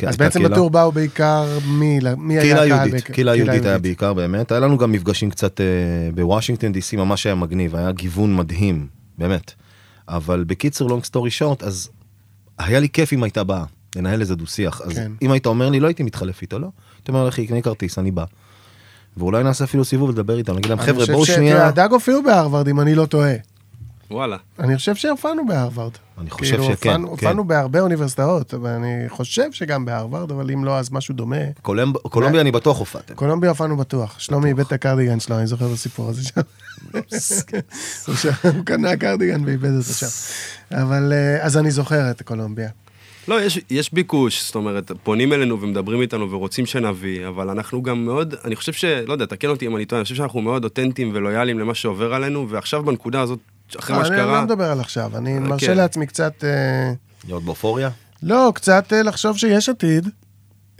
אז 0.09 0.17
בעצם 0.17 0.39
קהילה- 0.39 0.55
בטור 0.55 0.71
באו 0.71 0.93
בעיקר 0.93 1.59
מי, 1.67 1.99
מי 2.17 2.35
היה 2.35 2.43
קהילה 2.43 2.63
הקהל 2.63 2.69
יהודית, 2.69 2.93
בעיקר? 2.93 3.15
קהילה 3.15 3.37
יהודית 3.37 3.65
היה 3.65 3.79
בעיקר 3.79 4.13
באמת, 4.13 4.53
היה 4.53 4.61
לנו 4.61 4.79
גם 4.79 4.93
מפגשים 4.93 5.31
קצת 5.31 5.61
אה, 5.61 5.67
בוושינגטון 6.15 6.73
די.סי, 6.73 6.97
ממש 6.97 7.27
היה 7.27 7.35
מגניב, 7.35 7.77
היה 7.77 7.93
גיוון 7.93 8.37
מדהים, 8.37 8.87
באמת. 9.19 9.53
אבל 10.09 10.45
בקיצור, 10.47 10.89
long 10.89 11.05
story 11.05 11.31
short, 11.31 11.63
אז 11.63 11.89
היה 12.59 12.81
לי 12.81 12.89
כיף 12.89 13.13
אם 13.13 13.23
הייתה 13.23 13.45
באה, 13.45 13.65
לנהל 13.97 14.21
איזה 14.21 14.35
דו 14.35 14.47
שיח. 14.47 14.81
אז 14.81 14.93
כן. 14.93 15.13
אם 15.23 15.31
היית 15.31 15.47
אומר 15.47 15.71
לי, 15.71 15.81
לא 15.81 15.87
הייתי 15.87 16.03
מתחלף 16.03 16.43
איתו, 16.43 16.59
לא? 16.59 16.69
הייתי 16.97 17.11
אומר 17.11 17.27
לך, 17.27 17.41
קנה 17.41 17.63
כרטיס, 17.63 17.99
אני 17.99 18.11
בא. 18.11 18.25
ואולי 19.17 19.43
נעשה 19.43 19.65
אפילו 19.65 19.85
סיבוב 19.85 20.11
לדבר 20.11 20.39
איתם, 20.39 20.57
נגיד 20.57 20.71
להם, 20.71 20.79
חבר'ה, 20.79 21.07
בואו 21.07 21.27
שנייה, 21.27 21.69
הדג 21.69 21.89
הופיעו 21.91 22.23
בהרווארד, 22.23 22.69
אם 22.69 22.81
אני 22.81 22.95
לא 22.95 23.07
טועה. 23.07 23.35
וואלה. 24.15 24.37
אני 24.59 24.77
חושב 24.77 24.95
שהופענו 24.95 25.47
בהרווארד. 25.47 25.91
אני 26.19 26.31
חושב 26.31 26.51
כאילו, 26.57 26.65
שכן, 26.65 26.73
הופענו- 26.91 27.07
כן. 27.07 27.11
הופענו 27.13 27.45
בהרבה 27.45 27.81
אוניברסיטאות, 27.81 28.55
אבל 28.55 28.71
אני 28.71 29.09
חושב 29.09 29.53
שגם 29.53 29.85
בהרווארד, 29.85 30.31
אבל 30.31 30.51
אם 30.51 30.65
לא, 30.65 30.79
אז 30.79 30.93
משהו 30.93 31.15
דומה. 31.15 31.37
קולומב- 31.63 31.97
קולומביה 31.99 32.41
אני 32.41 32.51
בטוח 32.53 32.79
הופעתם. 32.79 33.15
קולומביה 33.15 33.51
הופענו 33.51 33.77
בטוח. 33.77 34.19
שלומי 34.19 34.49
איבד 34.49 34.61
את 34.67 34.73
הקרדיגן 34.73 35.21
שלו, 35.21 35.39
אני 35.39 35.47
זוכר 35.47 35.67
את 35.67 35.73
הסיפור 35.73 36.09
הזה 36.09 36.23
שם. 36.25 36.41
הוא 38.07 38.15
שם- 38.17 38.31
הוא 38.55 38.65
קנה 38.65 38.97
קרדיגן 38.97 39.45
ואיבד 39.45 39.71
אותו 39.77 39.93
שם. 39.93 40.07
אבל, 40.73 41.13
אה, 41.13 41.45
אז 41.45 41.57
אני 41.57 41.71
זוכר 41.71 42.11
את 42.11 42.23
קולומביה. 42.23 42.69
לא, 43.29 43.43
יש, 43.43 43.61
יש 43.71 43.95
ביקוש, 43.95 44.47
זאת 44.47 44.55
אומרת, 44.55 44.93
פונים 45.03 45.33
אלינו 45.33 45.61
ומדברים 45.61 46.01
איתנו 46.01 46.31
ורוצים 46.31 46.67
שנביא, 46.67 47.29
אבל 47.29 47.51
אנחנו 47.51 47.83
גם 47.83 48.05
מאוד, 48.05 48.35
אני 48.45 48.57
חושב 48.57 48.73
ש... 48.73 48.85
לא 48.85 49.13
יודע, 49.13 49.27
תקן 49.27 49.49
אותי 49.49 49.67
אם 49.67 49.77
אני 49.77 49.85
טועה, 49.85 50.01
אני 50.01 50.05
חושב 50.05 50.15
שאנחנו 50.15 50.41
מאוד 50.41 50.65
אותנטיים 50.65 51.11
ולויאליים 51.15 51.59
למה 51.59 51.75
שעובר 51.75 52.15
עלינו, 52.15 52.49
ועכשיו 52.51 52.83
בנקודה 52.83 53.21
הזאת, 53.21 53.39
אחרי 53.79 53.97
מה 53.97 54.03
אני 54.03 54.09
שקרה... 54.09 54.41
לא 54.41 54.43
מדבר 54.43 54.71
על 54.71 54.81
עכשיו, 54.81 55.17
אני 55.17 55.35
אה, 55.35 55.41
מרשה 55.41 55.67
כן. 55.67 55.77
לעצמי 55.77 56.07
קצת... 56.07 56.45
אה, 56.45 56.93
להיות 57.25 57.45
באופוריה? 57.45 57.91
לא, 58.23 58.53
קצת 58.55 58.93
אה, 58.93 59.03
לחשוב 59.03 59.37
שיש 59.37 59.69
עתיד, 59.69 60.09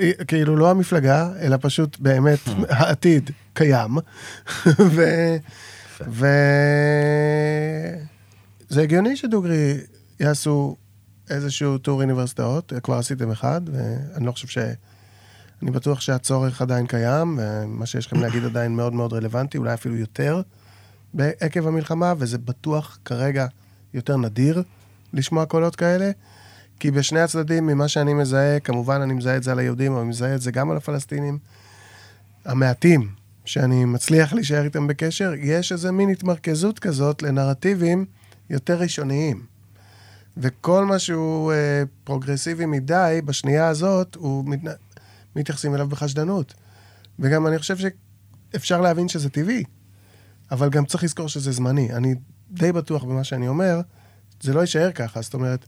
אה, 0.01 0.11
כאילו 0.29 0.57
לא 0.57 0.71
המפלגה, 0.71 1.29
אלא 1.41 1.57
פשוט 1.61 1.99
באמת 1.99 2.39
העתיד 2.69 3.31
קיים. 3.55 3.97
ו... 4.95 5.03
ו... 6.09 6.27
זה 8.69 8.83
הגיוני 8.83 9.17
שדוגרי 9.17 9.77
יעשו 10.21 10.77
איזשהו 11.31 11.79
טור 11.79 12.03
אוניברסיטאות, 12.03 12.73
כבר 12.83 12.95
עשיתם 12.95 13.31
אחד, 13.31 13.61
ואני 13.73 14.27
לא 14.27 14.33
חושב 14.33 14.49
ש... 14.49 14.59
אני 15.63 15.71
בטוח 15.71 16.01
שהצורך 16.01 16.63
עדיין 16.63 16.87
קיים, 16.87 17.39
ומה 17.43 17.87
שיש 17.87 18.07
לכם 18.07 18.21
להגיד 18.21 18.45
עדיין 18.51 18.77
מאוד 18.77 18.93
מאוד 18.93 19.13
רלוונטי, 19.13 19.59
אולי 19.59 19.75
אפילו 19.75 19.97
יותר 19.97 20.43
עקב 21.41 21.67
המלחמה, 21.67 22.15
וזה 22.19 22.39
בטוח 22.39 22.99
כרגע 23.05 23.47
יותר 23.95 24.17
נדיר 24.17 24.63
לשמוע 25.13 25.47
קולות 25.47 25.77
כאלה. 25.77 26.11
כי 26.81 26.91
בשני 26.91 27.21
הצדדים, 27.21 27.67
ממה 27.67 27.89
שאני 27.89 28.15
מזהה, 28.15 28.61
כמובן 28.61 29.01
אני 29.01 29.15
מזהה 29.15 29.37
את 29.37 29.43
זה 29.43 29.53
על 29.53 29.59
היהודים, 29.59 29.93
אבל 29.93 30.01
אני 30.01 30.09
מזהה 30.09 30.35
את 30.35 30.41
זה 30.41 30.51
גם 30.51 30.71
על 30.71 30.77
הפלסטינים, 30.77 31.39
המעטים 32.45 33.09
שאני 33.45 33.85
מצליח 33.85 34.33
להישאר 34.33 34.65
איתם 34.65 34.87
בקשר, 34.87 35.33
יש 35.39 35.73
איזה 35.73 35.93
מין 35.93 36.11
התמרכזות 36.11 36.79
כזאת 36.79 37.23
לנרטיבים 37.23 38.05
יותר 38.51 38.79
ראשוניים. 38.79 39.43
וכל 40.37 40.85
מה 40.85 40.99
שהוא 40.99 41.53
אה, 41.53 41.83
פרוגרסיבי 42.05 42.67
מדי, 42.67 43.21
בשנייה 43.25 43.69
הזאת, 43.69 44.15
הוא 44.15 44.45
מת... 44.45 44.61
מתייחסים 45.37 45.75
אליו 45.75 45.89
בחשדנות. 45.89 46.55
וגם 47.19 47.47
אני 47.47 47.59
חושב 47.59 47.77
שאפשר 47.77 48.81
להבין 48.81 49.09
שזה 49.09 49.31
טבעי, 49.31 49.65
אבל 50.55 50.69
גם 50.69 50.85
צריך 50.85 51.05
לזכור 51.05 51.29
שזה 51.29 51.53
זמני. 51.53 51.93
אני 51.93 52.15
די 52.51 52.73
בטוח 52.73 53.05
במה 53.05 53.25
שאני 53.25 53.49
אומר, 53.49 53.81
זה 54.41 54.55
לא 54.55 54.61
יישאר 54.61 54.93
ככה. 54.93 55.23
זאת 55.23 55.35
אומרת, 55.35 55.65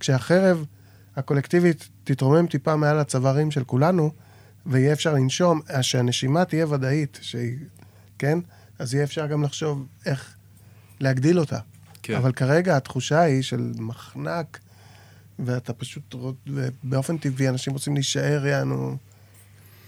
כשהחרב 0.00 0.64
הקולקטיבית 1.16 1.88
תתרומם 2.04 2.46
טיפה 2.46 2.76
מעל 2.76 2.98
הצווארים 2.98 3.50
של 3.50 3.64
כולנו, 3.64 4.10
ויהיה 4.66 4.92
אפשר 4.92 5.14
לנשום, 5.14 5.60
שהנשימה 5.80 6.44
תהיה 6.44 6.66
ודאית, 6.66 7.18
שהיא, 7.22 7.56
כן? 8.18 8.38
אז 8.78 8.94
יהיה 8.94 9.04
אפשר 9.04 9.26
גם 9.26 9.42
לחשוב 9.42 9.86
איך 10.06 10.34
להגדיל 11.00 11.40
אותה. 11.40 11.58
כן. 12.02 12.14
אבל 12.14 12.32
כרגע 12.32 12.76
התחושה 12.76 13.20
היא 13.20 13.42
של 13.42 13.72
מחנק, 13.78 14.58
ואתה 15.38 15.72
פשוט, 15.72 16.14
באופן 16.82 17.18
טבעי, 17.18 17.48
אנשים 17.48 17.72
רוצים 17.72 17.94
להישאר, 17.94 18.46
יענו, 18.46 18.96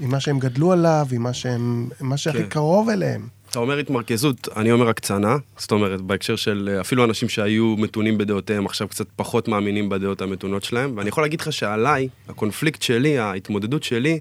עם 0.01 0.11
מה 0.11 0.21
שהם 0.21 0.39
גדלו 0.39 0.73
עליו, 0.73 1.07
עם 1.11 1.23
מה 1.23 1.33
שהם, 1.33 1.89
מה 2.01 2.17
שהכי 2.17 2.39
כן. 2.39 2.49
קרוב 2.49 2.89
אליהם. 2.89 3.29
אתה 3.51 3.59
אומר 3.59 3.79
התמרכזות, 3.79 4.49
אני 4.57 4.73
אומר 4.73 4.89
הקצנה, 4.89 5.37
זאת 5.57 5.73
אומרת, 5.73 6.01
בהקשר 6.01 6.37
של 6.37 6.71
אה, 6.73 6.81
אפילו 6.81 7.05
אנשים 7.05 7.29
שהיו 7.29 7.77
מתונים 7.79 8.19
בדעותיהם, 8.19 8.67
עכשיו 8.67 8.89
קצת 8.89 9.07
פחות 9.17 9.49
מאמינים 9.49 9.89
בדעות 9.89 10.23
המתונות 10.23 10.65
שלהם, 10.65 10.93
ואני 10.97 11.09
יכול 11.09 11.25
להגיד 11.25 11.41
לך 11.41 11.53
שעליי, 11.53 12.09
הקונפליקט 12.29 12.83
שלי, 12.83 13.19
ההתמודדות 13.19 13.83
שלי, 13.83 14.21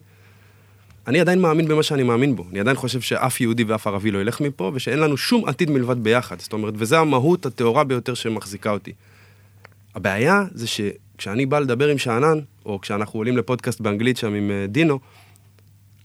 אני 1.08 1.20
עדיין 1.20 1.42
מאמין 1.42 1.68
במה 1.68 1.84
שאני 1.84 2.04
מאמין 2.04 2.36
בו. 2.36 2.46
אני 2.52 2.60
עדיין 2.60 2.76
חושב 2.76 3.02
שאף 3.02 3.42
יהודי 3.42 3.64
ואף 3.64 3.88
ערבי 3.88 4.12
לא 4.12 4.20
ילך 4.20 4.42
מפה, 4.42 4.72
ושאין 4.74 5.00
לנו 5.00 5.18
שום 5.18 5.46
עתיד 5.46 5.72
מלבד 5.72 6.04
ביחד. 6.04 6.40
זאת 6.40 6.54
אומרת, 6.54 6.74
וזו 6.78 6.96
המהות 6.96 7.46
הטהורה 7.46 7.84
ביותר 7.84 8.14
שמחזיקה 8.14 8.72
אותי. 8.72 8.94
הבעיה 9.96 10.44
זה 10.52 10.68
שכשאני 10.68 11.46
בא 11.46 11.60
לדבר 11.60 11.88
עם 11.88 11.98
שאנן, 11.98 12.40
או 12.66 12.82
כשאנחנו 12.82 13.20
עולים 13.20 13.38
לפודקאסט 13.38 13.82
באנגלית 13.82 14.18
שם 14.18 14.34
עם 14.34 14.52
אה, 14.52 14.68
דינו, 14.68 15.00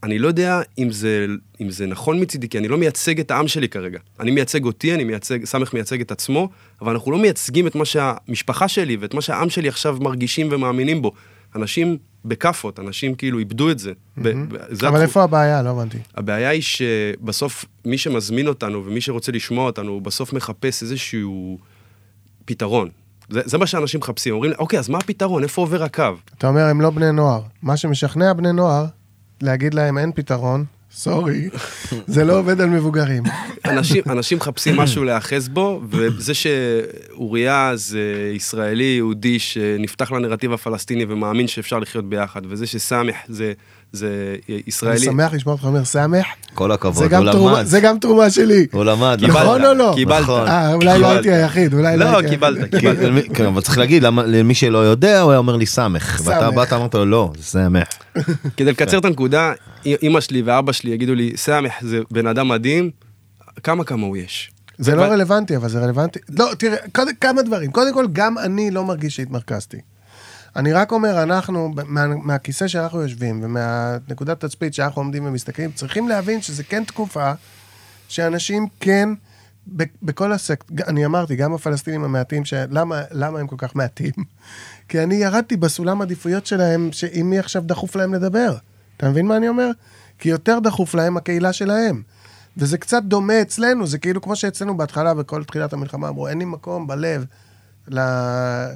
אני 0.02 0.18
לא 0.18 0.28
יודע 0.28 0.60
אם 0.78 0.90
זה, 0.90 1.26
אם 1.60 1.70
זה 1.70 1.86
נכון 1.86 2.20
מצידי, 2.20 2.48
כי 2.48 2.58
אני 2.58 2.68
לא 2.68 2.78
מייצג 2.78 3.20
את 3.20 3.30
העם 3.30 3.48
שלי 3.48 3.68
כרגע. 3.68 3.98
אני 4.20 4.30
מייצג 4.30 4.64
אותי, 4.64 4.94
אני 4.94 5.04
מייצג, 5.04 5.44
סמך 5.44 5.74
מייצג 5.74 6.00
את 6.00 6.10
עצמו, 6.10 6.48
אבל 6.80 6.92
אנחנו 6.92 7.12
לא 7.12 7.18
מייצגים 7.18 7.66
את 7.66 7.74
מה 7.74 7.84
שהמשפחה 7.84 8.68
שלי 8.68 8.96
ואת 8.96 9.14
מה 9.14 9.20
שהעם 9.20 9.50
שלי 9.50 9.68
עכשיו 9.68 9.96
מרגישים 10.00 10.48
ומאמינים 10.50 11.02
בו. 11.02 11.12
אנשים 11.56 11.98
בכאפות, 12.24 12.80
אנשים 12.80 13.14
כאילו 13.14 13.38
איבדו 13.38 13.70
את 13.70 13.78
זה. 13.78 13.92
ב- 14.16 14.28
ב- 14.28 14.56
זה 14.70 14.88
אבל 14.88 15.02
איפה 15.02 15.22
הבעיה? 15.22 15.62
לא 15.62 15.70
הבנתי. 15.70 15.98
הבעיה 16.14 16.48
היא 16.48 16.62
שבסוף 16.62 17.64
מי 17.84 17.98
שמזמין 17.98 18.46
אותנו 18.46 18.84
ומי 18.86 19.00
שרוצה 19.00 19.32
לשמוע 19.32 19.66
אותנו, 19.66 19.92
הוא 19.92 20.02
בסוף 20.02 20.32
מחפש 20.32 20.82
איזשהו 20.82 21.58
פתרון. 22.44 22.88
זה, 23.28 23.40
זה 23.44 23.58
מה 23.58 23.66
שאנשים 23.66 24.00
מחפשים, 24.00 24.34
אומרים, 24.34 24.52
אוקיי, 24.58 24.78
אז 24.78 24.88
מה 24.88 24.98
הפתרון? 24.98 25.42
איפה 25.42 25.60
עובר 25.60 25.82
הקו? 25.82 26.02
אתה 26.38 26.48
אומר, 26.48 26.60
הם 26.64 26.80
לא 26.80 26.90
בני 26.90 27.12
נוער. 27.12 27.42
מה 27.62 27.76
שמשכנע 27.76 28.32
בני 28.32 28.52
נוער, 28.52 28.86
להגיד 29.42 29.74
להם 29.74 29.98
אין 29.98 30.12
פתרון, 30.12 30.64
סורי, 30.92 31.48
זה 32.06 32.24
לא 32.24 32.38
עובד 32.38 32.60
על 32.60 32.68
מבוגרים. 32.68 33.22
אנשים, 33.64 34.02
אנשים 34.10 34.38
מחפשים 34.38 34.76
משהו 34.76 35.04
להיאחז 35.04 35.48
בו, 35.48 35.82
וזה 35.90 36.32
שאוריה 36.34 37.72
זה 37.74 38.32
ישראלי, 38.34 38.84
יהודי, 38.84 39.38
שנפתח 39.38 40.12
לנרטיב 40.12 40.52
הפלסטיני 40.52 41.04
ומאמין 41.08 41.48
שאפשר 41.48 41.78
לחיות 41.78 42.08
ביחד, 42.08 42.42
וזה 42.48 42.66
שסמך 42.66 43.16
זה, 43.28 43.52
זה 43.92 44.06
אני 44.48 44.62
ישראלי. 44.66 44.98
שמח 44.98 45.32
לשמוע 45.32 45.54
אותך 45.54 45.64
אומר 45.64 45.84
סמך, 45.84 46.24
כל 46.54 46.68
זה 46.68 46.74
הכבוד, 46.74 47.08
גם 47.10 47.22
הוא 47.22 47.32
תרומה- 47.32 47.52
למד. 47.58 47.64
זה 47.64 47.80
גם 47.80 47.98
תרומה 47.98 48.30
שלי. 48.30 48.66
הוא 48.72 48.84
למד, 48.84 49.16
קיבלת, 49.20 49.36
נכון 49.36 49.64
או 49.64 49.74
לא? 49.74 49.92
קיבלת. 49.96 50.22
נכון. 50.22 50.48
אה, 50.48 50.74
אולי 50.74 50.98
לא. 50.98 51.06
הייתי 51.06 51.32
היחיד, 51.32 51.74
אולי 51.74 51.96
לא 51.96 52.04
לא, 52.04 52.16
הייתי 52.16 52.16
היחיד. 52.18 52.30
קיבלת, 52.30 52.70
כי- 52.74 52.80
קיבלת. 52.80 53.24
כן, 53.34 53.44
אבל 53.46 53.60
צריך 53.60 53.78
להגיד, 53.78 54.02
למי 54.26 54.54
שלא 54.54 54.78
יודע, 54.78 55.20
הוא 55.20 55.30
היה 55.30 55.38
אומר 55.38 55.56
לי 55.56 55.66
סמך. 55.66 56.20
ואתה. 56.24 56.50
באת, 56.50 56.72
אמרת 56.72 56.94
לו, 56.94 57.06
לא, 57.06 57.32
זה 57.38 57.42
סמך. 57.44 57.86
כדי 58.56 58.70
לקצר 58.70 58.98
את 58.98 59.04
הנקודה, 59.04 59.52
אמא 60.02 60.20
שלי 60.20 60.42
ואבא 60.42 60.72
שלי 60.72 60.90
יגידו 60.90 61.14
לי, 61.14 61.32
סמך 61.36 61.72
זה 61.80 62.00
בן 62.10 62.26
אדם 62.26 62.48
מדהים, 62.48 62.90
כמה 63.62 63.84
כמוהו 63.84 64.16
יש. 64.16 64.50
זה 64.78 64.94
לא 64.94 65.02
רלוונטי, 65.02 65.56
אבל 65.56 65.68
זה 65.68 65.80
רלוונטי. 65.80 66.18
לא, 66.38 66.50
תראה, 66.58 66.76
כמה 67.20 67.42
דברים. 67.42 67.70
קודם 67.70 67.94
כל, 67.94 68.06
גם 68.12 68.38
אני 68.38 68.70
לא 68.70 68.84
מרגיש 68.84 69.16
שהתמרכזתי. 69.16 69.76
אני 70.56 70.72
רק 70.72 70.92
אומר, 70.92 71.22
אנחנו, 71.22 71.74
מה, 71.86 72.06
מהכיסא 72.06 72.68
שאנחנו 72.68 73.02
יושבים 73.02 73.40
ומהנקודת 73.44 74.44
תצפית 74.44 74.74
שאנחנו 74.74 75.02
עומדים 75.02 75.26
ומסתכלים, 75.26 75.72
צריכים 75.72 76.08
להבין 76.08 76.42
שזה 76.42 76.62
כן 76.62 76.84
תקופה 76.84 77.32
שאנשים 78.08 78.66
כן, 78.80 79.08
ב, 79.76 79.82
בכל 80.02 80.32
הסקט, 80.32 80.70
אני 80.86 81.06
אמרתי, 81.06 81.36
גם 81.36 81.54
הפלסטינים 81.54 82.04
המעטים, 82.04 82.44
שלמה, 82.44 83.02
למה 83.10 83.38
הם 83.38 83.46
כל 83.46 83.56
כך 83.58 83.76
מעטים? 83.76 84.12
כי 84.88 85.02
אני 85.02 85.14
ירדתי 85.14 85.56
בסולם 85.56 86.02
עדיפויות 86.02 86.46
שלהם, 86.46 86.88
שעם 86.92 87.30
מי 87.30 87.38
עכשיו 87.38 87.62
דחוף 87.66 87.96
להם 87.96 88.14
לדבר. 88.14 88.56
אתה 88.96 89.08
מבין 89.08 89.26
מה 89.26 89.36
אני 89.36 89.48
אומר? 89.48 89.70
כי 90.18 90.28
יותר 90.28 90.58
דחוף 90.58 90.94
להם 90.94 91.16
הקהילה 91.16 91.52
שלהם. 91.52 92.02
וזה 92.56 92.78
קצת 92.78 93.02
דומה 93.02 93.42
אצלנו, 93.42 93.86
זה 93.86 93.98
כאילו 93.98 94.22
כמו 94.22 94.36
שאצלנו 94.36 94.76
בהתחלה, 94.76 95.14
בכל 95.14 95.44
תחילת 95.44 95.72
המלחמה, 95.72 96.08
אמרו, 96.08 96.28
אין 96.28 96.38
לי 96.38 96.44
מקום 96.44 96.86
בלב 96.86 97.24
ל- 97.88 98.72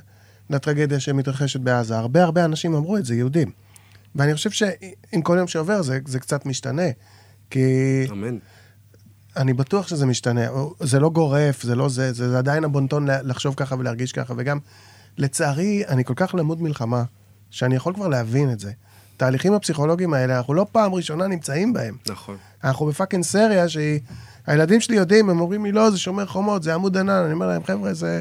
לטרגדיה 0.50 1.00
שמתרחשת 1.00 1.60
בעזה. 1.60 1.98
הרבה 1.98 2.22
הרבה 2.22 2.44
אנשים 2.44 2.74
אמרו 2.74 2.96
את 2.96 3.04
זה, 3.04 3.14
יהודים. 3.14 3.50
ואני 4.14 4.34
חושב 4.34 4.50
שעם 4.50 5.22
כל 5.22 5.36
יום 5.38 5.48
שעובר 5.48 5.82
זה, 5.82 5.98
זה 6.06 6.20
קצת 6.20 6.46
משתנה. 6.46 6.82
כי 7.50 7.60
אמן. 8.10 8.38
אני 9.36 9.52
בטוח 9.52 9.88
שזה 9.88 10.06
משתנה. 10.06 10.40
זה 10.80 11.00
לא 11.00 11.10
גורף, 11.10 11.62
זה 11.62 11.74
לא 11.74 11.88
זה, 11.88 12.12
זה, 12.12 12.30
זה 12.30 12.38
עדיין 12.38 12.64
הבונטון 12.64 13.06
לחשוב 13.22 13.54
ככה 13.54 13.74
ולהרגיש 13.78 14.12
ככה. 14.12 14.34
וגם, 14.36 14.58
לצערי, 15.18 15.82
אני 15.88 16.04
כל 16.04 16.14
כך 16.16 16.34
למוד 16.34 16.62
מלחמה, 16.62 17.04
שאני 17.50 17.76
יכול 17.76 17.94
כבר 17.94 18.08
להבין 18.08 18.52
את 18.52 18.60
זה. 18.60 18.72
התהליכים 19.16 19.52
הפסיכולוגיים 19.52 20.14
האלה, 20.14 20.38
אנחנו 20.38 20.54
לא 20.54 20.66
פעם 20.72 20.94
ראשונה 20.94 21.26
נמצאים 21.26 21.72
בהם. 21.72 21.96
נכון. 22.08 22.36
אנחנו 22.64 22.86
בפאקינג 22.86 23.24
סריה 23.24 23.68
שהיא... 23.68 24.00
הילדים 24.46 24.80
שלי 24.80 24.96
יודעים, 24.96 25.30
הם 25.30 25.40
אומרים 25.40 25.64
לי, 25.64 25.72
לא, 25.72 25.90
זה 25.90 25.98
שומר 25.98 26.26
חומות, 26.26 26.62
זה 26.62 26.74
עמוד 26.74 26.96
ענן. 26.96 27.22
אני 27.24 27.32
אומר 27.32 27.46
להם, 27.46 27.64
חבר'ה, 27.64 27.94
זה... 27.94 28.20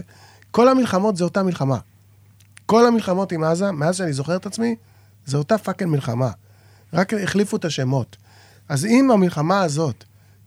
כל 0.52 0.68
המלחמות 0.68 1.18
זה 1.18 1.24
אותה 1.24 1.44
מלחמה. 1.44 1.78
כל 2.66 2.88
המלחמות 2.88 3.32
עם 3.32 3.44
עזה, 3.44 3.72
מאז 3.72 3.96
שאני 3.96 4.14
זוכר 4.14 4.36
את 4.36 4.46
עצמי, 4.46 4.76
זה 5.26 5.38
אותה 5.38 5.58
fucking 5.58 5.92
מלחמה. 5.92 6.32
רק 6.94 7.14
החליפו 7.14 7.58
את 7.58 7.66
השמות. 7.66 8.18
אז 8.70 8.86
אם 8.86 9.12
המלחמה 9.12 9.62
הזאת 9.62 10.04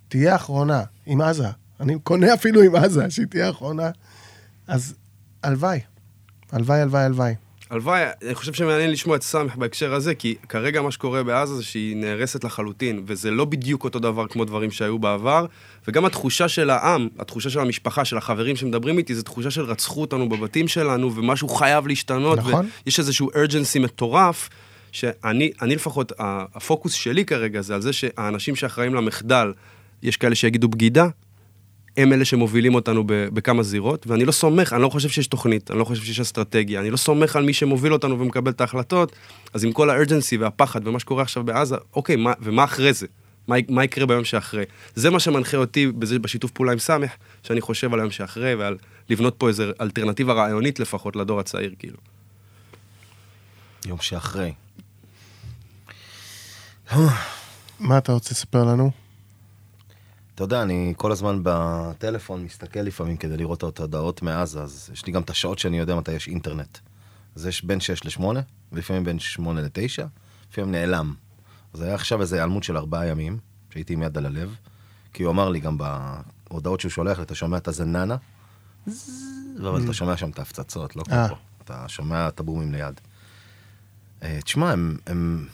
תהיה 0.08 0.36
אחרונה 0.36 0.82
עם 1.06 1.20
עזה, 1.20 1.48
אני 1.80 1.98
קונה 1.98 2.34
אפילו 2.34 2.62
עם 2.62 2.76
עזה 2.76 3.10
שהיא 3.10 3.26
תהיה 3.26 3.50
אחרונה, 3.50 3.90
אז 4.66 4.94
הלוואי. 5.42 5.80
הלוואי, 6.52 6.80
הלוואי, 6.80 7.02
הלוואי. 7.02 7.34
הלוואי, 7.70 8.02
אני 8.24 8.34
חושב 8.34 8.52
שמעניין 8.52 8.90
לשמוע 8.90 9.16
את 9.16 9.22
סאמח 9.22 9.56
בהקשר 9.56 9.94
הזה, 9.94 10.14
כי 10.14 10.34
כרגע 10.48 10.82
מה 10.82 10.90
שקורה 10.90 11.22
בעזה 11.22 11.54
זה 11.54 11.64
שהיא 11.64 11.96
נהרסת 11.96 12.44
לחלוטין, 12.44 13.02
וזה 13.06 13.30
לא 13.30 13.44
בדיוק 13.44 13.84
אותו 13.84 13.98
דבר 13.98 14.26
כמו 14.26 14.44
דברים 14.44 14.70
שהיו 14.70 14.98
בעבר, 14.98 15.46
וגם 15.88 16.04
התחושה 16.04 16.48
של 16.48 16.70
העם, 16.70 17.08
התחושה 17.18 17.50
של 17.50 17.60
המשפחה, 17.60 18.04
של 18.04 18.16
החברים 18.16 18.56
שמדברים 18.56 18.98
איתי, 18.98 19.14
זו 19.14 19.22
תחושה 19.22 19.50
של 19.50 19.62
רצחו 19.62 20.00
אותנו 20.00 20.28
בבתים 20.28 20.68
שלנו, 20.68 21.16
ומשהו 21.16 21.48
חייב 21.48 21.86
להשתנות, 21.86 22.38
נכון. 22.38 22.68
ויש 22.86 22.98
איזשהו 22.98 23.30
urgency 23.30 23.80
מטורף, 23.80 24.48
שאני 24.92 25.50
אני 25.62 25.74
לפחות, 25.74 26.12
הפוקוס 26.18 26.92
שלי 26.92 27.24
כרגע 27.24 27.60
זה 27.60 27.74
על 27.74 27.82
זה 27.82 27.92
שהאנשים 27.92 28.56
שאחראים 28.56 28.94
למחדל, 28.94 29.52
יש 30.02 30.16
כאלה 30.16 30.34
שיגידו 30.34 30.68
בגידה, 30.68 31.08
הם 31.98 32.12
אלה 32.12 32.24
שמובילים 32.24 32.74
אותנו 32.74 33.04
בכמה 33.06 33.62
זירות, 33.62 34.06
ואני 34.06 34.24
לא 34.24 34.32
סומך, 34.32 34.72
אני 34.72 34.82
לא 34.82 34.88
חושב 34.88 35.08
שיש 35.08 35.26
תוכנית, 35.26 35.70
אני 35.70 35.78
לא 35.78 35.84
חושב 35.84 36.02
שיש 36.02 36.20
אסטרטגיה, 36.20 36.80
אני 36.80 36.90
לא 36.90 36.96
סומך 36.96 37.36
על 37.36 37.44
מי 37.44 37.52
שמוביל 37.52 37.92
אותנו 37.92 38.20
ומקבל 38.20 38.50
את 38.50 38.60
ההחלטות, 38.60 39.12
אז 39.54 39.64
עם 39.64 39.72
כל 39.72 39.90
הארג'נסי 39.90 40.36
והפחד 40.36 40.88
ומה 40.88 40.98
שקורה 41.00 41.22
עכשיו 41.22 41.44
בעזה, 41.44 41.76
אוקיי, 41.96 42.16
מה, 42.16 42.32
ומה 42.40 42.64
אחרי 42.64 42.92
זה? 42.92 43.06
מה, 43.48 43.56
מה 43.68 43.84
יקרה 43.84 44.06
ביום 44.06 44.24
שאחרי? 44.24 44.64
זה 44.94 45.10
מה 45.10 45.20
שמנחה 45.20 45.56
אותי 45.56 45.86
בזה, 45.86 46.18
בשיתוף 46.18 46.50
פעולה 46.50 46.72
עם 46.72 46.78
סמך, 46.78 47.10
שאני 47.42 47.60
חושב 47.60 47.94
על 47.94 48.00
היום 48.00 48.10
שאחרי 48.10 48.54
ועל 48.54 48.76
לבנות 49.10 49.34
פה 49.38 49.48
איזו 49.48 49.64
אלטרנטיבה 49.80 50.32
רעיונית 50.32 50.80
לפחות 50.80 51.16
לדור 51.16 51.40
הצעיר, 51.40 51.74
כאילו. 51.78 51.96
יום 53.86 53.98
שאחרי. 54.00 54.52
מה 57.80 57.98
אתה 57.98 58.12
רוצה 58.12 58.30
לספר 58.32 58.64
לנו? 58.64 59.07
אתה 60.38 60.44
יודע, 60.44 60.62
אני 60.62 60.94
כל 60.96 61.12
הזמן 61.12 61.40
בטלפון 61.42 62.44
מסתכל 62.44 62.80
לפעמים 62.80 63.16
כדי 63.16 63.36
לראות 63.36 63.64
את 63.64 63.80
ההודעות 63.80 64.22
מעזה, 64.22 64.62
אז 64.62 64.90
יש 64.92 65.06
לי 65.06 65.12
גם 65.12 65.22
את 65.22 65.30
השעות 65.30 65.58
שאני 65.58 65.78
יודע 65.78 65.94
מתי 65.94 66.12
יש 66.12 66.28
אינטרנט. 66.28 66.78
אז 67.36 67.46
יש 67.46 67.64
בין 67.64 67.80
6 67.80 68.04
ל-8, 68.04 68.24
ולפעמים 68.72 69.04
בין 69.04 69.18
8 69.18 69.60
ל-9, 69.62 70.02
לפעמים 70.50 70.72
נעלם. 70.72 71.14
אז 71.74 71.82
היה 71.82 71.94
עכשיו 71.94 72.20
איזה 72.20 72.36
היעלמות 72.36 72.62
של 72.62 72.76
ארבעה 72.76 73.06
ימים, 73.06 73.38
שהייתי 73.70 73.92
עם 73.92 74.02
יד 74.02 74.18
על 74.18 74.26
הלב, 74.26 74.54
כי 75.12 75.22
הוא 75.22 75.32
אמר 75.32 75.48
לי 75.48 75.60
גם 75.60 75.78
בהודעות 76.48 76.80
שהוא 76.80 76.90
שולח 76.90 77.18
לי, 77.18 77.24
אתה 77.24 77.34
שומע 77.34 77.56
את 77.56 77.68
הזננה, 77.68 78.16
אבל 79.60 79.84
אתה 79.84 79.92
שומע 79.92 80.16
שם 80.16 80.30
את 80.30 80.38
ההפצצות, 80.38 80.96
לא 80.96 81.02
כמו 81.02 81.14
אה. 81.14 81.28
פה. 81.28 81.36
אתה 81.64 81.84
שומע 81.88 82.28
את 82.28 82.40
הבומים 82.40 82.72
ליד. 82.72 83.00
אה, 84.22 84.38
תשמע, 84.44 84.72
הם 85.06 85.46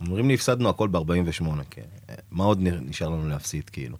אומרים 0.00 0.28
לי, 0.28 0.34
הפסדנו 0.34 0.68
הכל 0.68 0.88
ב-48, 0.88 1.44
כן. 1.70 1.82
מה 2.30 2.44
עוד 2.44 2.58
נשאר 2.62 3.08
לנו 3.08 3.28
להפסיד, 3.28 3.70
כאילו? 3.70 3.96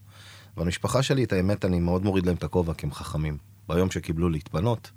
והמשפחה 0.57 1.03
שלי, 1.03 1.25
את 1.25 1.33
האמת, 1.33 1.65
אני 1.65 1.81
מאוד 1.81 2.05
מוריד 2.05 2.27
להם 2.27 2.37
את 2.37 2.45
הכובע, 2.45 2.75
כי 2.75 2.87
הם 2.87 2.93
חכמים. 2.93 3.39
ביום 3.69 3.91
שקיבלו 3.91 4.29
להתפנות 4.29 4.91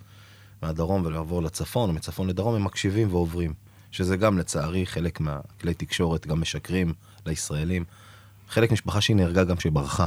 מהדרום 0.61 1.05
ולעבור 1.05 1.43
לצפון, 1.43 1.89
או 1.89 1.93
מצפון 1.93 2.27
לדרום, 2.27 2.55
הם 2.55 2.63
מקשיבים 2.63 3.13
ועוברים. 3.13 3.53
שזה 3.91 4.17
גם, 4.17 4.37
לצערי, 4.37 4.85
חלק 4.85 5.19
מהכלי 5.19 5.73
תקשורת, 5.73 6.27
גם 6.27 6.41
משקרים 6.41 6.93
לישראלים. 7.25 7.83
חלק 8.49 8.71
משפחה 8.71 9.01
שהיא 9.01 9.15
נהרגה 9.15 9.43
גם 9.43 9.59
שברחה. 9.59 10.05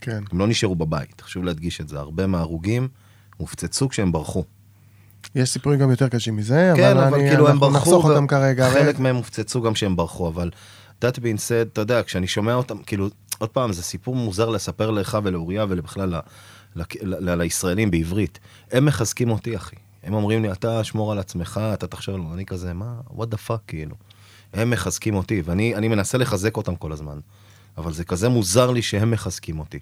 כן. 0.00 0.22
הם 0.32 0.38
לא 0.38 0.46
נשארו 0.46 0.76
בבית, 0.76 1.20
חשוב 1.20 1.44
להדגיש 1.44 1.80
את 1.80 1.88
זה. 1.88 1.98
הרבה 1.98 2.26
מההרוגים 2.26 2.88
הופצצו 3.36 3.88
כשהם 3.88 4.12
ברחו. 4.12 4.44
יש 5.34 5.50
סיפורים 5.50 5.78
גם 5.78 5.90
יותר 5.90 6.08
קשים 6.08 6.36
מזה, 6.36 6.72
כן, 6.76 6.96
אבל, 6.96 7.04
אבל 7.04 7.18
אני, 7.18 7.28
כאילו 7.28 7.48
אנחנו 7.48 7.70
נחסוך 7.70 8.04
אותם 8.04 8.26
כרגע. 8.26 8.70
חלק 8.70 8.98
מהם 8.98 9.16
הופצצו 9.16 9.62
גם 9.62 9.72
כשהם 9.72 9.96
ברחו, 9.96 10.28
אבל 10.28 10.50
that 11.04 11.16
being 11.16 11.38
said, 11.38 11.68
אתה 11.72 11.80
יודע, 11.80 12.02
כשאני 12.02 12.26
שומע 12.26 12.54
אותם, 12.54 12.78
כאילו, 12.82 13.08
עוד 13.38 13.50
פעם, 13.50 13.72
זה 13.72 13.82
סיפור 13.82 14.16
מוזר 14.16 14.48
לספר 14.48 14.90
לך 14.90 15.18
ולאוריה 15.24 15.66
ולבכלל 15.68 16.14
ל- 16.14 16.20
ל- 16.76 17.30
ל- 17.30 17.34
לישראלים 17.42 17.90
בעברית. 17.90 18.38
הם 18.72 18.84
מחזקים 18.84 19.30
אותי, 19.30 19.56
אחי. 19.56 19.76
הם 20.04 20.14
אומרים 20.14 20.42
לי, 20.42 20.52
אתה 20.52 20.84
שמור 20.84 21.12
על 21.12 21.18
עצמך, 21.18 21.60
אתה 21.74 21.86
תחשוב 21.86 22.14
לנו, 22.14 22.34
אני 22.34 22.46
כזה, 22.46 22.72
מה, 22.72 22.94
what 23.16 23.24
the 23.24 23.48
fuck, 23.48 23.58
כאילו. 23.66 23.96
הם 24.52 24.70
מחזקים 24.70 25.14
אותי, 25.14 25.42
ואני 25.44 25.74
אני 25.74 25.88
מנסה 25.88 26.18
לחזק 26.18 26.56
אותם 26.56 26.76
כל 26.76 26.92
הזמן. 26.92 27.18
אבל 27.78 27.92
זה 27.92 28.04
כזה 28.04 28.28
מוזר 28.28 28.70
לי 28.70 28.82
שהם 28.82 29.10
מחזקים 29.10 29.58
אותי. 29.58 29.78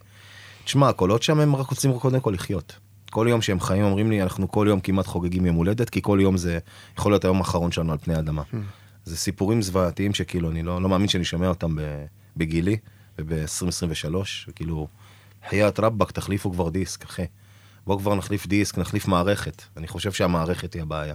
תשמע, 0.64 0.88
הקולות 0.88 1.22
שם 1.22 1.40
הם 1.40 1.56
רק 1.56 1.70
רוצים 1.70 1.98
קודם 1.98 2.20
כל 2.20 2.30
לחיות. 2.34 2.76
כל 3.10 3.26
יום 3.30 3.42
שהם 3.42 3.60
חיים 3.60 3.84
אומרים 3.84 4.10
לי, 4.10 4.22
אנחנו 4.22 4.50
כל 4.50 4.66
יום 4.68 4.80
כמעט 4.80 5.06
חוגגים 5.06 5.46
יום 5.46 5.56
הולדת, 5.56 5.90
כי 5.90 6.02
כל 6.02 6.18
יום 6.22 6.36
זה 6.36 6.58
יכול 6.98 7.12
להיות 7.12 7.24
היום 7.24 7.38
האחרון 7.38 7.72
שלנו 7.72 7.92
על 7.92 7.98
פני 7.98 8.14
האדמה. 8.14 8.42
זה 9.04 9.16
סיפורים 9.16 9.62
זוועתיים 9.62 10.14
שכאילו, 10.14 10.50
אני 10.50 10.62
לא, 10.62 10.82
לא 10.82 10.88
מאמין 10.88 11.08
שאני 11.08 11.24
שומע 11.24 11.48
אותם 11.48 11.76
בגילי 12.36 12.76
וב-2023, 13.18 14.14
וכאילו, 14.48 14.88
חיית 15.48 15.80
רבאק, 15.80 16.10
תחליפו 16.10 16.52
כבר 16.52 16.68
דיסק, 16.68 17.04
אחי. 17.04 17.24
בואו 17.86 17.98
כבר 17.98 18.14
נחליף 18.14 18.46
דיסק, 18.46 18.78
נחליף 18.78 19.08
מערכת. 19.08 19.62
אני 19.76 19.88
חושב 19.88 20.12
שהמערכת 20.12 20.74
היא 20.74 20.82
הבעיה. 20.82 21.14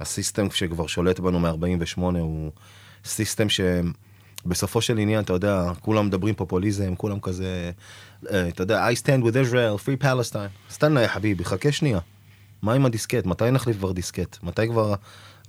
הסיסטם 0.00 0.50
שכבר 0.50 0.86
שולט 0.86 1.20
בנו 1.20 1.40
מ-48 1.40 2.00
הוא 2.00 2.50
system 3.04 3.46
שבסופו 3.48 4.80
של 4.80 4.98
עניין, 4.98 5.20
אתה 5.20 5.32
יודע, 5.32 5.72
כולם 5.80 6.06
מדברים 6.06 6.34
פופוליזם, 6.34 6.94
כולם 6.94 7.20
כזה, 7.20 7.70
אתה 8.26 8.62
יודע, 8.62 8.88
I 8.88 8.94
stand 8.94 9.22
with 9.24 9.34
Israel, 9.34 9.84
free 9.86 10.04
Palestine. 10.04 10.72
استنى 10.72 11.02
يا 11.02 11.08
حبيبي, 11.08 11.44
חכה 11.44 11.72
שנייה. 11.72 11.98
מה 12.62 12.72
עם 12.72 12.86
הדיסקט? 12.86 13.26
מתי 13.26 13.50
נחליף 13.50 13.76
כבר 13.76 13.92
דיסקט? 13.92 14.36
מתי 14.42 14.68
כבר... 14.68 14.94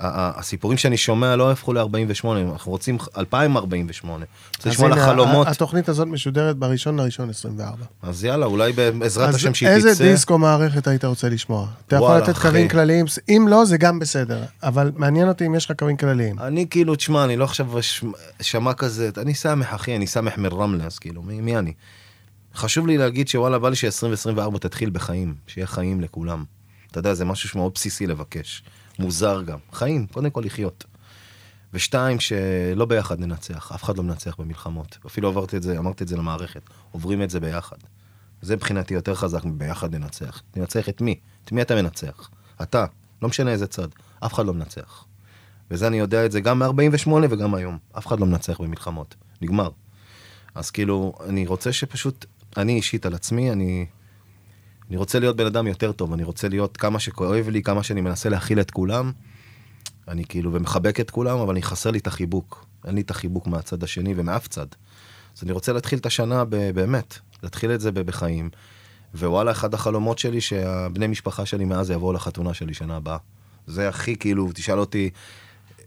הסיפורים 0.02 0.78
שאני 0.78 0.98
שומע 0.98 1.36
לא 1.36 1.52
הפכו 1.52 1.74
ל-48, 1.74 2.28
אנחנו 2.52 2.72
רוצים 2.72 2.98
2048. 3.18 4.26
רוצה 4.58 4.70
אז 4.70 4.76
לשמוע 4.76 5.46
ה- 5.48 5.52
התוכנית 5.52 5.90
הזאת 5.90 6.08
משודרת 6.08 6.58
בראשון 6.58 6.98
לראשון 7.00 7.30
24. 7.30 7.86
אז 8.02 8.24
יאללה, 8.24 8.46
אולי 8.46 8.72
בעזרת 8.74 9.34
השם 9.36 9.54
שהיא 9.54 9.70
איזה 9.70 9.96
תצא. 9.96 10.04
דיסק 10.04 10.30
או 10.32 10.38
מערכת 10.38 10.88
היית 10.88 11.06
רוצה 11.06 11.30
לשמוע? 11.30 11.68
אתה 11.88 11.96
יכול 11.96 12.18
לתת. 12.18 12.38
קווים 12.38 12.68
כלליים, 12.68 13.06
אם 13.30 13.46
לא, 13.50 13.66
זה 13.66 13.78
גם 13.78 14.00
בסדר. 14.00 14.44
אבל 14.64 14.92
מעניין 14.96 15.28
אותי 15.28 15.46
אם 15.48 15.56
יש 15.56 15.66
לך 15.66 15.78
קווים 15.80 15.98
כלליים. 15.98 16.40
אני 16.40 16.66
כאילו, 16.70 16.96
תשמע, 16.96 17.24
אני 17.24 17.38
לא 17.38 17.44
עכשיו 17.44 17.68
שמע 18.42 18.74
כזה, 18.74 19.10
אני 19.18 19.34
סמך 19.34 19.68
אחי, 19.74 19.96
אני 19.96 20.08
סמך 20.08 20.38
מרמלה, 20.38 20.86
אז 20.86 21.00
כאילו, 21.00 21.22
מי 21.22 21.58
אני? 21.58 21.74
חשוב 22.60 22.88
לי 22.88 22.98
להגיד 22.98 23.28
שוואלה, 23.28 23.60
בא 23.60 23.70
לי 23.70 23.76
ש-2024 23.76 24.58
תתחיל 24.60 24.90
בחיים, 24.90 25.36
שיהיה 25.48 25.68
חיים 25.68 26.02
לכולם. 26.02 26.44
אתה 26.92 27.00
יודע, 27.00 27.14
זה 27.14 27.26
משהו 27.26 27.50
שמאוד 27.50 27.72
בסיסי 27.76 28.08
לבקש. 28.08 28.64
מוזר 29.00 29.42
גם. 29.42 29.58
חיים, 29.72 30.08
קודם 30.08 30.30
כל 30.30 30.42
לחיות. 30.46 30.86
ושתיים, 31.74 32.20
שלא 32.20 32.86
ביחד 32.86 33.20
ננצח, 33.20 33.72
אף 33.76 33.84
אחד 33.84 33.98
לא 33.98 34.04
מנצח 34.04 34.36
במלחמות. 34.40 34.98
אפילו 35.08 35.28
עברתי 35.28 35.58
את 35.58 35.64
זה, 35.64 35.78
אמרתי 35.78 36.04
את 36.04 36.08
זה 36.08 36.18
למערכת, 36.18 36.62
עוברים 36.92 37.22
את 37.22 37.30
זה 37.30 37.40
ביחד. 37.40 37.78
זה 38.42 38.56
מבחינתי 38.56 38.94
יותר 38.94 39.16
חזק 39.16 39.46
מביחד 39.46 39.96
ננצח. 39.96 40.42
ננצח 40.56 40.90
את 40.90 41.02
מי? 41.02 41.20
את 41.46 41.52
מי 41.52 41.62
אתה 41.62 41.76
מנצח? 41.76 42.30
אתה, 42.62 42.86
לא 43.22 43.30
משנה 43.30 43.52
איזה 43.52 43.68
צד, 43.68 43.88
אף 44.20 44.34
אחד 44.34 44.46
לא 44.46 44.54
מנצח. 44.54 45.06
וזה 45.72 45.88
אני 45.88 46.00
יודע 46.00 46.26
את 46.26 46.32
זה 46.32 46.42
גם 46.42 46.60
מ-48 46.60 47.10
וגם 47.30 47.56
היום. 47.56 47.78
אף 47.98 48.08
אחד 48.08 48.20
לא 48.20 48.26
מנצח 48.26 48.62
במלחמות. 48.62 49.16
נגמר. 49.42 49.70
אז 50.56 50.72
כאילו, 50.72 51.14
אני 51.26 51.48
רוצה 51.48 51.74
שפשוט, 51.74 52.26
אני 52.58 52.76
אישית 52.76 53.06
על 53.06 53.14
עצמי, 53.14 53.52
אני, 53.52 53.86
אני 54.90 54.98
רוצה 54.98 55.20
להיות 55.20 55.36
בן 55.36 55.46
אדם 55.46 55.68
יותר 55.68 55.92
טוב, 55.92 56.14
אני 56.14 56.24
רוצה 56.24 56.50
להיות 56.50 56.78
כמה 56.78 57.00
שכואב 57.00 57.50
לי, 57.50 57.64
כמה 57.64 57.84
שאני 57.84 58.02
מנסה 58.02 58.30
להכיל 58.30 58.60
את 58.60 58.72
כולם. 58.72 59.12
אני 60.08 60.26
כאילו, 60.26 60.54
ומחבק 60.54 61.00
את 61.00 61.12
כולם, 61.12 61.40
אבל 61.40 61.52
אני 61.52 61.62
חסר 61.62 61.92
לי 61.92 61.98
את 61.98 62.08
החיבוק. 62.08 62.66
אין 62.86 62.96
לי 62.96 63.02
את 63.02 63.12
החיבוק 63.12 63.48
מהצד 63.48 63.84
השני 63.84 64.14
ומאף 64.18 64.48
צד. 64.48 64.66
אז 65.38 65.44
אני 65.44 65.52
רוצה 65.52 65.74
להתחיל 65.74 66.00
את 66.00 66.06
השנה 66.06 66.46
ב- 66.46 66.72
באמת, 66.72 67.20
להתחיל 67.44 67.72
את 67.72 67.82
זה 67.82 67.92
ב- 67.92 68.00
בחיים. 68.00 68.50
ווואלה, 69.16 69.52
אחד 69.52 69.74
החלומות 69.74 70.20
שלי 70.20 70.42
שהבני 70.42 71.08
משפחה 71.08 71.46
שלי 71.46 71.66
מאז 71.66 71.90
יבואו 71.92 72.14
לחתונה 72.14 72.54
שלי 72.54 72.74
שנה 72.74 72.96
הבאה. 72.96 73.18
זה 73.68 73.90
הכי 73.90 74.16
כאילו, 74.16 74.50
תשאל 74.54 74.80
אותי, 74.80 75.10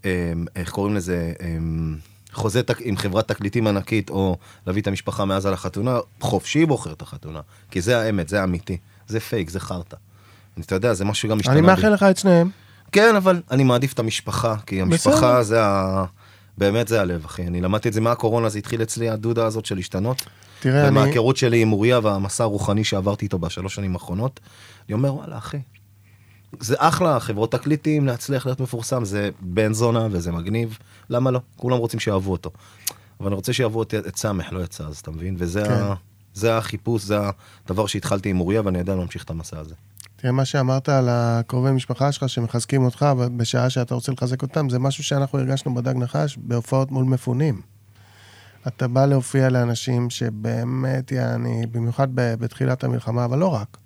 אמ, 0.04 0.44
איך 0.56 0.70
קוראים 0.70 0.94
לזה, 0.94 1.32
אמ, 1.40 1.96
חוזה 2.32 2.62
תק, 2.62 2.78
עם 2.80 2.96
חברת 2.96 3.28
תקליטים 3.28 3.66
ענקית, 3.66 4.10
או 4.10 4.36
להביא 4.66 4.82
את 4.82 4.86
המשפחה 4.86 5.24
מאז 5.24 5.46
על 5.46 5.54
החתונה, 5.54 5.98
חופשי 6.20 6.66
בוחר 6.66 6.92
את 6.92 7.02
החתונה. 7.02 7.40
כי 7.70 7.80
זה 7.80 7.98
האמת, 7.98 8.28
זה 8.28 8.40
האמיתי. 8.40 8.76
זה 9.06 9.20
פייק, 9.20 9.50
זה 9.50 9.60
חרטא. 9.60 9.96
אתה 10.60 10.74
יודע, 10.74 10.94
זה 10.94 11.04
משהו 11.04 11.28
שגם 11.28 11.38
משתנה. 11.38 11.54
אני. 11.54 11.60
מאחל 11.60 11.88
לך 11.88 12.02
את 12.02 12.18
שניהם. 12.18 12.50
כן, 12.92 13.16
אבל 13.16 13.42
אני 13.50 13.64
מעדיף 13.64 13.92
את 13.92 13.98
המשפחה, 13.98 14.54
כי 14.66 14.82
המשפחה 14.82 15.16
בסדר. 15.16 15.42
זה 15.42 15.64
ה... 15.64 16.04
באמת 16.58 16.88
זה 16.88 17.00
הלב, 17.00 17.24
אחי. 17.24 17.46
אני 17.46 17.60
למדתי 17.60 17.88
את 17.88 17.92
זה 17.92 18.00
מהקורונה, 18.00 18.48
זה 18.48 18.58
התחיל 18.58 18.82
אצלי, 18.82 19.10
הדודה 19.10 19.46
הזאת 19.46 19.66
של 19.66 19.74
להשתנות. 19.74 20.22
תראה, 20.60 20.80
אני... 20.80 20.88
ומההיכרות 20.88 21.36
שלי 21.36 21.62
עם 21.62 21.72
אוריה 21.72 22.00
והמסע 22.02 22.44
הרוחני 22.44 22.84
שעברתי 22.84 23.24
איתו 23.24 23.38
בשלוש 23.38 23.74
שנים 23.74 23.94
האחרונות, 23.94 24.40
אני 24.88 24.94
אומר, 24.94 25.14
וואלה, 25.14 25.38
אחי, 25.38 25.58
זה 26.60 26.74
אחלה, 26.78 27.20
חברות 27.20 27.52
תקליטים, 27.52 28.06
להצליח 28.06 28.46
להיות 28.46 28.60
מפורסם, 28.60 29.04
זה 29.04 29.30
בן 29.40 29.72
זונה 29.72 30.08
וזה 30.10 30.32
מגניב, 30.32 30.78
למה 31.10 31.30
לא? 31.30 31.40
כולם 31.56 31.78
רוצים 31.78 32.00
שיאהבו 32.00 32.32
אותו. 32.32 32.50
אבל 33.20 33.26
אני 33.26 33.34
רוצה 33.34 33.52
שיאהבו 33.52 33.82
את, 33.82 33.94
את 33.94 34.16
סמך, 34.16 34.52
לא 34.52 34.64
את 34.64 34.72
סאז, 34.72 34.98
אתה 34.98 35.10
מבין? 35.10 35.36
וזה 35.38 35.64
כן. 35.64 35.72
ה, 35.72 35.94
זה 36.34 36.56
החיפוש, 36.56 37.02
זה 37.02 37.18
הדבר 37.66 37.86
שהתחלתי 37.86 38.28
עם 38.28 38.40
אוריה, 38.40 38.62
ואני 38.64 38.78
עדיין 38.78 38.98
ממשיך 38.98 39.24
את 39.24 39.30
המסע 39.30 39.58
הזה. 39.58 39.74
תראה, 40.16 40.32
מה 40.32 40.44
שאמרת 40.44 40.88
על 40.88 41.08
הקרובי 41.10 41.70
משפחה 41.70 42.12
שלך 42.12 42.28
שמחזקים 42.28 42.84
אותך 42.84 43.06
בשעה 43.36 43.70
שאתה 43.70 43.94
רוצה 43.94 44.12
לחזק 44.12 44.42
אותם, 44.42 44.70
זה 44.70 44.78
משהו 44.78 45.04
שאנחנו 45.04 45.38
הרגשנו 45.38 45.74
בדג 45.74 45.96
נחש 45.96 46.38
בהופעות 46.42 46.90
מול 46.90 47.04
מפונים. 47.04 47.60
אתה 48.66 48.88
בא 48.88 49.06
להופיע 49.06 49.48
לאנשים 49.48 50.10
שבאמת, 50.10 51.12
יעני, 51.12 51.66
במיוחד 51.66 52.08
בתחילת 52.14 52.84
המלחמה, 52.84 53.24
אבל 53.24 53.38
לא 53.38 53.48
רק. 53.54 53.76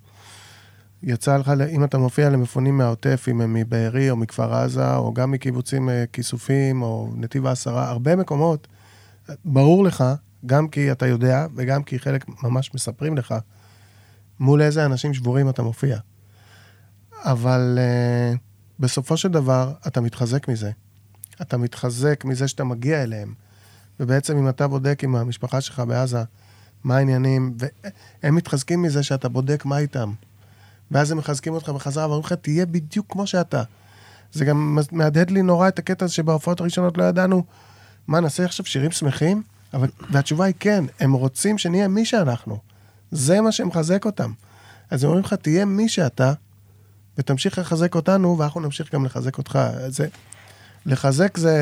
יצא 1.03 1.37
לך, 1.37 1.53
אם 1.71 1.85
אתה 1.85 1.99
מופיע 1.99 2.31
למפונים 2.31 2.79
מהעוטף, 2.79 3.27
אם 3.31 3.41
הם 3.41 3.55
מבארי 3.55 4.11
או 4.11 4.17
מכפר 4.17 4.55
עזה, 4.55 4.97
או 4.97 5.15
גם 5.15 5.31
מקיבוצים 5.31 5.89
אה, 5.89 6.05
כיסופים, 6.13 6.83
או 6.83 7.13
נתיב 7.17 7.47
העשרה, 7.47 7.91
הרבה 7.91 8.17
מקומות, 8.17 8.69
ברור 9.45 9.85
לך, 9.85 10.05
גם 10.47 10.69
כי 10.69 10.93
אתה 10.93 11.07
יודע, 11.07 11.47
וגם 11.55 11.83
כי 11.83 11.99
חלק 11.99 12.25
ממש 12.43 12.75
מספרים 12.75 13.17
לך, 13.17 13.35
מול 14.41 14.63
איזה 14.63 14.85
אנשים 14.85 15.15
שבורים 15.15 15.49
אתה 15.49 15.63
מופיע. 15.63 15.99
אבל 17.25 17.79
uh, 17.79 18.39
בסופו 18.79 19.17
של 19.17 19.29
דבר, 19.29 19.73
אתה 19.87 20.01
מתחזק 20.01 20.49
מזה. 20.49 20.71
אתה 21.43 21.57
מתחזק 21.57 22.25
מזה 22.25 22.49
שאתה 22.49 22.65
מגיע 22.65 23.03
אליהם. 23.03 23.35
ובעצם 24.01 24.37
אם 24.37 24.49
אתה 24.49 24.69
בודק 24.69 25.05
עם 25.05 25.17
המשפחה 25.17 25.61
שלך 25.61 25.81
בעזה, 25.81 26.23
מה 26.85 26.97
העניינים, 26.97 27.57
והם 27.59 28.35
מתחזקים 28.35 28.83
מזה 28.83 29.03
שאתה 29.03 29.29
בודק 29.29 29.65
מה 29.65 29.79
איתם. 29.79 30.13
ואז 30.91 31.11
הם 31.11 31.19
מחזקים 31.19 31.53
אותך 31.53 31.69
בחזרה 31.69 32.05
ואומרים 32.05 32.25
לך, 32.25 32.33
תהיה 32.33 32.67
בדיוק 32.67 33.07
כמו 33.13 33.27
שאתה. 33.27 33.63
זה 34.33 34.45
גם 34.45 34.79
מהדהד 34.93 35.31
לי 35.31 35.43
נורא 35.43 35.69
את 35.69 35.79
הקטע 35.79 36.05
הזה 36.05 36.15
שבהופעות 36.15 36.61
הראשונות 36.61 36.99
לא 36.99 37.05
ידענו, 37.05 37.45
מה, 38.07 38.21
נעשה 38.21 38.45
עכשיו 38.45 38.67
שירים 38.67 38.91
שמחים? 38.91 39.43
אבל, 39.75 39.89
והתשובה 40.11 40.45
היא 40.45 40.55
כן, 40.61 40.85
הם 41.01 41.13
רוצים 41.13 41.59
שנהיה 41.59 41.89
מי 41.89 42.05
שאנחנו. 42.05 42.59
זה 43.11 43.41
מה 43.41 43.53
שמחזק 43.53 44.05
אותם. 44.05 44.33
אז 44.91 45.05
הם 45.05 45.09
אומרים 45.09 45.25
לך, 45.25 45.35
תהיה 45.35 45.65
מי 45.65 45.89
שאתה, 45.89 46.33
ותמשיך 47.19 47.59
לחזק 47.59 47.95
אותנו, 47.95 48.39
ואנחנו 48.39 48.61
נמשיך 48.61 48.95
גם 48.95 49.05
לחזק 49.05 49.39
אותך. 49.39 49.59
זה, 49.89 50.07
לחזק 50.87 51.37
זה, 51.37 51.57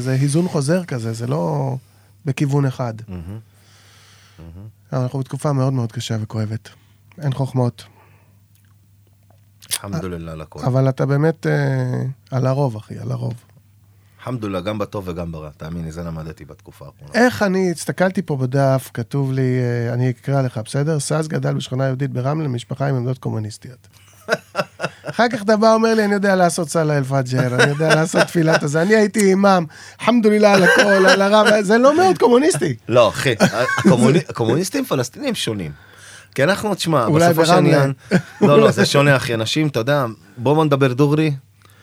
זה 0.00 0.12
היזון 0.12 0.48
חוזר 0.48 0.84
כזה, 0.84 1.12
זה 1.12 1.26
לא 1.26 1.74
בכיוון 2.24 2.66
אחד. 2.66 2.94
אבל 4.92 5.02
אנחנו 5.02 5.18
בתקופה 5.18 5.52
מאוד 5.52 5.72
מאוד 5.72 5.92
קשה 5.92 6.16
וכואבת. 6.20 6.68
אין 7.22 7.32
חוכמות. 7.32 7.84
אלחמדוללה 9.84 10.32
על 10.32 10.40
הכל. 10.40 10.60
אבל 10.64 10.88
אתה 10.88 11.06
באמת 11.06 11.46
אה, 11.46 11.52
על 12.30 12.46
הרוב, 12.46 12.76
אחי, 12.76 12.98
על 12.98 13.12
הרוב. 13.12 13.34
אלחמדוללה, 14.20 14.60
גם 14.60 14.78
בטוב 14.78 15.08
וגם 15.08 15.32
ברע, 15.32 15.50
תאמין 15.56 15.84
לי, 15.84 15.92
זה 15.92 16.02
למדתי 16.02 16.44
בתקופה 16.44 16.84
האחרונה. 16.86 17.26
איך 17.26 17.42
אני, 17.42 17.70
הסתכלתי 17.70 18.22
פה 18.22 18.36
בדף, 18.36 18.90
כתוב 18.94 19.32
לי, 19.32 19.58
אה, 19.88 19.94
אני 19.94 20.10
אקרא 20.10 20.42
לך, 20.42 20.60
בסדר? 20.64 21.00
סאז 21.00 21.28
גדל 21.28 21.54
בשכונה 21.54 21.84
יהודית 21.84 22.10
ברמלה, 22.10 22.48
משפחה 22.48 22.86
עם 22.88 22.94
עמדות 22.96 23.18
קומוניסטיות. 23.18 23.88
אחר 25.10 25.28
כך 25.32 25.42
אתה 25.42 25.56
בא 25.56 25.74
אומר 25.74 25.94
לי, 25.94 26.04
אני 26.04 26.14
יודע 26.14 26.36
לעשות 26.36 26.68
סאללה 26.68 26.96
אל-פג'ר, 26.98 27.54
אני 27.54 27.70
יודע 27.70 27.94
לעשות 27.94 28.22
תפילת 28.22 28.62
הזה, 28.62 28.82
אני 28.82 28.94
הייתי 28.96 29.20
אימאם, 29.20 29.64
חמדוללה 30.00 30.52
על 30.54 30.62
הכל, 30.64 30.82
על 31.06 31.22
הרב, 31.22 31.46
זה 31.62 31.78
לא 31.78 31.96
מאוד 31.96 32.18
קומוניסטי. 32.18 32.76
לא, 32.88 33.08
אחי, 33.08 33.34
הקומוני- 33.40 34.18
הקומוניסטים 34.28 34.84
פלסטינים 34.84 35.34
שונים. 35.34 35.72
כי 36.36 36.42
אנחנו, 36.42 36.74
תשמע, 36.74 37.08
בסופו 37.08 37.46
של. 37.46 37.52
עניין... 37.52 37.92
לא, 38.40 38.60
לא, 38.60 38.70
זה 38.70 38.86
שונה, 38.86 39.16
אחי. 39.16 39.34
אנשים, 39.34 39.66
אתה 39.68 39.80
יודע, 39.80 40.06
בוא 40.36 40.54
בוא 40.54 40.64
נדבר 40.64 40.92
דוגרי. 40.92 41.32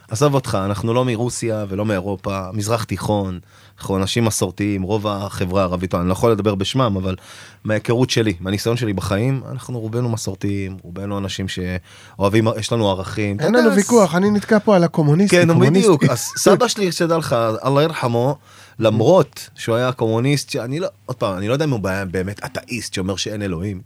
עזוב 0.09 0.33
אותך, 0.33 0.57
אנחנו 0.65 0.93
לא 0.93 1.05
מרוסיה 1.05 1.65
ולא 1.69 1.85
מאירופה, 1.85 2.51
מזרח 2.53 2.83
תיכון, 2.83 3.39
אנחנו 3.79 3.97
אנשים 3.97 4.25
מסורתיים, 4.25 4.81
רוב 4.81 5.07
החברה 5.07 5.61
הערבית, 5.61 5.95
אני 5.95 6.07
לא 6.07 6.11
יכול 6.11 6.31
לדבר 6.31 6.55
בשמם, 6.55 6.97
אבל 6.97 7.15
מההיכרות 7.63 8.09
שלי, 8.09 8.33
מהניסיון 8.39 8.77
שלי 8.77 8.93
בחיים, 8.93 9.41
אנחנו 9.51 9.79
רובנו 9.79 10.09
מסורתיים, 10.09 10.77
רובנו 10.81 11.17
אנשים 11.17 11.45
שאוהבים, 11.47 12.47
יש 12.59 12.71
לנו 12.71 12.89
ערכים. 12.89 13.39
אין 13.39 13.55
לנו 13.55 13.75
ויכוח, 13.75 14.15
אני 14.15 14.29
נתקע 14.29 14.59
פה 14.59 14.75
על 14.75 14.83
הקומוניסטי, 14.83 15.35
כן. 15.35 15.59
בדיוק. 15.59 16.03
אז 16.03 16.19
סבא 16.43 16.67
שלי, 16.67 16.91
שתדע 16.91 17.17
לך, 17.17 17.35
אללה 17.65 17.83
ירחמו, 17.83 18.37
למרות 18.79 19.49
שהוא 19.55 19.75
היה 19.75 19.91
קומוניסט, 19.91 20.49
שאני 20.49 20.79
לא, 20.79 20.87
עוד 21.05 21.17
פעם, 21.17 21.37
אני 21.37 21.47
לא 21.47 21.53
יודע 21.53 21.65
אם 21.65 21.71
הוא 21.71 21.79
באמת 22.11 22.45
אתאיסט 22.45 22.93
שאומר 22.93 23.15
שאין 23.15 23.41
אלוהים, 23.41 23.81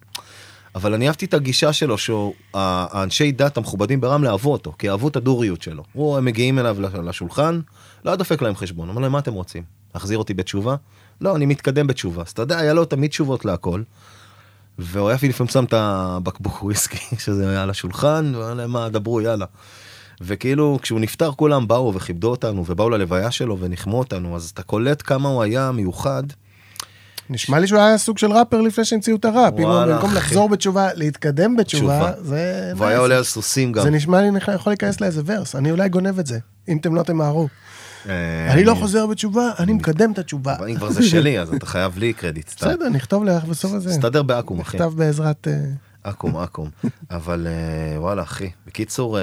אבל 0.76 0.94
אני 0.94 1.08
אהבתי 1.08 1.26
את 1.26 1.34
הגישה 1.34 1.74
שלו, 1.74 1.96
שהאנשי 1.98 3.32
דת 3.32 3.58
המכובדים 3.58 4.02
ברמלה 4.02 4.30
אהבו 4.30 4.52
אותו, 4.52 4.74
כי 4.80 4.90
אהבו 4.90 5.08
את 5.08 5.16
הדוריות 5.16 5.62
שלו. 5.62 5.84
הוא, 5.94 6.18
הם 6.18 6.26
מגיעים 6.26 6.60
אליו 6.60 6.78
לשולחן, 7.04 7.60
לא 8.06 8.16
דופק 8.16 8.42
להם 8.42 8.56
חשבון, 8.56 8.90
אומר 8.90 9.02
להם, 9.02 9.12
מה 9.12 9.20
אתם 9.20 9.34
רוצים? 9.34 9.64
להחזיר 9.96 10.18
אותי 10.18 10.34
בתשובה? 10.34 10.76
לא, 11.22 11.36
אני 11.36 11.46
מתקדם 11.46 11.88
בתשובה. 11.88 12.22
אז 12.22 12.30
אתה 12.32 12.42
יודע, 12.42 12.58
היה 12.58 12.74
לו 12.74 12.86
תמיד 12.86 13.10
תשובות 13.10 13.46
להכל. 13.46 13.82
והוא 14.80 15.10
היה 15.10 15.18
לפעמים 15.24 15.50
שם 15.50 15.64
את 15.64 15.74
הבקבוק 15.74 16.64
וויסקי 16.64 17.16
שזה 17.24 17.50
היה 17.50 17.64
על 17.64 17.70
השולחן, 17.70 18.32
ואומר 18.36 18.54
להם 18.54 18.72
מה, 18.72 18.90
דברו, 18.90 19.22
יאללה. 19.22 19.46
וכאילו, 20.22 20.80
כשהוא 20.82 21.00
נפטר 21.00 21.32
כולם 21.32 21.68
באו 21.68 21.94
וכיבדו 21.94 22.30
אותנו, 22.30 22.64
ובאו 22.68 22.90
ללוויה 22.90 23.32
שלו 23.32 23.60
וניחמו 23.60 24.00
אותנו, 24.00 24.36
אז 24.36 24.50
אתה 24.54 24.64
קולט 24.64 25.02
כמה 25.06 25.30
הוא 25.30 25.44
היה 25.44 25.72
מיוחד. 25.72 26.24
נשמע 27.30 27.60
לי 27.60 27.68
שהוא 27.68 27.80
היה 27.80 27.98
סוג 27.98 28.18
של 28.18 28.32
ראפר 28.32 28.62
לפני 28.62 28.86
שהמציאו 28.86 29.16
את 29.16 29.26
הראפ. 29.26 29.54
וואלה, 29.58 29.94
במקום 29.94 30.10
אחי. 30.10 30.18
לחזור 30.18 30.50
בתשובה, 30.50 30.90
להתקדם 30.94 31.56
בתשובה, 31.56 32.12
תשובה. 32.14 32.24
זה... 32.24 32.72
והוא 32.76 32.88
היה 32.88 32.98
עולה 32.98 33.18
על 33.18 33.24
סוסים 33.24 33.72
גם. 33.72 33.84
זה 33.84 33.90
נשמע 33.90 34.22
לי 34.22 34.30
יכול 34.54 34.72
להיכנס 34.72 35.02
לאיזה 35.02 35.22
ורס, 35.26 35.56
אני 35.56 35.72
אולי 35.72 35.90
גונב 35.90 36.20
את 36.20 36.28
זה, 36.28 36.40
אם 36.68 36.78
אתם 36.78 36.96
לא 36.96 37.04
תמהרו. 37.04 37.48
אה, 38.10 38.54
אני 38.54 38.64
לא 38.64 38.76
חוזר 38.76 39.08
בתשובה, 39.08 39.52
אני 39.60 39.74
מקדם 39.74 40.12
את 40.12 40.20
התשובה. 40.20 40.56
אבל 40.56 40.70
אם 40.70 40.76
כבר 40.76 40.90
זה 40.90 41.04
שלי, 41.04 41.40
אז 41.40 41.54
אתה 41.54 41.66
חייב 41.66 41.98
לי 41.98 42.14
קרדיט. 42.14 42.52
בסדר, 42.58 42.90
נכתוב 42.90 43.24
לך 43.24 43.44
בסוף 43.44 43.74
הזה. 43.74 43.90
תסתדר 43.90 44.24
בעכו"ם, 44.24 44.60
אחי. 44.60 44.78
נכתב 44.78 44.94
בעזרת... 44.96 45.48
אה, 45.48 45.54
עכו"ם, 46.04 46.38
עכו"ם. 46.38 46.70
אבל 47.12 47.48
אה, 47.50 48.02
וואלה, 48.02 48.22
אחי. 48.22 48.50
בקיצור, 48.68 49.18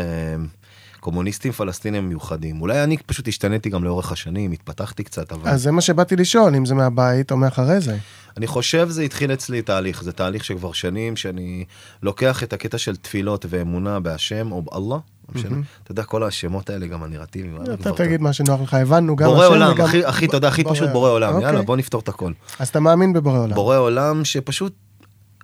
קומוניסטים 1.04 1.52
פלסטינים 1.52 2.08
מיוחדים. 2.08 2.60
אולי 2.60 2.84
אני 2.84 2.96
פשוט 2.96 3.28
השתניתי 3.28 3.70
גם 3.70 3.84
לאורך 3.84 4.12
השנים, 4.12 4.52
התפתחתי 4.52 5.04
קצת, 5.04 5.32
אבל... 5.32 5.50
אז 5.50 5.62
זה 5.62 5.70
מה 5.70 5.80
שבאתי 5.80 6.16
לשאול, 6.16 6.54
אם 6.54 6.66
זה 6.66 6.74
מהבית 6.74 7.30
או 7.30 7.36
מאחרי 7.36 7.80
זה. 7.80 7.96
אני 8.36 8.46
חושב 8.46 8.88
זה 8.88 9.02
התחיל 9.02 9.32
אצלי 9.32 9.62
תהליך, 9.62 10.02
זה 10.02 10.12
תהליך 10.12 10.44
שכבר 10.44 10.72
שנים, 10.72 11.16
שאני 11.16 11.64
לוקח 12.02 12.42
את 12.42 12.52
הקטע 12.52 12.78
של 12.78 12.96
תפילות 12.96 13.46
ואמונה 13.48 14.00
בהשם 14.00 14.52
או 14.52 14.62
באללה, 14.62 14.88
לא 14.88 15.00
משנה. 15.34 15.56
אתה 15.82 15.92
יודע, 15.92 16.02
כל 16.02 16.22
השמות 16.22 16.70
האלה, 16.70 16.86
גם 16.86 17.02
הנרטיבים. 17.02 17.58
אתה 17.74 17.92
תגיד 17.92 18.20
מה 18.20 18.32
שנוח 18.32 18.60
לך, 18.60 18.74
הבנו 18.74 19.16
גם 19.16 19.28
בורא 19.28 19.46
עולם, 19.46 19.74
הכי, 20.06 20.26
אתה 20.26 20.36
יודע, 20.36 20.48
הכי 20.48 20.64
פשוט 20.64 20.88
בורא 20.88 21.10
עולם, 21.10 21.34
אוקיי. 21.34 21.48
יאללה, 21.48 21.62
בוא 21.62 21.76
נפתור 21.76 22.00
את 22.00 22.08
הכל. 22.08 22.32
אז 22.58 22.68
אתה 22.68 22.80
מאמין 22.80 23.12
בבורא 23.12 23.38
עולם. 23.38 23.54
בורא 23.54 23.76
עולם 23.76 24.24
שפשוט, 24.24 24.72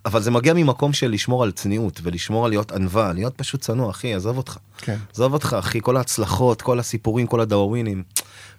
אבל 0.05 0.23
זה 0.23 0.31
מגיע 0.31 0.55
ממקום 0.55 0.93
של 0.93 1.11
לשמור 1.11 1.43
על 1.43 1.53
צניעות 1.53 2.01
ולשמור 2.03 2.45
על 2.45 2.51
להיות 2.51 2.73
ענווה, 2.73 3.13
להיות 3.13 3.35
פשוט 3.37 3.61
צנוע, 3.61 3.91
אחי, 3.91 4.15
עזוב 4.15 4.37
אותך. 4.37 4.57
כן. 4.79 4.97
עזוב 5.13 5.33
אותך, 5.33 5.57
אחי, 5.59 5.81
כל 5.83 5.97
ההצלחות, 5.97 6.63
כל 6.63 6.79
הסיפורים, 6.79 7.27
כל 7.27 7.41
הדאווינים. 7.41 8.03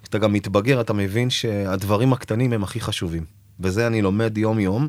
כשאתה 0.02 0.18
גם 0.18 0.32
מתבגר, 0.32 0.80
אתה 0.80 0.92
מבין 0.92 1.30
שהדברים 1.30 2.12
הקטנים 2.12 2.52
הם 2.52 2.62
הכי 2.62 2.80
חשובים. 2.80 3.24
וזה 3.60 3.86
אני 3.86 4.02
לומד 4.02 4.38
יום-יום. 4.38 4.88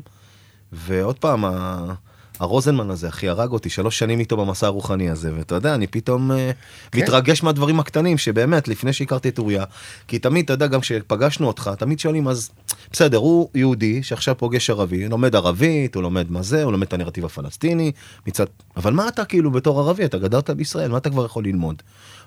ועוד 0.72 1.18
פעם, 1.18 1.44
ה... 1.44 1.94
הרוזנמן 2.40 2.90
הזה, 2.90 3.08
אחי, 3.08 3.28
הרג 3.28 3.50
אותי, 3.52 3.70
שלוש 3.70 3.98
שנים 3.98 4.20
איתו 4.20 4.36
במסע 4.36 4.66
הרוחני 4.66 5.10
הזה, 5.10 5.30
ואתה 5.36 5.54
יודע, 5.54 5.74
אני 5.74 5.86
פתאום 5.86 6.30
כן. 6.30 6.50
כן. 6.90 6.98
מתרגש 6.98 7.42
מהדברים 7.42 7.80
הקטנים, 7.80 8.18
שבאמת, 8.18 8.68
לפני 8.68 8.92
שהכרתי 8.92 9.28
את 9.28 9.38
אוריה, 9.38 9.64
כי 10.08 10.18
תמיד, 10.18 10.44
אתה 10.44 10.52
יודע, 10.52 10.66
גם 10.66 10.80
כשפגשנו 10.80 11.46
אותך, 11.46 11.70
תמיד 11.78 11.98
שואלים, 11.98 12.28
אז 12.28 12.50
בסדר, 12.92 13.18
הוא 13.18 13.48
יהודי 13.54 14.02
שעכשיו 14.02 14.38
פוגש 14.38 14.70
ערבי, 14.70 15.08
לומד 15.08 15.36
ערבית, 15.36 15.94
הוא 15.94 16.02
לומד 16.02 16.30
מה 16.30 16.42
זה, 16.42 16.62
הוא 16.62 16.72
לומד 16.72 16.86
את 16.86 16.92
הנרטיב 16.92 17.24
הפלסטיני, 17.24 17.92
מצד... 18.26 18.46
אבל 18.76 18.92
מה 18.92 19.08
אתה 19.08 19.24
כאילו 19.24 19.50
בתור 19.50 19.80
ערבי, 19.80 20.04
אתה 20.04 20.18
גדלת 20.18 20.50
בישראל, 20.50 20.90
מה 20.90 20.98
אתה 20.98 21.10
כבר 21.10 21.24
יכול 21.24 21.44
ללמוד? 21.44 21.82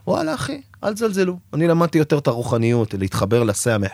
וואלה, 0.07 0.33
אחי, 0.33 0.61
אל 0.83 0.93
תזלזלו. 0.93 1.37
אני 1.53 1.67
למדתי 1.67 1.97
יותר 1.97 2.17
את 2.17 2.27
הרוחניות, 2.27 2.93
להתחבר 2.93 3.43
לסמך, 3.43 3.91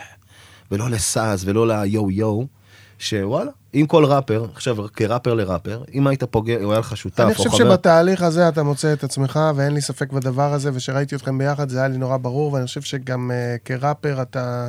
ולא 0.70 0.90
לסאז, 0.90 1.48
ולא 1.48 1.68
ליו-יו. 1.68 2.63
שוואלה, 3.04 3.50
אם 3.74 3.86
כל 3.88 4.04
ראפר, 4.04 4.46
עכשיו 4.54 4.76
כראפר 4.92 5.34
לראפר, 5.34 5.82
אם 5.94 6.06
היית 6.06 6.24
פוגע, 6.24 6.56
או 6.64 6.70
היה 6.70 6.80
לך 6.80 6.96
שותף 6.96 7.20
אני 7.20 7.30
או 7.30 7.34
חושב 7.34 7.50
חבר, 7.50 7.58
שבתהליך 7.58 8.22
הזה 8.22 8.48
אתה 8.48 8.62
מוצא 8.62 8.92
את 8.92 9.04
עצמך, 9.04 9.40
ואין 9.56 9.72
לי 9.72 9.80
ספק 9.80 10.12
בדבר 10.12 10.52
הזה, 10.52 10.70
ושראיתי 10.74 11.14
אתכם 11.14 11.38
ביחד 11.38 11.68
זה 11.68 11.78
היה 11.78 11.88
לי 11.88 11.98
נורא 11.98 12.16
ברור, 12.16 12.52
ואני 12.52 12.66
חושב 12.66 12.80
שגם 12.80 13.30
uh, 13.30 13.58
כראפר 13.64 14.22
אתה... 14.22 14.68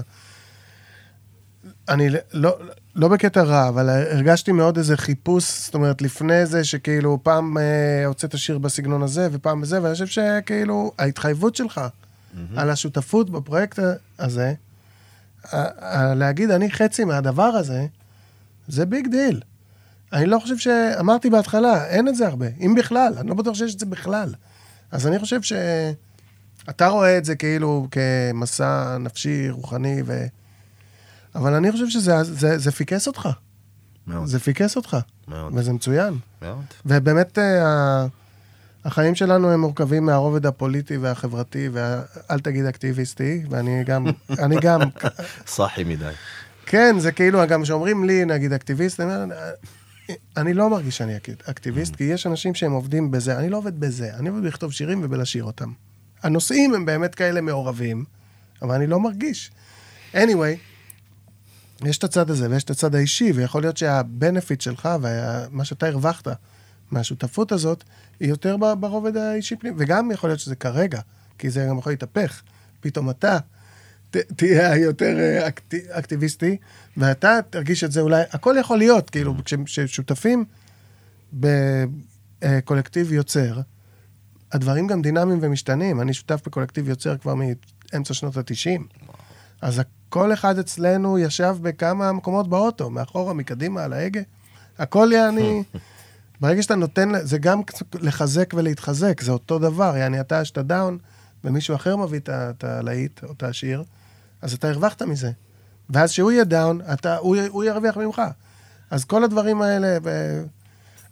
אני 1.90 2.10
לא, 2.34 2.58
לא 2.96 3.08
בקטע 3.08 3.44
רע, 3.44 3.68
אבל 3.68 3.90
הרגשתי 3.90 4.52
מאוד 4.52 4.78
איזה 4.78 4.98
חיפוש, 4.98 5.66
זאת 5.66 5.74
אומרת, 5.74 6.02
לפני 6.02 6.46
זה, 6.46 6.64
שכאילו 6.64 7.20
פעם 7.24 7.58
uh, 7.58 8.08
הוצאת 8.08 8.38
שיר 8.38 8.58
בסגנון 8.58 9.04
הזה, 9.04 9.28
ופעם 9.32 9.62
בזה, 9.62 9.82
ואני 9.82 9.94
חושב 9.94 10.08
שכאילו 10.08 10.92
ההתחייבות 11.00 11.56
שלך 11.56 11.82
על 12.56 12.70
השותפות 12.70 13.30
בפרויקט 13.30 13.80
הזה, 14.20 14.54
להגיד 16.16 16.52
אני 16.52 16.72
חצי 16.72 17.04
מהדבר 17.04 17.44
הזה, 17.44 17.86
זה 18.68 18.86
big 18.86 19.08
deal. 19.08 19.41
אני 20.13 20.26
לא 20.26 20.39
חושב 20.39 20.57
ש... 20.57 20.68
אמרתי 20.99 21.30
בהתחלה, 21.30 21.86
אין 21.86 22.07
את 22.07 22.16
זה 22.16 22.28
הרבה, 22.28 22.45
אם 22.59 22.76
בכלל, 22.78 23.13
אני 23.18 23.28
לא 23.30 23.34
בטוח 23.36 23.55
שיש 23.55 23.74
את 23.76 23.80
זה 23.80 23.86
בכלל. 23.86 24.34
אז 24.91 25.07
אני 25.07 25.20
חושב 25.20 25.39
שאתה 25.41 26.88
רואה 26.88 27.18
את 27.18 27.26
זה 27.26 27.36
כאילו 27.36 27.88
כמסע 27.91 28.97
נפשי, 28.97 29.49
רוחני, 29.49 30.01
ו... 30.05 30.26
אבל 31.36 31.53
אני 31.53 31.72
חושב 31.72 31.89
שזה 31.89 32.24
זה, 32.24 32.57
זה 32.57 32.72
פיקס 32.72 33.07
אותך. 33.07 33.30
מאוד, 34.07 34.26
זה 34.28 34.39
פיקס 34.39 34.76
אותך, 34.76 34.97
מאוד, 35.28 35.53
וזה 35.55 35.74
מצוין. 35.74 36.13
מאוד. 36.41 36.63
ובאמת, 36.86 37.38
אה, 37.39 37.66
ה- 37.68 38.05
החיים 38.86 39.16
שלנו 39.16 39.51
הם 39.51 39.61
מורכבים 39.61 40.05
מהרובד 40.05 40.45
הפוליטי 40.45 40.97
והחברתי, 40.97 41.70
ואל 41.72 42.39
תגיד 42.39 42.66
אקטיביסטי, 42.66 43.43
ואני 43.49 43.84
גם, 43.84 44.05
אני 44.39 44.55
גם, 44.61 44.80
סאחי 45.47 45.84
מדי. 45.84 46.11
כן, 46.66 46.95
זה 46.99 47.11
כאילו, 47.11 47.47
גם 47.47 47.63
כשאומרים 47.63 48.03
לי, 48.03 48.26
נגיד, 48.26 48.53
אקטיביסט, 48.53 48.99
אני, 48.99 49.24
אומר, 49.24 49.36
אני 50.38 50.53
לא 50.53 50.70
מרגיש 50.70 50.97
שאני 50.97 51.18
אק- 51.18 51.49
אקטיביסט, 51.49 51.95
כי 51.95 52.03
יש 52.03 52.28
אנשים 52.28 52.55
שהם 52.55 52.72
עובדים 52.72 53.11
בזה, 53.11 53.39
אני 53.39 53.49
לא 53.49 53.57
עובד 53.57 53.80
בזה, 53.80 54.13
אני 54.13 54.30
עובד 54.30 54.43
בכתוב 54.43 54.72
שירים 54.72 55.01
ובלשיר 55.03 55.43
אותם. 55.43 55.72
הנושאים 56.24 56.74
הם 56.74 56.86
באמת 56.86 57.16
כאלה 57.16 57.41
מעורבים, 57.41 58.05
אבל 58.61 58.76
אני 58.76 58.88
לא 58.88 58.99
מרגיש. 58.99 59.51
anyway, 60.13 60.57
יש 61.86 61.97
את 61.97 62.03
הצד 62.03 62.30
הזה 62.30 62.49
ויש 62.49 62.63
את 62.63 62.70
הצד 62.70 62.95
האישי, 62.95 63.32
ויכול 63.36 63.61
להיות 63.61 63.78
שהבנפיט 63.78 64.61
שלך 64.61 64.89
ומה 65.01 65.66
שאתה 65.66 65.88
הרווחת 65.88 66.28
מהשותפות 66.91 67.51
הזאת, 67.51 67.84
היא 68.20 68.30
יותר 68.30 68.57
ברובד 68.80 69.18
האישי 69.18 69.55
פנים, 69.55 69.74
וגם 69.78 70.11
יכול 70.11 70.30
להיות 70.30 70.39
שזה 70.39 70.55
כרגע, 70.55 70.99
כי 71.38 71.49
זה 71.49 71.66
גם 71.70 71.78
יכול 71.78 71.91
להתהפך. 71.91 72.41
פתאום 72.80 73.09
אתה 73.09 73.38
תהיה 74.36 74.78
יותר 74.78 75.20
אה, 75.20 75.47
אקט, 75.47 75.74
אקטיביסטי, 75.89 76.57
ואתה 76.97 77.39
תרגיש 77.49 77.84
את 77.84 77.91
זה 77.91 78.01
אולי, 78.01 78.24
הכל 78.32 78.55
יכול 78.59 78.78
להיות, 78.78 79.09
כאילו, 79.09 79.36
כש- 79.45 79.53
כששותפים 79.66 80.45
בקולקטיב 81.34 83.11
יוצר, 83.13 83.59
הדברים 84.51 84.88
גם 84.88 85.01
דינמיים 85.01 85.39
ומשתנים. 85.41 86.01
אני 86.01 86.13
שותף 86.13 86.41
בקולקטיב 86.45 86.89
יוצר 86.89 87.18
כבר 87.18 87.34
מאמצע 87.36 88.13
שנות 88.13 88.38
ה-90. 88.38 88.82
אז 89.61 89.82
כל 90.09 90.34
אחד 90.34 90.59
אצלנו 90.59 91.20
ישב 91.20 91.55
בכמה 91.61 92.11
מקומות 92.11 92.49
באוטו, 92.49 92.89
מאחורה, 92.89 93.34
מקדימה, 93.34 93.84
על 93.84 93.93
ההגה. 93.93 94.22
הכל 94.78 95.09
יעני... 95.13 95.63
ברגע 96.41 96.63
שאתה 96.63 96.76
נותן, 96.76 97.11
זה 97.24 97.38
גם 97.38 97.61
לחזק 97.93 98.53
ולהתחזק, 98.53 99.22
זה 99.22 99.32
אותו 99.32 99.59
דבר. 99.59 99.97
יעני, 99.97 100.20
אתה, 100.20 100.45
שאתה 100.45 100.61
down, 100.64 100.98
ומישהו 101.43 101.76
אחר 101.76 101.95
מביא 101.95 102.20
את 102.30 102.63
הלהיט 102.63 103.24
או 103.24 103.32
את 103.32 103.43
השיר, 103.43 103.84
אז 104.46 104.54
אתה 104.54 104.70
הרווחת 104.70 105.02
מזה. 105.02 105.32
ואז 105.89 106.12
כשהוא 106.12 106.32
יהיה 106.32 106.43
down, 106.43 106.82
אתה, 106.93 107.18
הוא, 107.18 107.36
י- 107.36 107.48
הוא 107.48 107.64
ירוויח 107.64 107.98
ממך. 107.98 108.22
אז 108.89 109.06
כל 109.06 109.24
הדברים 109.24 109.62
האלה, 109.62 109.98
ו... 110.04 110.41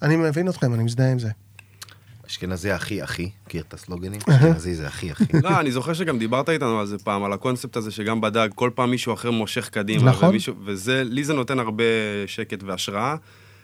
אני 0.02 0.16
מבין 0.16 0.50
אתכם, 0.50 0.74
אני 0.74 0.84
מזדהה 0.84 1.12
עם 1.12 1.20
זה. 1.20 1.30
אשכנזי 2.28 2.72
הכי 2.72 3.04
אחי, 3.04 3.30
מכיר 3.48 3.64
את 3.68 3.74
הסלוגנים? 3.74 4.20
אשכנזי 4.30 4.76
זה 4.76 4.88
הכי 4.88 5.12
הכי. 5.12 5.24
לא, 5.44 5.60
אני 5.60 5.72
זוכר 5.72 5.94
שגם 5.94 6.20
דיברת 6.20 6.50
איתנו 6.50 6.80
על 6.80 6.86
זה 6.86 6.98
פעם, 6.98 7.24
על 7.24 7.34
הקונספט 7.34 7.78
הזה 7.78 7.92
שגם 7.92 8.22
בדג, 8.22 8.50
כל 8.56 8.70
פעם 8.76 8.92
מישהו 8.92 9.14
אחר 9.14 9.32
מושך 9.32 9.70
קדימה. 9.70 10.12
נכון. 10.12 10.30
ומישהו, 10.30 10.56
וזה, 10.66 11.04
לי 11.06 11.24
זה 11.24 11.34
נותן 11.34 11.60
הרבה 11.60 11.84
שקט 12.28 12.64
והשראה, 12.64 13.16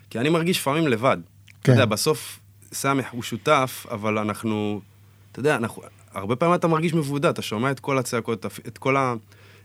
כי 0.09 0.20
אני 0.20 0.30
מרגיש 0.30 0.57
לפעמים 0.57 0.88
לבד. 0.88 1.17
כן. 1.45 1.51
אתה 1.61 1.72
יודע, 1.72 1.86
בסוף 1.86 2.39
סמך 2.74 3.05
הוא 3.11 3.24
שותף, 3.24 3.86
אבל 3.91 4.17
אנחנו, 4.17 4.82
אתה 5.32 5.39
יודע, 5.39 5.55
אנחנו, 5.55 5.82
הרבה 6.13 6.36
פעמים 6.36 6.55
אתה 6.55 6.67
מרגיש 6.67 6.93
מבודד, 6.93 7.26
אתה 7.30 7.41
שומע 7.41 7.72
את 7.72 7.80
כל 7.80 7.97
הצעקות, 7.97 8.45
את 8.67 8.78
כל 8.78 8.97
ה... 8.97 9.13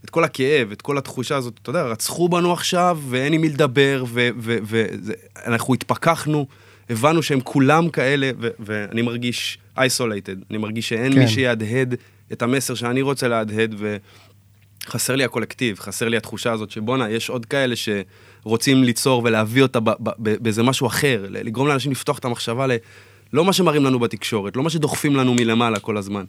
את 0.05 0.11
כל 0.11 0.24
הכאב, 0.24 0.72
את 0.72 0.82
כל 0.82 0.98
התחושה 0.98 1.36
הזאת, 1.36 1.55
אתה 1.62 1.70
יודע, 1.70 1.82
רצחו 1.82 2.28
בנו 2.28 2.52
עכשיו, 2.52 2.98
ואין 3.09 3.32
עם 3.32 3.40
מי 3.40 3.48
לדבר, 3.48 4.05
ואנחנו 4.36 5.74
התפכחנו, 5.74 6.46
הבנו 6.90 7.22
שהם 7.22 7.40
כולם 7.40 7.88
כאלה, 7.88 8.30
ו- 8.40 8.48
ואני 8.59 9.02
מרגיש 9.02 9.59
isolated, 9.78 10.44
אני 10.50 10.59
מרגיש 10.59 10.88
שאין 10.88 11.12
כן. 11.12 11.18
מי 11.18 11.28
שיהדהד 11.28 11.94
את 12.32 12.42
המסר 12.42 12.74
שאני 12.74 13.02
רוצה 13.02 13.28
להדהד, 13.28 13.74
וחסר 14.86 15.16
לי 15.16 15.24
הקולקטיב, 15.24 15.78
חסר 15.78 16.09
לי 16.09 16.16
התחושה 16.16 16.52
הזאת 16.52 16.70
שבואנה, 16.70 17.11
יש 17.11 17.30
עוד 17.30 17.46
כאלה 17.46 17.74
שרוצים 17.76 18.84
ליצור 18.84 19.22
ולהביא 19.24 19.62
אותה 19.62 19.78
באיזה 20.18 20.62
משהו 20.62 20.86
אחר, 20.86 21.26
לגרום 21.28 21.68
לאנשים 21.68 21.92
לפתוח 21.92 22.18
את 22.18 22.24
המחשבה 22.24 22.66
ל... 22.66 22.72
לא 23.32 23.44
מה 23.44 23.52
שמראים 23.52 23.84
לנו 23.84 23.98
בתקשורת, 23.98 24.57
לא 24.57 24.62
מה 24.62 24.70
שדוחפים 24.70 25.16
לנו 25.16 25.34
מלמעלה 25.34 25.78
כל 25.78 25.96
הזמן. 25.96 26.24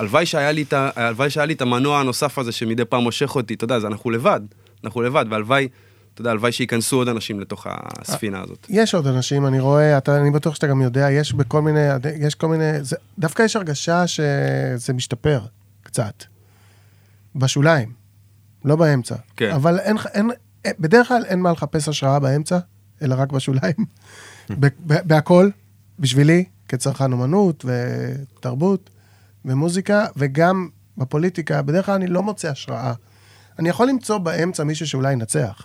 והלוואי 0.00 0.26
שהיה 0.26 0.52
לי 0.52 0.62
את, 0.62 0.74
הלוואי 0.96 1.30
שהיה 1.30 1.46
לי 1.46 1.54
את 1.54 1.62
המנוע 1.62 2.00
הנוסף 2.00 2.38
הזה 2.38 2.52
שמדי 2.52 2.84
פעם 2.84 3.02
מושך 3.02 3.36
אותי, 3.36 3.54
אתה 3.54 3.64
יודע, 3.64 3.74
אז 3.74 3.84
אנחנו 3.84 4.10
לבד, 4.10 4.40
אנחנו 4.84 5.02
לבד, 5.02 5.24
והלוואי, 5.30 5.68
אתה 6.14 6.20
יודע, 6.20 6.30
הלוואי 6.30 6.52
שייכנסו 6.52 6.96
עוד 6.96 7.08
אנשים 7.08 7.40
לתוך 7.40 7.66
הספינה 7.70 8.40
הזאת. 8.42 8.66
יש 8.68 8.94
עוד 8.94 9.06
אנשים, 9.06 9.46
אני 9.46 9.60
רואה, 9.60 9.98
אתה, 9.98 10.20
אני 10.20 10.30
בטוח 10.30 10.54
שאתה 10.54 10.66
גם 10.66 10.80
יודע, 10.82 11.10
יש 11.10 11.32
בכל 11.32 11.62
מיני, 11.62 11.80
יש 12.20 12.34
כל 12.34 12.46
מיני, 12.46 12.84
זה, 12.84 12.96
דווקא 13.18 13.42
יש 13.42 13.56
הרגשה 13.56 14.06
שזה 14.06 14.92
משתפר 14.94 15.40
קצת. 15.82 16.24
בשוליים, 17.36 17.92
לא 18.64 18.76
באמצע. 18.76 19.14
כן. 19.36 19.50
אבל 19.50 19.78
אין, 19.78 19.96
אין, 20.14 20.30
בדרך 20.78 21.08
כלל 21.08 21.24
אין 21.24 21.40
מה 21.40 21.52
לחפש 21.52 21.88
השראה 21.88 22.18
באמצע, 22.18 22.58
אלא 23.02 23.14
רק 23.18 23.32
בשוליים. 23.32 23.74
ב- 24.60 24.66
ב- 24.66 25.00
בהכל, 25.04 25.50
בשבילי, 25.98 26.44
כצרכן 26.68 27.12
אומנות 27.12 27.64
ותרבות 27.64 28.90
ומוזיקה, 29.44 30.06
וגם 30.16 30.68
בפוליטיקה, 30.98 31.62
בדרך 31.62 31.86
כלל 31.86 31.94
אני 31.94 32.06
לא 32.06 32.22
מוצא 32.22 32.50
השראה. 32.50 32.92
אני 33.58 33.68
יכול 33.68 33.88
למצוא 33.88 34.18
באמצע 34.18 34.64
מישהו 34.64 34.86
שאולי 34.86 35.12
ינצח. 35.12 35.62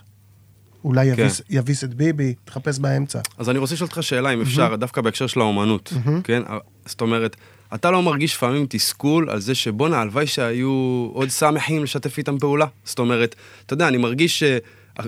אולי 0.84 1.06
יביס, 1.06 1.42
יביס 1.50 1.84
את 1.84 1.94
ביבי, 1.94 2.34
תחפש 2.46 2.80
באמצע. 2.80 3.20
אז 3.38 3.50
אני 3.50 3.60
רוצה 3.60 3.74
לשאול 3.74 3.88
אותך 3.88 4.04
שאלה, 4.04 4.34
אם 4.34 4.42
אפשר, 4.42 4.76
דווקא 4.76 5.02
בהקשר 5.02 5.28
של 5.28 5.40
האומנות, 5.40 5.94
כן? 6.24 6.42
זאת 6.86 7.02
אומרת, 7.02 7.36
אתה 7.74 7.92
לא 7.92 8.04
מרגיש 8.04 8.36
לפעמים 8.36 8.66
תסכול 8.70 9.30
על 9.30 9.40
זה 9.40 9.56
שבואנה, 9.56 10.02
הלוואי 10.02 10.28
שהיו 10.28 11.10
עוד 11.14 11.30
סמכים 11.30 11.84
לשתף 11.84 12.18
איתם 12.18 12.40
פעולה? 12.40 12.66
זאת 12.84 13.00
אומרת, 13.00 13.36
אתה 13.66 13.74
יודע, 13.74 13.88
אני 13.88 13.98
מרגיש 13.98 14.44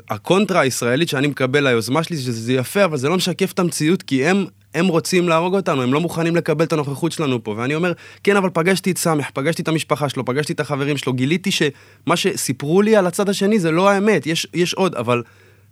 הקונטרה 0.10 0.60
הישראלית 0.62 1.10
שאני 1.10 1.28
מקבל 1.28 1.68
ליוזמה 1.68 2.04
שלי, 2.04 2.18
שזה 2.18 2.54
יפה, 2.54 2.86
אבל 2.86 2.98
זה 2.98 3.10
לא 3.10 3.16
משקף 3.18 3.52
את 3.52 3.60
המציאות, 3.60 4.04
כי 4.04 4.26
הם, 4.26 4.46
הם 4.74 4.88
רוצים 4.88 5.30
להרוג 5.30 5.56
אותנו, 5.56 5.82
הם 5.84 5.94
לא 5.94 6.00
מוכנים 6.00 6.36
לקבל 6.36 6.66
את 6.66 6.74
הנוכחות 6.74 7.12
שלנו 7.12 7.44
פה. 7.44 7.56
ואני 7.58 7.76
אומר, 7.76 7.94
כן, 8.24 8.36
אבל 8.36 8.50
פגשתי 8.54 8.92
את 8.92 8.98
סמך, 8.98 9.30
פגשתי 9.34 9.62
את 9.62 9.68
המשפחה 9.68 10.10
שלו, 10.10 10.26
פגשתי 10.26 10.54
את 10.54 10.60
החברים 10.60 10.98
שלו, 10.98 11.14
גיליתי 11.14 11.52
שמה 11.52 12.16
שסיפרו 12.16 12.82
לי 12.82 12.96
על 12.96 13.08
הצד 13.08 13.30
השני 13.30 13.60
זה 13.60 13.72
לא 13.72 13.90
האמת, 13.90 14.28
יש, 14.28 14.48
יש 14.54 14.74
עוד, 14.74 14.96
אבל 14.96 15.24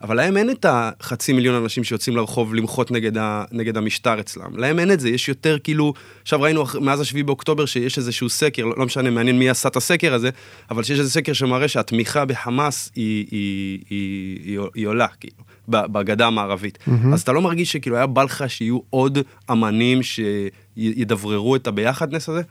אבל 0.02 0.18
להם 0.18 0.38
אין 0.38 0.50
את 0.50 0.66
החצי 0.70 1.34
מיליון 1.34 1.64
אנשים 1.64 1.84
שיוצאים 1.84 2.16
לרחוב 2.16 2.56
למחות 2.56 2.92
נגד, 2.92 3.18
ה, 3.18 3.44
נגד 3.52 3.78
המשטר 3.78 4.20
אצלם. 4.20 4.58
להם 4.58 4.80
אין 4.80 4.92
את 4.92 5.00
זה, 5.00 5.10
יש 5.10 5.30
יותר 5.30 5.58
כאילו, 5.64 5.94
עכשיו 6.22 6.42
ראינו 6.42 6.66
מאז 6.82 7.02
השביעי 7.02 7.24
באוקטובר 7.24 7.66
שיש 7.66 7.98
איזשהו 7.98 8.30
סקר, 8.30 8.66
לא, 8.66 8.74
לא 8.78 8.86
משנה, 8.86 9.10
מעניין 9.10 9.40
מי 9.40 9.50
עשה 9.50 9.70
את 9.70 9.76
הסקר 9.76 10.14
הזה, 10.14 10.30
אבל 10.72 10.84
שיש 10.84 11.00
איזה 11.00 11.12
סקר 11.12 11.34
שמראה 11.34 11.68
שהתמיכה 11.68 12.26
בחמאס 12.26 12.92
היא, 12.96 13.26
היא, 13.32 13.80
היא, 13.90 14.40
היא, 14.46 14.60
היא 14.76 14.88
עולה, 14.88 15.08
כאילו, 15.20 15.44
בגדה 15.68 16.28
המערבית. 16.28 16.78
Mm-hmm. 16.78 17.14
אז 17.14 17.22
אתה 17.22 17.32
לא 17.32 17.42
מרגיש 17.42 17.72
שכאילו 17.72 17.96
היה 17.96 18.08
בא 18.08 18.24
לך 18.24 18.44
שיהיו 18.48 18.80
עוד 18.90 19.18
אמנים 19.52 20.00
שידבררו 20.04 21.56
את 21.56 21.68
הביחדנס 21.68 22.30
הזה? 22.30 22.42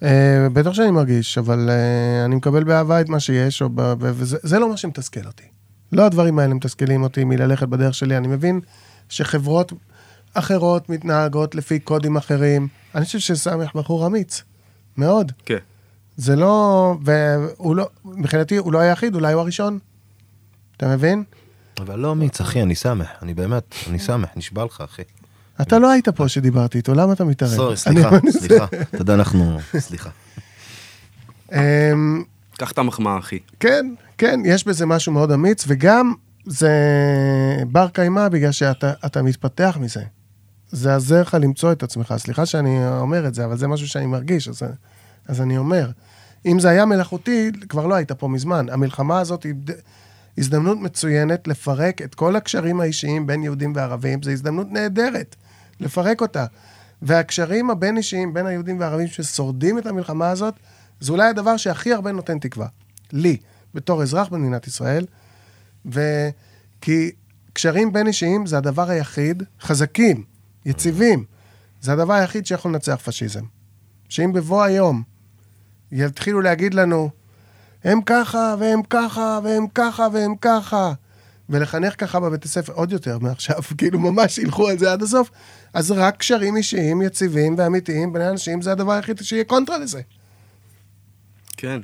Uh, 0.00 0.04
בטח 0.52 0.72
שאני 0.72 0.90
מרגיש, 0.90 1.38
אבל 1.38 1.68
uh, 1.68 2.24
אני 2.24 2.34
מקבל 2.34 2.64
באהבה 2.64 3.00
את 3.00 3.08
מה 3.08 3.20
שיש, 3.20 3.62
וזה 4.00 4.58
לא 4.58 4.68
מה 4.68 4.76
שמתסכל 4.76 5.26
אותי. 5.26 5.59
לא 5.92 6.06
הדברים 6.06 6.38
האלה 6.38 6.54
מתסכלים 6.54 7.02
אותי 7.02 7.24
מללכת 7.24 7.68
בדרך 7.68 7.94
שלי. 7.94 8.16
אני 8.16 8.28
מבין 8.28 8.60
שחברות 9.08 9.72
אחרות 10.34 10.88
מתנהגות 10.88 11.54
לפי 11.54 11.78
קודים 11.78 12.16
אחרים. 12.16 12.68
אני 12.94 13.04
חושב 13.04 13.18
שסמך 13.18 13.74
בחור 13.74 14.06
אמיץ, 14.06 14.42
מאוד. 14.96 15.32
כן. 15.46 15.58
זה 16.16 16.36
לא, 16.36 16.94
והוא 17.04 17.76
לא, 17.76 17.88
מבחינתי 18.04 18.56
הוא 18.56 18.72
לא 18.72 18.78
היחיד, 18.78 19.14
אולי 19.14 19.32
הוא 19.32 19.40
הראשון. 19.40 19.78
אתה 20.76 20.88
מבין? 20.88 21.24
אבל 21.80 21.98
לא 21.98 22.12
אמיץ, 22.12 22.40
אחי, 22.40 22.62
אני 22.62 22.74
סמך, 22.74 23.08
אני 23.22 23.34
באמת, 23.34 23.74
אני 23.88 23.98
סמך, 23.98 24.28
נשבע 24.36 24.64
לך, 24.64 24.80
אחי. 24.80 25.02
אתה 25.60 25.78
לא 25.78 25.90
היית 25.90 26.08
פה 26.08 26.26
כשדיברתי 26.26 26.78
איתו, 26.78 26.94
למה 26.94 27.12
אתה 27.12 27.24
מתערב? 27.24 27.56
סורי, 27.56 27.76
סליחה, 27.76 28.10
סליחה. 28.30 28.64
אתה 28.94 29.02
יודע, 29.02 29.14
אנחנו... 29.14 29.58
סליחה. 29.78 30.10
אמ, 31.52 32.24
קח 32.56 32.72
את 32.72 32.78
המחמאה, 32.78 33.18
אחי. 33.18 33.38
כן, 33.60 33.94
כן, 34.20 34.40
יש 34.44 34.66
בזה 34.66 34.86
משהו 34.86 35.12
מאוד 35.12 35.32
אמיץ, 35.32 35.64
וגם 35.68 36.14
זה 36.46 36.70
בר 37.68 37.88
קיימא 37.88 38.28
בגלל 38.28 38.52
שאתה 38.52 39.22
מתפתח 39.22 39.78
מזה. 39.80 40.02
זה 40.70 40.96
עזר 40.96 41.22
לך 41.22 41.36
למצוא 41.40 41.72
את 41.72 41.82
עצמך. 41.82 42.14
סליחה 42.18 42.46
שאני 42.46 42.88
אומר 42.88 43.26
את 43.26 43.34
זה, 43.34 43.44
אבל 43.44 43.56
זה 43.56 43.68
משהו 43.68 43.88
שאני 43.88 44.06
מרגיש, 44.06 44.48
אז, 44.48 44.62
אז 45.28 45.40
אני 45.40 45.58
אומר. 45.58 45.90
אם 46.46 46.58
זה 46.58 46.68
היה 46.68 46.84
מלאכותי, 46.84 47.50
כבר 47.68 47.86
לא 47.86 47.94
היית 47.94 48.12
פה 48.12 48.28
מזמן. 48.28 48.66
המלחמה 48.70 49.20
הזאת 49.20 49.42
היא 49.42 49.54
הזדמנות 50.38 50.78
מצוינת 50.80 51.48
לפרק 51.48 52.02
את 52.02 52.14
כל 52.14 52.36
הקשרים 52.36 52.80
האישיים 52.80 53.26
בין 53.26 53.42
יהודים 53.42 53.72
וערבים, 53.76 54.22
זו 54.22 54.30
הזדמנות 54.30 54.72
נהדרת 54.72 55.36
לפרק 55.80 56.20
אותה. 56.20 56.46
והקשרים 57.02 57.70
הבין-אישיים 57.70 58.34
בין 58.34 58.46
היהודים 58.46 58.80
והערבים 58.80 59.08
ששורדים 59.08 59.78
את 59.78 59.86
המלחמה 59.86 60.30
הזאת, 60.30 60.54
זה 61.00 61.12
אולי 61.12 61.28
הדבר 61.28 61.56
שהכי 61.56 61.92
הרבה 61.92 62.12
נותן 62.12 62.38
תקווה. 62.38 62.66
לי. 63.12 63.36
בתור 63.74 64.02
אזרח 64.02 64.28
במדינת 64.28 64.66
ישראל, 64.66 65.06
וכי 65.86 67.10
קשרים 67.52 67.92
בין 67.92 68.06
אישיים 68.06 68.46
זה 68.46 68.58
הדבר 68.58 68.90
היחיד, 68.90 69.42
חזקים, 69.60 70.24
יציבים, 70.66 71.24
זה 71.80 71.92
הדבר 71.92 72.12
היחיד 72.12 72.46
שיכול 72.46 72.72
לנצח 72.72 73.00
פשיזם. 73.04 73.44
שאם 74.08 74.32
בבוא 74.32 74.62
היום 74.62 75.02
יתחילו 75.92 76.40
להגיד 76.40 76.74
לנו, 76.74 77.10
הם 77.84 78.00
ככה, 78.06 78.54
והם 78.58 78.82
ככה, 78.82 79.38
והם 79.44 79.66
ככה, 79.74 80.06
והם 80.12 80.34
ככה, 80.40 80.92
ולחנך 81.48 81.94
ככה 81.98 82.20
בבית 82.20 82.44
הספר 82.44 82.72
עוד 82.72 82.92
יותר 82.92 83.18
מעכשיו, 83.18 83.56
כאילו 83.78 83.98
ממש 83.98 84.38
ילכו 84.38 84.68
על 84.68 84.78
זה 84.78 84.92
עד 84.92 85.02
הסוף, 85.02 85.30
אז 85.72 85.90
רק 85.90 86.16
קשרים 86.16 86.56
אישיים, 86.56 87.02
יציבים 87.02 87.54
ואמיתיים 87.58 88.12
בין 88.12 88.22
אנשים, 88.22 88.62
זה 88.62 88.72
הדבר 88.72 88.92
היחיד 88.92 89.18
שיהיה 89.18 89.44
קונטרה 89.44 89.78
לזה. 89.78 90.00
כן. 91.56 91.80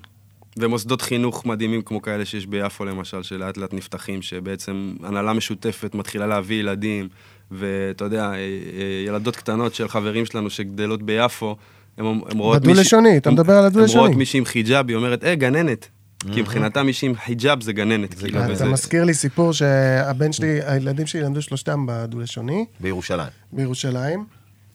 ומוסדות 0.58 1.02
חינוך 1.02 1.46
מדהימים 1.46 1.82
כמו 1.82 2.02
כאלה 2.02 2.24
שיש 2.24 2.46
ביפו 2.46 2.84
למשל, 2.84 3.22
שלאט 3.22 3.56
לאט 3.56 3.74
נפתחים, 3.74 4.22
שבעצם 4.22 4.94
הנהלה 5.02 5.32
משותפת 5.32 5.94
מתחילה 5.94 6.26
להביא 6.26 6.60
ילדים, 6.60 7.08
ואתה 7.50 8.04
יודע, 8.04 8.24
אה, 8.24 8.34
אה, 8.34 9.04
ילדות 9.06 9.36
קטנות 9.36 9.74
של 9.74 9.88
חברים 9.88 10.26
שלנו 10.26 10.50
שגדלות 10.50 11.02
ביפו, 11.02 11.56
הן 11.98 12.04
רואות 12.04 12.66
מישהי... 12.66 12.72
בדו-לשוני, 12.72 13.16
אתה 13.16 13.30
מדבר 13.30 13.52
על 13.52 13.64
הדו-לשוני. 13.64 14.00
הן 14.00 14.06
רואות 14.06 14.18
מישהי 14.18 14.38
עם 14.38 14.44
חיג'אב, 14.44 14.88
היא 14.88 14.96
אומרת, 14.96 15.24
אה, 15.24 15.34
גננת. 15.34 15.88
כי 16.34 16.40
מבחינתה 16.40 16.82
מישהי 16.82 17.08
עם 17.08 17.14
חיג'אב 17.14 17.62
זה 17.62 17.72
גננת. 17.72 18.14
כאילו, 18.14 18.52
אתה 18.52 18.64
מזכיר 18.64 19.04
לי 19.04 19.14
סיפור 19.14 19.52
שהבן 19.52 20.32
שלי, 20.32 20.60
הילדים 20.64 21.06
שלי 21.06 21.20
למדו 21.20 21.42
שלושתם 21.42 21.86
בדו-לשוני. 21.88 22.64
בירושלים. 22.80 23.28
בירושלים. 23.52 24.24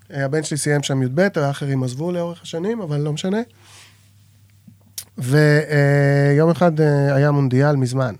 הבן 0.09 0.43
שלי 0.43 0.57
סיים 0.57 0.83
שם 0.83 1.03
י"ב, 1.03 1.27
האחרים 1.35 1.83
עזבו 1.83 2.11
לאורך 2.11 2.41
השנים, 2.41 2.81
אבל 2.81 2.99
לא 2.99 3.13
משנה. 3.13 3.37
ויום 5.21 6.49
אחד 6.49 6.81
אה, 6.81 7.15
היה 7.15 7.31
מונדיאל 7.31 7.75
מזמן, 7.75 8.15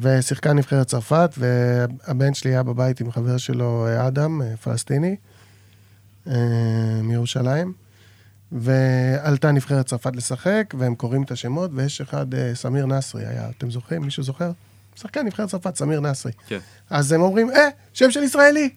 ושיחקה 0.00 0.52
נבחרת 0.52 0.86
צרפת, 0.86 1.30
והבן 1.38 2.34
שלי 2.34 2.50
היה 2.50 2.62
בבית 2.62 3.00
עם 3.00 3.12
חבר 3.12 3.36
שלו, 3.36 3.86
אה, 3.86 4.06
אדם, 4.06 4.42
אה, 4.42 4.56
פלסטיני, 4.56 5.16
מירושלים, 7.02 7.72
ועלתה 8.52 9.52
נבחרת 9.52 9.86
צרפת 9.86 10.16
לשחק, 10.16 10.74
והם 10.78 10.94
קוראים 10.94 11.22
את 11.22 11.30
השמות, 11.30 11.70
ויש 11.74 12.00
אחד, 12.00 12.26
סמיר 12.54 12.86
נסרי 12.86 13.26
היה, 13.26 13.50
אתם 13.58 13.70
זוכרים? 13.70 14.02
מישהו 14.02 14.22
זוכר? 14.22 14.50
שחקן 14.94 15.26
נבחרת 15.26 15.48
צרפת, 15.48 15.76
סמיר 15.76 16.00
נסרי. 16.00 16.32
כן. 16.46 16.58
אז 16.90 17.12
הם 17.12 17.20
אומרים, 17.20 17.50
אה, 17.50 17.68
שם 17.92 18.10
של 18.10 18.22
ישראלי. 18.22 18.70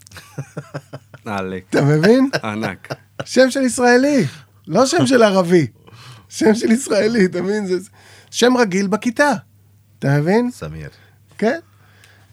עלק. 1.26 1.64
אתה 1.70 1.82
מבין? 1.82 2.30
ענק. 2.44 2.94
שם 3.26 3.50
של 3.52 3.62
ישראלי, 3.62 4.26
לא 4.68 4.86
שם 4.86 5.06
של 5.06 5.24
ערבי. 5.24 5.68
שם 6.32 6.56
של 6.56 6.72
ישראלי, 6.72 7.26
אתה 7.26 7.42
מבין? 7.42 7.66
זה 7.66 7.78
שם 8.32 8.54
רגיל 8.58 8.88
בכיתה, 8.88 9.32
אתה 10.00 10.20
מבין? 10.20 10.52
סמיר. 10.52 10.90
כן. 11.38 11.60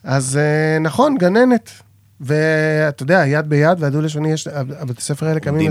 אז 0.05 0.37
אה, 0.37 0.79
נכון, 0.79 1.17
גננת. 1.19 1.71
ואתה 2.21 3.03
יודע, 3.03 3.27
יד 3.27 3.49
ביד 3.49 3.83
והדו 3.83 4.01
לשוני, 4.01 4.33
יש, 4.33 4.47
הבתי 4.53 5.03
ספר 5.03 5.27
האלה 5.27 5.41
קמים 5.41 5.71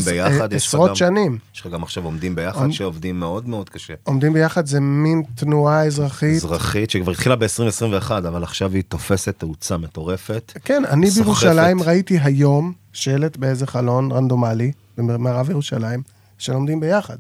עשרות 0.56 0.96
שנים. 0.96 1.38
יש 1.56 1.62
לך 1.62 1.68
גם 1.68 1.84
עכשיו 1.84 2.04
עומדים 2.06 2.36
ביחד, 2.36 2.72
שעובדים 2.72 3.20
מאוד 3.20 3.48
מאוד 3.50 3.70
קשה. 3.70 3.94
עומדים 4.04 4.34
ביחד 4.34 4.66
זה 4.66 4.80
מין 4.80 5.24
תנועה 5.36 5.86
אזרחית. 5.86 6.36
אזרחית, 6.36 6.90
שכבר 6.90 7.12
התחילה 7.12 7.36
ב-2021, 7.36 8.12
אבל 8.12 8.44
עכשיו 8.44 8.74
היא 8.74 8.84
תופסת 8.88 9.40
תאוצה 9.40 9.78
מטורפת. 9.78 10.54
כן, 10.66 10.84
אני 10.90 11.10
בירושלים 11.10 11.82
ראיתי 11.82 12.20
היום 12.22 12.74
שלט 12.94 13.38
באיזה 13.38 13.68
חלון 13.68 14.12
רנדומלי, 14.12 14.72
במערב 14.98 15.50
ירושלים, 15.50 16.02
שלומדים 16.38 16.80
ביחד. 16.80 17.18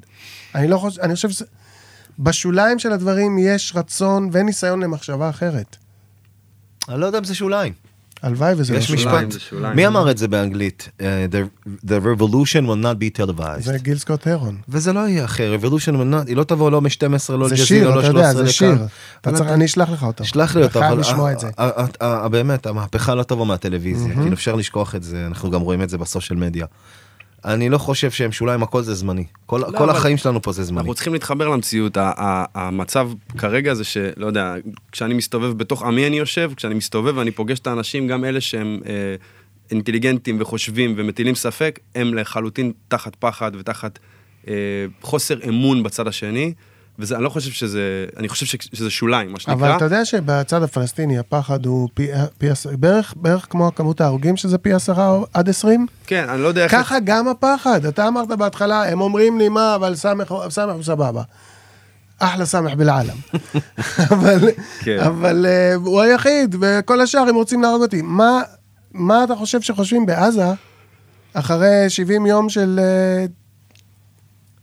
אני 0.55 0.67
לא 0.67 0.77
חושב, 0.77 1.01
אני 1.01 1.15
חושב 1.15 1.29
שזה... 1.29 1.45
בשוליים 2.19 2.79
של 2.79 2.91
הדברים 2.91 3.37
יש 3.37 3.73
רצון 3.75 4.29
וניסיון 4.31 4.79
למחשבה 4.79 5.29
אחרת. 5.29 5.77
אני 6.89 6.99
לא 6.99 7.05
יודע 7.05 7.19
אם 7.19 7.23
זה 7.23 7.35
שוליים. 7.35 7.73
הלוואי 8.23 8.53
וזה 8.57 8.73
לא 8.73 8.81
שוליים. 8.81 9.29
יש 9.29 9.35
משפט, 9.35 9.53
מי 9.75 9.87
אמר 9.87 10.11
את 10.11 10.17
זה 10.17 10.27
באנגלית? 10.27 10.89
Uh, 10.99 11.01
the, 11.31 11.67
the 11.85 12.03
revolution 12.03 12.65
will 12.67 12.83
not 12.83 12.97
be 12.99 13.21
televised. 13.21 13.61
זה 13.61 13.77
גיל 13.77 13.97
סקוט 13.97 14.27
הרון. 14.27 14.57
וזה 14.69 14.93
לא 14.93 14.99
יהיה 14.99 15.25
אחר, 15.25 15.57
revolution 15.61 15.93
will 15.93 16.13
not, 16.13 16.27
היא 16.27 16.35
לא 16.35 16.43
תבוא 16.43 16.71
לא 16.71 16.81
מ-12, 16.81 17.33
לא 17.33 17.49
לג'זירה, 17.49 17.95
לא 17.95 18.01
13 18.01 18.03
לכאן. 18.03 18.05
זה 18.05 18.07
שיר, 18.07 18.07
אתה 18.07 18.07
יודע, 18.07 18.33
זה 18.33 18.51
שיר. 18.51 18.87
אתה 19.21 19.31
צריך, 19.31 19.49
אני 19.49 19.65
אשלח 19.65 19.89
לך 19.89 20.03
אותו. 20.03 20.25
שלח 20.25 20.55
לי 20.55 20.63
אותו, 20.63 20.87
אבל 20.87 20.99
לשמוע 20.99 21.31
את 21.31 21.39
זה. 21.39 21.49
באמת, 22.31 22.65
המהפכה 22.65 23.15
לא 23.15 23.23
תבוא 23.23 23.45
מהטלוויזיה, 23.45 24.13
כאילו 24.13 24.33
אפשר 24.33 24.55
לשכוח 24.55 24.95
את 24.95 25.03
זה, 25.03 25.25
אנחנו 25.27 25.51
גם 25.51 25.61
רואים 25.61 25.81
את 25.81 25.89
זה 25.89 25.97
בסושיאל 25.97 26.39
מדיה. 26.39 26.65
אני 27.45 27.69
לא 27.69 27.77
חושב 27.77 28.11
שהם 28.11 28.31
שוליים, 28.31 28.63
הכל 28.63 28.81
זה 28.81 28.93
זמני. 28.93 29.25
כל, 29.45 29.57
לא, 29.57 29.77
כל 29.77 29.89
החיים 29.89 30.17
שלנו 30.17 30.41
פה 30.41 30.51
זה 30.51 30.63
זמני. 30.63 30.79
אנחנו 30.79 30.93
צריכים 30.93 31.13
להתחבר 31.13 31.47
למציאות. 31.47 31.97
המצב 32.55 33.09
כרגע 33.37 33.73
זה 33.73 33.83
שלא 33.83 34.25
יודע, 34.25 34.55
כשאני 34.91 35.13
מסתובב 35.13 35.57
בתוך 35.57 35.83
עמי 35.83 36.07
אני 36.07 36.17
יושב, 36.17 36.51
כשאני 36.55 36.75
מסתובב 36.75 37.17
ואני 37.17 37.31
פוגש 37.31 37.59
את 37.59 37.67
האנשים, 37.67 38.07
גם 38.07 38.25
אלה 38.25 38.41
שהם 38.41 38.79
אה, 38.85 39.15
אינטליגנטים 39.71 40.37
וחושבים 40.41 40.93
ומטילים 40.97 41.35
ספק, 41.35 41.79
הם 41.95 42.13
לחלוטין 42.13 42.71
תחת 42.87 43.15
פחד 43.15 43.51
ותחת 43.55 43.99
אה, 44.47 44.53
חוסר 45.01 45.39
אמון 45.47 45.83
בצד 45.83 46.07
השני. 46.07 46.53
וזה, 46.99 47.15
אני 47.15 47.23
לא 47.23 47.29
חושב 47.29 47.51
שזה, 47.51 48.05
אני 48.17 48.29
חושב 48.29 48.45
שזה 48.73 48.89
שוליים, 48.89 49.31
מה 49.31 49.39
שנקרא. 49.39 49.53
אבל 49.53 49.75
אתה 49.77 49.85
יודע 49.85 50.05
שבצד 50.05 50.63
הפלסטיני 50.63 51.19
הפחד 51.19 51.65
הוא 51.65 51.89
פי, 51.93 52.07
פי 52.37 52.47
בערך, 52.79 53.13
בערך 53.17 53.47
כמו 53.49 53.75
כמות 53.75 54.01
ההרוגים 54.01 54.37
שזה 54.37 54.57
פי 54.57 54.73
עשרה 54.73 55.19
עד 55.33 55.49
עשרים? 55.49 55.85
כן, 56.07 56.29
אני 56.29 56.41
לא 56.41 56.47
יודע 56.47 56.63
איך... 56.63 56.71
ככה 56.71 56.97
גם 57.03 57.27
הפחד. 57.27 57.85
אתה 57.85 58.07
אמרת 58.07 58.27
בהתחלה, 58.27 58.89
הם 58.89 59.01
אומרים 59.01 59.37
לי 59.37 59.49
מה, 59.49 59.75
אבל 59.75 59.95
סמך, 59.95 60.33
סמך 60.49 60.73
הוא 60.73 60.83
סבבה. 60.83 61.21
אחלה 62.19 62.45
סמך 62.45 62.73
בלעלם. 62.73 63.17
אבל, 64.11 64.49
כן. 64.79 64.99
אבל 64.99 65.45
uh, 65.45 65.75
הוא 65.75 66.01
היחיד, 66.01 66.55
וכל 66.61 67.01
השאר 67.01 67.21
הם 67.21 67.35
רוצים 67.35 67.61
להרוג 67.61 67.81
אותי. 67.81 68.01
מה, 68.01 68.41
מה 68.93 69.23
אתה 69.23 69.35
חושב 69.35 69.61
שחושבים 69.61 70.05
בעזה, 70.05 70.47
אחרי 71.33 71.85
70 71.89 72.25
יום 72.25 72.49
של... 72.49 72.79
Uh, 72.79 73.46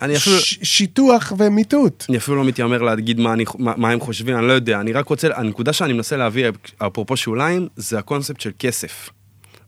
אני 0.02 0.16
אפילו, 0.16 0.36
ש- 0.38 0.58
שיטוח 0.62 1.32
ומיטוט. 1.38 2.04
אני 2.08 2.16
אפילו 2.16 2.36
לא 2.36 2.44
מתיימר 2.44 2.82
להגיד 2.82 3.20
מה, 3.20 3.32
אני, 3.32 3.44
מה, 3.58 3.72
מה 3.76 3.90
הם 3.90 4.00
חושבים, 4.00 4.36
אני 4.36 4.46
לא 4.48 4.52
יודע. 4.52 4.80
אני 4.80 4.92
רק 4.92 5.08
רוצה, 5.08 5.28
הנקודה 5.36 5.72
שאני 5.72 5.92
מנסה 5.92 6.16
להביא, 6.16 6.46
אפרופו 6.78 7.16
שוליים, 7.16 7.68
זה 7.76 7.98
הקונספט 7.98 8.40
של 8.40 8.50
כסף. 8.58 9.10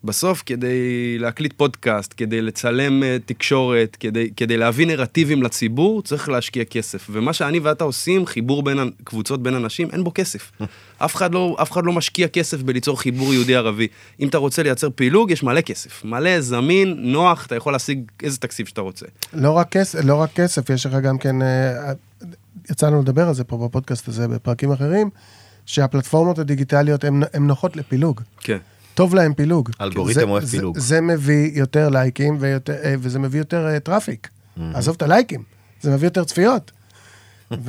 בסוף, 0.06 0.42
כדי 0.46 1.18
להקליט 1.18 1.52
פודקאסט, 1.56 2.14
כדי 2.16 2.42
לצלם 2.42 3.02
אה, 3.02 3.16
תקשורת, 3.26 3.96
כדי, 4.00 4.30
כדי 4.36 4.56
להביא 4.56 4.86
נרטיבים 4.86 5.42
לציבור, 5.42 6.02
צריך 6.02 6.28
להשקיע 6.28 6.64
כסף. 6.64 7.06
ומה 7.10 7.32
שאני 7.32 7.58
ואתה 7.58 7.84
עושים, 7.84 8.26
חיבור 8.26 8.62
בין 8.62 8.78
קבוצות 9.04 9.42
בין 9.42 9.54
אנשים, 9.54 9.88
אין 9.92 10.04
בו 10.04 10.12
כסף. 10.14 10.52
אף 11.04 11.14
אחד 11.14 11.34
לא, 11.34 11.56
אף 11.62 11.72
אחד 11.72 11.84
לא 11.84 11.92
משקיע 11.92 12.28
כסף 12.28 12.62
בליצור 12.62 13.00
חיבור 13.00 13.34
יהודי-ערבי. 13.34 13.88
אם 14.20 14.28
אתה 14.28 14.38
רוצה 14.38 14.62
לייצר 14.62 14.90
פילוג, 14.90 15.30
יש 15.30 15.42
מלא 15.42 15.60
כסף. 15.60 16.04
מלא, 16.04 16.40
זמין, 16.40 16.94
נוח, 16.98 17.46
אתה 17.46 17.56
יכול 17.56 17.72
להשיג 17.72 18.00
איזה 18.22 18.38
תקציב 18.38 18.66
שאתה 18.66 18.80
רוצה. 18.80 19.06
לא 19.32 19.50
רק 19.50 19.68
כסף, 19.68 19.98
לא 20.04 20.14
רק 20.14 20.32
כסף, 20.32 20.70
יש 20.70 20.86
לך 20.86 20.92
גם 20.92 21.18
כן, 21.18 21.42
אה, 21.42 21.92
יצא 22.70 22.86
לנו 22.86 23.02
לדבר 23.02 23.28
על 23.28 23.34
זה 23.34 23.44
פה 23.44 23.56
בפודקאסט 23.56 24.08
הזה 24.08 24.28
בפרקים 24.28 24.72
אחרים, 24.72 25.10
שהפלטפורמות 25.66 26.38
הדיגיטליות 26.38 27.04
הן 27.04 27.46
נוחות 27.46 27.76
לפילוג. 27.76 28.20
כן. 28.40 28.58
טוב 28.96 29.14
להם 29.14 29.34
פילוג. 29.34 29.70
אלגוריתם 29.80 30.20
זה- 30.20 30.26
אוהב 30.26 30.44
זה- 30.44 30.56
פילוג. 30.58 30.78
זה 30.78 31.00
מביא 31.00 31.50
יותר 31.54 31.88
לייקים 31.88 32.36
ויותר, 32.40 32.72
אה, 32.84 32.94
וזה 32.98 33.18
מביא 33.18 33.40
יותר 33.40 33.66
אה, 33.66 33.80
traffic. 33.80 34.28
עזוב 34.74 34.94
את 34.96 35.02
הלייקים, 35.02 35.42
זה 35.80 35.90
מביא 35.90 36.06
יותר 36.06 36.24
צפיות. 36.24 36.70
ואם 37.50 37.68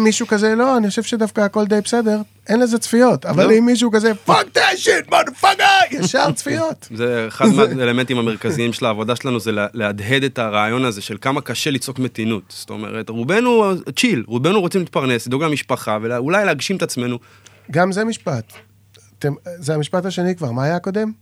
מישהו 0.04 0.26
כזה 0.26 0.54
לא, 0.54 0.76
אני 0.76 0.88
חושב 0.88 1.02
שדווקא 1.02 1.40
הכל 1.40 1.66
די 1.66 1.80
בסדר, 1.84 2.20
אין 2.48 2.60
לזה 2.60 2.78
צפיות. 2.78 3.26
אבל 3.26 3.46
לא. 3.46 3.52
אם 3.58 3.66
מישהו 3.66 3.90
כזה, 3.90 4.14
fuck 4.14 4.46
the 4.54 4.60
shit, 4.76 5.12
motherfucker, 5.12 5.64
ישר 5.90 6.32
צפיות. 6.36 6.88
זה 6.96 7.24
אחד 7.28 7.46
מהאלמנטים 7.46 8.18
המרכזיים 8.18 8.72
של 8.72 8.86
העבודה 8.86 9.16
שלנו, 9.16 9.40
זה 9.40 9.52
לה- 9.52 9.66
להדהד 9.74 10.22
את 10.24 10.38
הרעיון 10.38 10.84
הזה 10.84 11.00
של 11.00 11.16
כמה 11.20 11.40
קשה 11.40 11.70
לצעוק 11.70 11.98
מתינות. 11.98 12.42
זאת 12.48 12.70
אומרת, 12.70 13.08
רובנו 13.08 13.72
chill, 13.96 14.24
רובנו 14.26 14.60
רוצים 14.60 14.80
להתפרנס, 14.80 15.26
לדאוג 15.26 15.42
למשפחה, 15.42 15.98
ואולי 16.02 16.44
להגשים 16.44 16.76
את 16.76 16.82
עצמנו. 16.82 17.18
גם 17.70 17.92
זה 17.92 18.04
משפט. 18.04 18.52
אתם, 19.22 19.32
זה 19.58 19.74
המשפט 19.74 20.06
השני 20.06 20.36
כבר, 20.36 20.50
מה 20.52 20.64
היה 20.64 20.76
הקודם? 20.76 21.12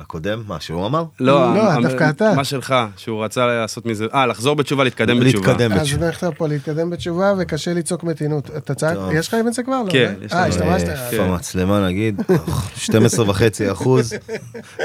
הקודם, 0.00 0.42
מה 0.46 0.60
שהוא 0.60 0.86
אמר? 0.86 1.04
לא, 1.20 1.44
המ- 1.44 1.82
דווקא 1.82 2.10
אתה. 2.10 2.32
מה 2.36 2.44
שלך, 2.44 2.74
שהוא 2.96 3.24
רצה 3.24 3.46
לעשות 3.46 3.86
מזה, 3.86 4.06
אה, 4.14 4.26
לחזור 4.26 4.56
בתשובה, 4.56 4.84
להתקדם 4.84 5.20
בתשובה. 5.20 5.48
להתקדם. 5.48 5.72
אז 5.72 5.80
בתשובה. 5.80 6.08
נכתב 6.08 6.30
פה 6.38 6.48
להתקדם 6.48 6.90
בתשובה 6.90 7.32
וקשה 7.38 7.74
לצעוק 7.74 8.04
מתינות. 8.04 8.50
אתה 8.56 8.74
צעק. 8.74 8.96
יש 9.14 9.28
לך 9.28 9.36
את 9.48 9.54
זה 9.54 9.62
כבר? 9.62 9.82
לא, 9.86 9.90
כן, 9.92 10.14
לא? 10.20 10.24
יש 10.24 10.32
אה, 10.32 10.38
לנו. 10.40 10.48
השתמשת? 10.48 10.88
אה, 10.88 10.94
כן. 10.96 11.02
איפה 11.12 11.22
המצלמה 11.24 11.86
נגיד? 11.86 12.20
12 12.76 13.30
וחצי 13.30 13.72
אחוז. 13.72 14.12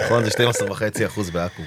נכון, 0.06 0.24
זה 0.24 0.32
12 0.32 0.72
וחצי 0.72 1.06
אחוז 1.06 1.30
בעכו. 1.30 1.62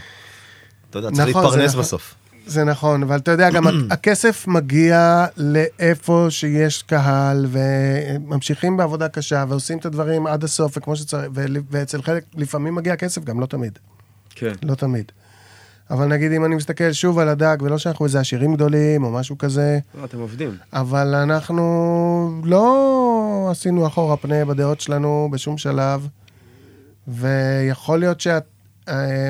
אתה 0.91 0.99
יודע, 0.99 1.11
צריך 1.11 1.29
נכון, 1.29 1.43
להתפרנס 1.45 1.71
נכון. 1.71 1.81
בסוף. 1.83 2.15
זה 2.47 2.65
נכון, 2.65 3.03
אבל 3.03 3.17
אתה 3.17 3.31
יודע, 3.31 3.51
גם 3.51 3.65
הכסף 3.91 4.47
מגיע 4.49 5.27
לאיפה 5.37 6.27
שיש 6.31 6.83
קהל, 6.83 7.47
וממשיכים 7.49 8.77
בעבודה 8.77 9.09
קשה, 9.09 9.45
ועושים 9.49 9.79
את 9.79 9.87
הדברים 9.87 10.27
עד 10.27 10.45
הסוף, 10.45 10.77
וכמו 10.77 10.97
שצריך, 10.97 11.31
ואצל 11.71 12.03
חלק, 12.03 12.25
לפעמים 12.35 12.75
מגיע 12.75 12.97
כסף, 12.97 13.25
גם 13.25 13.41
לא 13.41 13.47
תמיד. 13.47 13.79
כן. 14.35 14.53
לא 14.63 14.75
תמיד. 14.75 15.13
אבל 15.91 16.07
נגיד, 16.07 16.33
אם 16.33 16.45
אני 16.45 16.55
מסתכל 16.55 16.93
שוב 16.93 17.19
על 17.19 17.29
הדג, 17.29 17.57
ולא 17.61 17.79
שאנחנו 17.79 18.05
איזה 18.05 18.21
עשירים 18.21 18.55
גדולים, 18.55 19.05
או 19.05 19.11
משהו 19.11 19.39
כזה, 19.39 19.79
לא, 20.01 20.05
אתם 20.05 20.19
עובדים. 20.19 20.57
אבל 20.73 21.15
אנחנו 21.15 22.41
לא 22.45 23.49
עשינו 23.51 23.87
אחורה 23.87 24.17
פנה 24.17 24.45
בדעות 24.45 24.81
שלנו 24.81 25.29
בשום 25.33 25.59
שלב, 25.59 26.09
ויכול 27.09 27.99
להיות 27.99 28.21
שאת, 28.21 28.43
אה, 28.43 28.47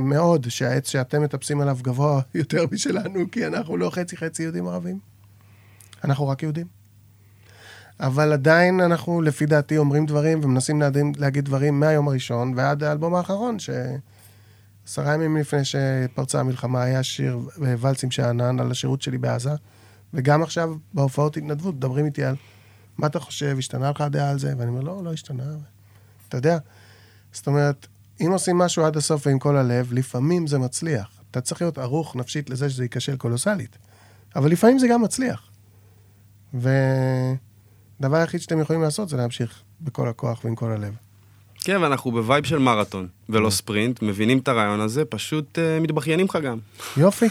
מאוד 0.03 0.49
שהעץ 0.49 0.89
שאתם 0.89 1.23
מטפסים 1.23 1.61
עליו 1.61 1.79
גבוה 1.83 2.21
יותר 2.35 2.65
משלנו, 2.73 3.31
כי 3.33 3.47
אנחנו 3.47 3.77
לא 3.77 3.91
חצי 3.91 4.17
חצי 4.17 4.43
יהודים 4.43 4.67
ערבים. 4.67 4.99
אנחנו 6.05 6.29
רק 6.29 6.43
יהודים. 6.43 6.67
אבל 8.01 8.33
עדיין 8.33 8.81
אנחנו, 8.81 9.23
לפי 9.23 9.47
דעתי, 9.47 9.79
אומרים 9.79 10.07
דברים 10.07 10.41
ומנסים 10.43 10.83
להגיד, 11.19 11.45
דברים 11.45 11.81
מהיום 11.81 12.09
הראשון 12.09 12.53
ועד 12.57 12.83
האלבום 12.83 13.15
האחרון, 13.15 13.57
שעשרה 13.59 15.15
ימים 15.15 15.37
לפני 15.37 15.65
שפרצה 15.65 16.41
המלחמה 16.41 16.83
היה 16.83 17.03
שיר 17.03 17.39
אה, 17.67 17.75
ולסים 17.81 18.11
שאנן 18.11 18.61
על 18.61 18.71
השירות 18.71 19.03
שלי 19.03 19.19
בעזה, 19.19 19.51
וגם 20.15 20.43
עכשיו 20.43 20.75
בהופעות 20.95 21.37
התנדבות 21.37 21.75
מדברים 21.75 22.07
איתי 22.07 22.25
על 22.25 22.37
מה 22.99 23.07
אתה 23.07 23.21
חושב, 23.21 23.57
השתנה 23.59 23.91
לך 23.91 24.01
הדעה 24.01 24.31
על 24.31 24.39
זה? 24.39 24.55
ואני 24.59 24.71
אומר, 24.71 24.81
לא, 24.81 25.05
לא 25.05 25.13
השתנה. 25.13 25.45
אתה 26.29 26.37
יודע, 26.37 26.59
זאת 27.33 27.47
אומרת, 27.47 27.87
אם 28.21 28.31
עושים 28.33 28.59
משהו 28.59 28.85
עד 28.85 28.97
הסוף 28.97 29.27
ועם 29.27 29.39
כל 29.39 29.57
הלב, 29.57 29.93
לפעמים 29.93 30.47
זה 30.47 30.59
מצליח. 30.59 31.07
אתה 31.31 31.41
צריך 31.41 31.63
להיות 31.63 31.79
ערוך 31.79 32.17
נפשית 32.17 32.51
לזה 32.51 32.71
שזה 32.71 32.85
ייכשל 32.85 33.17
קולוסלית. 33.17 33.79
אבל 34.37 34.51
לפעמים 34.51 34.79
זה 34.79 34.89
גם 34.89 35.03
מצליח. 35.03 35.43
והדבר 36.55 37.37
היחיד 38.17 38.41
שאתם 38.41 38.61
יכולים 38.61 38.83
לעשות 38.83 39.09
זה 39.09 39.17
להמשיך 39.17 39.61
בכל 39.81 40.09
הכוח 40.09 40.45
ועם 40.45 40.55
כל 40.55 40.73
הלב. 40.73 40.95
כן, 41.61 41.77
ואנחנו 41.83 42.11
ב 42.13 42.19
vibe 42.19 42.45
של 42.45 42.59
מרתון, 42.59 43.09
ולא 43.29 43.51
ספרינט, 43.51 44.03
מבינים 44.03 44.39
את 44.39 44.49
הרעיון 44.49 44.81
הזה, 44.81 45.05
פשוט 45.05 45.59
אה, 45.59 45.81
מתבכיינים 45.81 46.27
לך 46.27 46.39
גם. 46.45 46.59
יופי. 46.97 47.27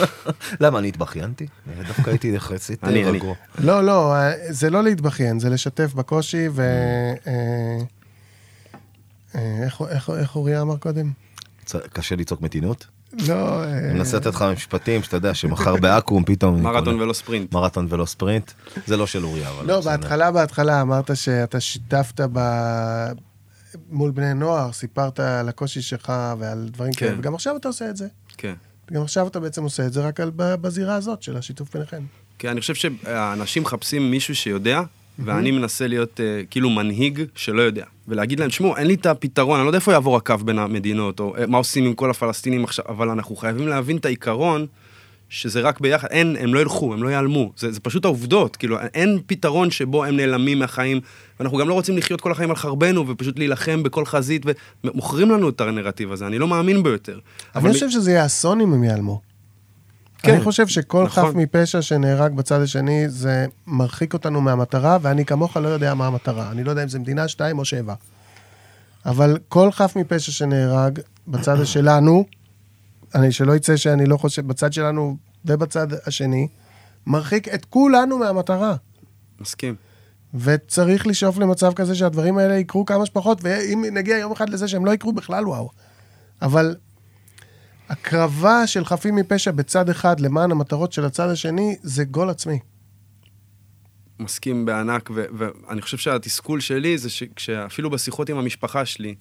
למה, 0.60 0.78
אני 0.78 0.88
התבכיינתי? 0.88 1.46
דווקא 1.86 2.10
הייתי 2.10 2.28
יחסית 2.28 2.84
אני- 2.84 3.04
אה, 3.04 3.08
אני. 3.08 3.18
רגוע. 3.18 3.34
לא, 3.58 3.84
לא, 3.84 4.14
אה, 4.14 4.32
זה 4.50 4.70
לא 4.70 4.82
להתבכיין, 4.82 5.40
זה 5.40 5.50
לשתף 5.50 5.94
בקושי, 5.94 6.48
ו... 6.50 6.62
אה, 9.34 9.40
אה, 9.40 9.64
איך- 9.64 9.82
איך- 9.88 10.10
איך 10.10 10.36
אוריה 10.36 10.62
אמר 10.62 10.76
קודם? 10.76 11.12
קשה 11.92 12.16
לצעוק 12.16 12.40
מתינות? 12.42 12.86
לא... 13.28 13.62
אה, 13.64 13.78
אני 13.78 13.98
מנסה 13.98 14.16
לתת 14.16 14.26
לך 14.26 14.42
משפטים 14.42 15.02
שאתה 15.02 15.16
יודע 15.16 15.34
שמחר 15.34 15.76
בעכו"ם 15.76 16.24
פתאום... 16.24 16.62
מרתון. 16.62 17.00
ולא 17.00 17.12
ספרינט. 17.12 17.52
מרתון 17.52 17.86
ולא 17.90 18.06
ספרינט. 18.06 18.50
זה 18.86 18.96
לא 18.96 19.06
של 19.06 19.24
אוריה, 19.24 19.50
אבל... 19.50 19.66
לא. 19.66 19.80
בהתחלה, 19.80 20.30
בהתחלה 20.30 20.80
אמרת 20.80 21.16
שאתה 21.16 21.60
שיתפת 21.60 22.20
ב... 22.32 22.38
מול 23.90 24.10
בני 24.10 24.34
נוער, 24.34 24.72
סיפרת 24.72 25.20
על 25.20 25.48
הקושי 25.48 25.82
שלך 25.82 26.12
ועל 26.38 26.68
דברים 26.72 26.92
כן. 26.92 27.06
כאלה, 27.06 27.18
וגם 27.18 27.34
עכשיו 27.34 27.56
אתה 27.56 27.68
עושה 27.68 27.90
את 27.90 27.96
זה. 27.96 28.06
כן. 28.36 28.54
גם 28.92 29.02
עכשיו 29.02 29.26
אתה 29.26 29.40
בעצם 29.40 29.62
עושה 29.62 29.86
את 29.86 29.92
זה 29.92 30.00
רק 30.00 30.20
בזירה 30.34 30.94
הזאת 30.94 31.22
של 31.22 31.36
השיתוף 31.36 31.72
ביניכם. 31.74 32.02
כי 32.38 32.48
אני 32.48 32.60
חושב 32.60 32.74
שהאנשים 32.74 33.62
מחפשים 33.62 34.10
מישהו 34.10 34.36
שיודע, 34.36 34.82
ואני 35.18 35.50
מנסה 35.50 35.86
להיות 35.86 36.20
אה, 36.20 36.42
כאילו 36.50 36.70
מנהיג 36.70 37.22
שלא 37.34 37.62
יודע. 37.62 37.84
ולהגיד 38.08 38.40
להם, 38.40 38.50
שמעו, 38.50 38.76
אין 38.76 38.86
לי 38.86 38.94
את 38.94 39.06
הפתרון, 39.06 39.56
אני 39.56 39.64
לא 39.64 39.68
יודע 39.68 39.78
איפה 39.78 39.92
יעבור 39.92 40.16
הקו 40.16 40.36
בין 40.44 40.58
המדינות, 40.58 41.20
או 41.20 41.36
אה, 41.36 41.46
מה 41.46 41.58
עושים 41.58 41.84
עם 41.84 41.94
כל 41.94 42.10
הפלסטינים 42.10 42.64
עכשיו, 42.64 42.84
אבל 42.88 43.10
אנחנו 43.10 43.36
חייבים 43.36 43.68
להבין 43.68 43.96
את 43.96 44.04
העיקרון, 44.04 44.66
שזה 45.28 45.60
רק 45.60 45.80
ביחד, 45.80 46.08
אין, 46.10 46.36
הם 46.40 46.54
לא 46.54 46.60
ילכו, 46.60 46.92
הם 46.92 47.02
לא 47.02 47.08
ייעלמו. 47.08 47.52
זה, 47.56 47.72
זה 47.72 47.80
פשוט 47.80 48.04
העובדות, 48.04 48.56
כאילו, 48.56 48.78
אין 48.94 49.18
פתרון 49.26 49.70
שבו 49.70 50.04
הם 50.04 50.16
נעלמים 50.16 50.58
מהחיים, 50.58 51.00
ואנחנו 51.40 51.58
גם 51.58 51.68
לא 51.68 51.74
רוצים 51.74 51.96
לחיות 51.96 52.20
כל 52.20 52.32
החיים 52.32 52.50
על 52.50 52.56
חרבנו, 52.56 53.08
ופשוט 53.08 53.38
להילחם 53.38 53.82
בכל 53.82 54.04
חזית, 54.04 54.42
ומוכרים 54.84 55.30
לנו 55.30 55.48
את 55.48 55.60
הנרטיב 55.60 56.12
הזה, 56.12 56.26
אני 56.26 56.38
לא 56.38 56.48
מאמין 56.48 56.82
בו 56.82 56.88
יותר. 56.88 57.18
אבל 57.54 57.64
אני 57.64 57.74
חושב 57.74 57.90
שזה 57.90 58.10
יהיה 58.10 58.26
אסון 58.26 58.60
אם 58.60 58.72
הם 58.72 58.84
ייעלמו. 58.84 59.27
כן, 60.18 60.34
אני 60.34 60.44
חושב 60.44 60.66
שכל 60.66 61.04
נכון. 61.04 61.30
חף 61.30 61.34
מפשע 61.34 61.82
שנהרג 61.82 62.32
בצד 62.32 62.60
השני, 62.60 63.08
זה 63.08 63.46
מרחיק 63.66 64.14
אותנו 64.14 64.40
מהמטרה, 64.40 64.98
ואני 65.02 65.24
כמוך 65.24 65.56
לא 65.56 65.68
יודע 65.68 65.94
מה 65.94 66.06
המטרה. 66.06 66.50
אני 66.50 66.64
לא 66.64 66.70
יודע 66.70 66.82
אם 66.82 66.88
זה 66.88 66.98
מדינה 66.98 67.28
שתיים 67.28 67.58
או 67.58 67.64
שבע. 67.64 67.94
אבל 69.06 69.38
כל 69.48 69.72
חף 69.72 69.96
מפשע 69.96 70.32
שנהרג 70.32 70.98
בצד 71.28 71.56
שלנו, 71.64 72.24
אני 73.14 73.32
שלא 73.32 73.56
יצא 73.56 73.76
שאני 73.76 74.06
לא 74.06 74.16
חושב, 74.16 74.46
בצד 74.46 74.72
שלנו 74.72 75.16
ובצד 75.44 75.86
השני, 76.06 76.48
מרחיק 77.06 77.48
את 77.48 77.64
כולנו 77.64 78.18
מהמטרה. 78.18 78.74
מסכים. 79.40 79.74
וצריך 80.34 81.06
לשאוף 81.06 81.38
למצב 81.38 81.72
כזה 81.74 81.94
שהדברים 81.94 82.38
האלה 82.38 82.54
יקרו 82.54 82.86
כמה 82.86 83.06
שפחות, 83.06 83.38
ואם 83.42 83.84
נגיע 83.92 84.18
יום 84.18 84.32
אחד 84.32 84.48
לזה 84.48 84.68
שהם 84.68 84.84
לא 84.84 84.90
יקרו 84.90 85.12
בכלל, 85.12 85.48
וואו. 85.48 85.70
אבל 86.42 86.76
הקרבה 87.88 88.66
של 88.66 88.84
חפים 88.84 89.16
מפשע 89.16 89.50
בצד 89.50 89.90
אחד 89.90 90.20
למען 90.20 90.50
המטרות 90.50 90.92
של 90.92 91.04
הצד 91.04 91.28
השני, 91.28 91.76
זה 91.82 92.04
גול 92.04 92.30
עצמי. 92.30 92.58
מסכים 94.20 94.64
בענק, 94.64 95.10
ו- 95.14 95.24
ואני 95.38 95.82
חושב 95.82 95.96
שהתסכול 95.96 96.60
שלי 96.60 96.98
זה 96.98 97.08
שאפילו 97.36 97.90
בשיחות 97.90 98.30
עם 98.30 98.38
המשפחה 98.38 98.86
שלי, 98.86 99.14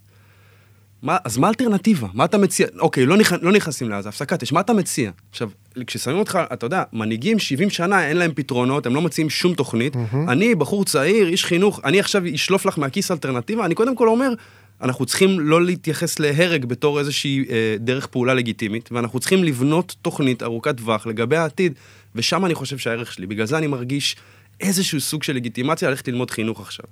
מה, 1.01 1.17
אז 1.23 1.37
מה 1.37 1.47
האלטרנטיבה? 1.47 2.07
מה 2.13 2.25
אתה 2.25 2.37
מציע? 2.37 2.67
אוקיי, 2.79 3.05
לא, 3.05 3.17
נכ... 3.17 3.33
לא 3.41 3.51
נכנסים 3.51 3.89
לעזה, 3.89 4.09
הפסקת 4.09 4.43
אש, 4.43 4.51
מה 4.51 4.59
אתה 4.59 4.73
מציע? 4.73 5.11
עכשיו, 5.29 5.49
כששמים 5.87 6.17
אותך, 6.17 6.39
אתה 6.53 6.65
יודע, 6.65 6.83
מנהיגים 6.93 7.39
70 7.39 7.69
שנה, 7.69 8.07
אין 8.07 8.17
להם 8.17 8.31
פתרונות, 8.35 8.85
הם 8.85 8.95
לא 8.95 9.01
מציעים 9.01 9.29
שום 9.29 9.53
תוכנית. 9.53 9.95
Mm-hmm. 9.95 10.15
אני, 10.27 10.55
בחור 10.55 10.85
צעיר, 10.85 11.27
איש 11.27 11.45
חינוך, 11.45 11.79
אני 11.83 11.99
עכשיו 11.99 12.23
אשלוף 12.35 12.65
לך 12.65 12.77
מהכיס 12.77 13.11
אלטרנטיבה, 13.11 13.65
אני 13.65 13.75
קודם 13.75 13.95
כל 13.95 14.07
אומר, 14.07 14.33
אנחנו 14.81 15.05
צריכים 15.05 15.39
לא 15.39 15.65
להתייחס 15.65 16.19
להרג 16.19 16.65
בתור 16.65 16.99
איזושהי 16.99 17.45
אה, 17.49 17.75
דרך 17.79 18.07
פעולה 18.07 18.33
לגיטימית, 18.33 18.89
ואנחנו 18.91 19.19
צריכים 19.19 19.43
לבנות 19.43 19.95
תוכנית 20.01 20.43
ארוכת 20.43 20.77
טווח 20.77 21.07
לגבי 21.07 21.37
העתיד, 21.37 21.73
ושם 22.15 22.45
אני 22.45 22.55
חושב 22.55 22.77
שהערך 22.77 23.13
שלי. 23.13 23.25
בגלל 23.25 23.45
זה 23.45 23.57
אני 23.57 23.67
מרגיש 23.67 24.15
איזשהו 24.61 25.01
סוג 25.01 25.23
של 25.23 25.33
לגיטימציה 25.33 25.89
ללכת 25.89 26.07
ללמוד 26.07 26.31
חינוך 26.31 26.61
עכשיו. 26.61 26.85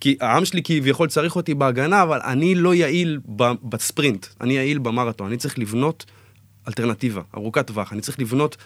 כי 0.00 0.16
העם 0.20 0.44
שלי 0.44 0.62
כביכול 0.62 1.08
צריך 1.08 1.36
אותי 1.36 1.54
בהגנה, 1.54 2.02
אבל 2.02 2.20
אני 2.24 2.54
לא 2.54 2.74
יעיל 2.74 3.18
בספרינט, 3.62 4.26
אני 4.40 4.54
יעיל 4.54 4.78
במרתון. 4.78 5.26
אני 5.26 5.36
צריך 5.36 5.58
לבנות 5.58 6.04
אלטרנטיבה, 6.68 7.22
ארוכת 7.36 7.66
טווח. 7.66 7.92
אני 7.92 8.00
צריך 8.00 8.20
לבנות 8.20 8.56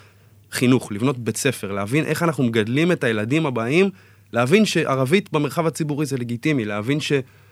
חינוך, 0.53 0.93
לבנות 0.93 1.18
בית 1.18 1.37
ספר, 1.37 1.72
להבין 1.72 2.05
איך 2.05 2.22
אנחנו 2.22 2.45
מגדלים 2.45 2.93
את 2.93 3.05
הילדים 3.05 3.47
הבאים, 3.47 3.91
להבין 4.33 4.64
שערבית 4.64 5.33
במרחב 5.33 5.66
הציבורי 5.66 6.07
זה 6.07 6.16
לגיטימי, 6.16 6.64
להבין 6.64 6.99
שלהתפלל, 7.01 7.43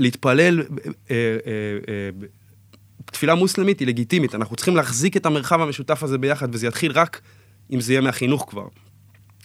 אה, 0.00 0.66
אה, 1.10 1.16
אה, 1.88 2.26
תפילה 3.04 3.34
מוסלמית 3.34 3.80
היא 3.80 3.88
לגיטימית, 3.88 4.34
אנחנו 4.34 4.56
צריכים 4.56 4.76
להחזיק 4.76 5.16
את 5.16 5.26
המרחב 5.26 5.60
המשותף 5.60 6.02
הזה 6.02 6.18
ביחד, 6.18 6.54
וזה 6.54 6.66
יתחיל 6.66 6.92
רק 6.92 7.20
אם 7.72 7.80
זה 7.80 7.92
יהיה 7.92 8.00
מהחינוך 8.00 8.46
כבר. 8.48 8.66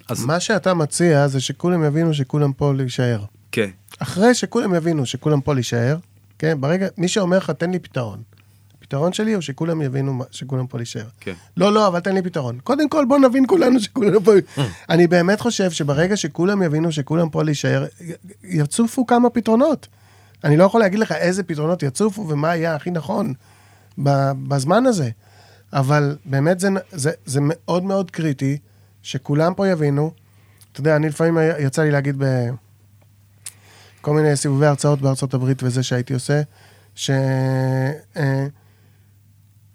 אז... 0.09 0.25
מה 0.25 0.39
שאתה 0.39 0.73
מציע 0.73 1.27
זה 1.27 1.39
שכולם 1.39 1.83
יבינו 1.83 2.13
שכולם 2.13 2.53
פה 2.53 2.73
להישאר. 2.73 3.23
כן. 3.51 3.69
אחרי 3.99 4.33
שכולם 4.33 4.75
יבינו 4.75 5.05
שכולם 5.05 5.41
פה 5.41 5.53
להישאר, 5.53 5.97
כן, 6.39 6.61
ברגע, 6.61 6.87
מי 6.97 7.07
שאומר 7.07 7.37
לך, 7.37 7.51
תן 7.51 7.71
לי 7.71 7.79
פתרון. 7.79 8.21
הפתרון 8.85 9.13
שלי 9.13 9.33
הוא 9.33 9.41
שכולם 9.41 9.81
יבינו 9.81 10.23
שכולם 10.31 10.67
פה 10.67 10.77
להישאר. 10.77 11.05
כן. 11.19 11.33
לא, 11.57 11.73
לא, 11.73 11.87
אבל 11.87 11.99
תן 11.99 12.15
לי 12.15 12.21
פתרון. 12.21 12.59
קודם 12.63 12.89
כל, 12.89 13.05
בוא 13.05 13.17
נבין 13.17 13.43
כולנו 13.47 13.79
שכולם 13.79 14.23
פה... 14.23 14.31
אני 14.89 15.07
באמת 15.07 15.39
חושב 15.39 15.71
שברגע 15.71 16.17
שכולם 16.17 16.61
יבינו 16.61 16.91
שכולם 16.91 17.29
פה 17.29 17.43
להישאר, 17.43 17.85
יצופו 18.43 19.05
כמה 19.05 19.29
פתרונות. 19.29 19.87
אני 20.45 20.57
לא 20.57 20.63
יכול 20.63 20.81
להגיד 20.81 20.99
לך 20.99 21.11
איזה 21.11 21.43
פתרונות 21.43 21.83
יצופו 21.83 22.27
ומה 22.29 22.55
יהיה 22.55 22.75
הכי 22.75 22.91
נכון 22.91 23.33
בזמן 24.47 24.85
הזה. 24.85 25.09
אבל 25.73 26.17
באמת 26.25 26.59
זה, 26.59 26.69
זה, 26.91 27.11
זה 27.25 27.39
מאוד 27.43 27.83
מאוד 27.83 28.11
קריטי 28.11 28.57
שכולם 29.01 29.53
פה 29.53 29.67
יבינו. 29.67 30.11
אתה 30.71 30.79
יודע, 30.79 30.95
אני 30.95 31.09
לפעמים 31.09 31.37
היה- 31.37 31.59
יצא 31.61 31.81
לי 31.83 31.91
להגיד 31.91 32.15
בכל 34.01 34.13
מיני 34.13 34.35
סיבובי 34.35 34.65
הרצאות 34.65 35.01
בארצות 35.01 35.33
הברית 35.33 35.63
וזה 35.63 35.83
שהייתי 35.83 36.13
עושה, 36.13 36.41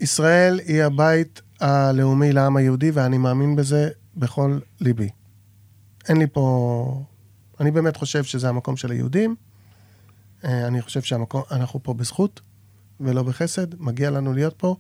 שישראל 0.00 0.60
היא 0.66 0.82
הבית 0.82 1.42
הלאומי 1.60 2.32
לעם 2.32 2.56
היהודי, 2.56 2.90
ואני 2.90 3.18
מאמין 3.18 3.56
בזה 3.56 3.88
בכל 4.16 4.58
ליבי. 4.80 5.08
אין 6.08 6.16
לי 6.16 6.26
פה... 6.32 7.02
אני 7.60 7.70
באמת 7.70 7.96
חושב 7.96 8.24
שזה 8.24 8.48
המקום 8.48 8.76
של 8.76 8.90
היהודים. 8.90 9.34
אה, 10.44 10.66
אני 10.66 10.82
חושב 10.82 11.02
שאנחנו 11.02 11.82
פה 11.82 11.94
בזכות 11.94 12.40
ולא 13.00 13.22
בחסד, 13.22 13.80
מגיע 13.80 14.10
לנו 14.10 14.32
להיות 14.32 14.54
פה. 14.56 14.76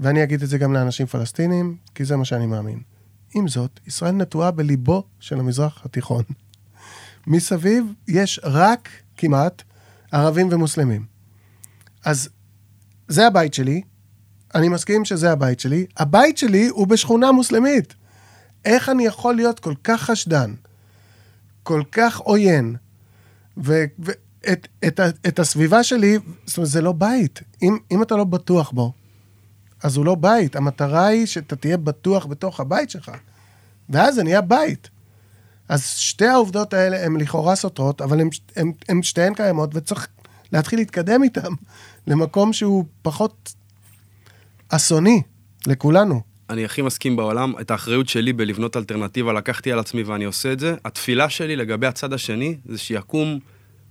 ואני 0.00 0.22
אגיד 0.22 0.42
את 0.42 0.48
זה 0.48 0.58
גם 0.58 0.72
לאנשים 0.72 1.06
פלסטינים, 1.06 1.76
כי 1.94 2.04
זה 2.04 2.16
מה 2.16 2.24
שאני 2.24 2.46
מאמין. 2.46 2.80
עם 3.34 3.48
זאת, 3.48 3.80
ישראל 3.86 4.12
נטועה 4.12 4.50
בליבו 4.50 5.04
של 5.20 5.40
המזרח 5.40 5.82
התיכון. 5.84 6.22
מסביב 7.26 7.84
יש 8.08 8.40
רק, 8.42 8.88
כמעט, 9.16 9.62
ערבים 10.12 10.48
ומוסלמים. 10.50 11.06
אז 12.04 12.28
זה 13.08 13.26
הבית 13.26 13.54
שלי, 13.54 13.82
אני 14.54 14.68
מסכים 14.68 15.04
שזה 15.04 15.32
הבית 15.32 15.60
שלי. 15.60 15.86
הבית 15.96 16.38
שלי 16.38 16.68
הוא 16.68 16.86
בשכונה 16.86 17.32
מוסלמית. 17.32 17.94
איך 18.64 18.88
אני 18.88 19.06
יכול 19.06 19.34
להיות 19.34 19.60
כל 19.60 19.74
כך 19.84 20.02
חשדן, 20.02 20.54
כל 21.62 21.82
כך 21.92 22.18
עוין, 22.18 22.76
ואת 23.56 23.90
את, 24.52 24.68
את, 24.86 25.00
את 25.00 25.38
הסביבה 25.38 25.82
שלי, 25.82 26.18
זאת 26.46 26.56
אומרת, 26.56 26.70
זה 26.70 26.80
לא 26.80 26.92
בית. 26.92 27.40
אם, 27.62 27.78
אם 27.90 28.02
אתה 28.02 28.16
לא 28.16 28.24
בטוח 28.24 28.70
בו, 28.70 28.92
אז 29.82 29.96
הוא 29.96 30.04
לא 30.04 30.14
בית. 30.14 30.56
המטרה 30.56 31.06
היא 31.06 31.26
שאתה 31.26 31.56
תהיה 31.56 31.76
בטוח 31.76 32.26
בתוך 32.26 32.60
הבית 32.60 32.90
שלך, 32.90 33.10
ואז 33.90 34.14
זה 34.14 34.22
נהיה 34.22 34.40
בית. 34.40 34.90
אז 35.68 35.86
שתי 35.88 36.26
העובדות 36.26 36.74
האלה 36.74 37.04
הן 37.04 37.16
לכאורה 37.16 37.56
סותרות, 37.56 38.00
אבל 38.00 38.20
הן 38.88 39.02
שתיהן 39.02 39.34
קיימות, 39.34 39.70
וצריך 39.74 40.08
להתחיל 40.52 40.78
להתקדם 40.78 41.22
איתן 41.22 41.52
למקום 42.06 42.52
שהוא 42.52 42.84
פחות 43.02 43.54
אסוני 44.68 45.22
לכולנו. 45.66 46.20
אני 46.50 46.64
הכי 46.64 46.82
מסכים 46.82 47.16
בעולם, 47.16 47.52
את 47.60 47.70
האחריות 47.70 48.08
שלי 48.08 48.32
בלבנות 48.32 48.76
אלטרנטיבה 48.76 49.32
לקחתי 49.32 49.72
על 49.72 49.78
עצמי 49.78 50.02
ואני 50.02 50.24
עושה 50.24 50.52
את 50.52 50.60
זה. 50.60 50.74
התפילה 50.84 51.28
שלי 51.28 51.56
לגבי 51.56 51.86
הצד 51.86 52.12
השני, 52.12 52.56
זה 52.64 52.78
שיקום, 52.78 53.38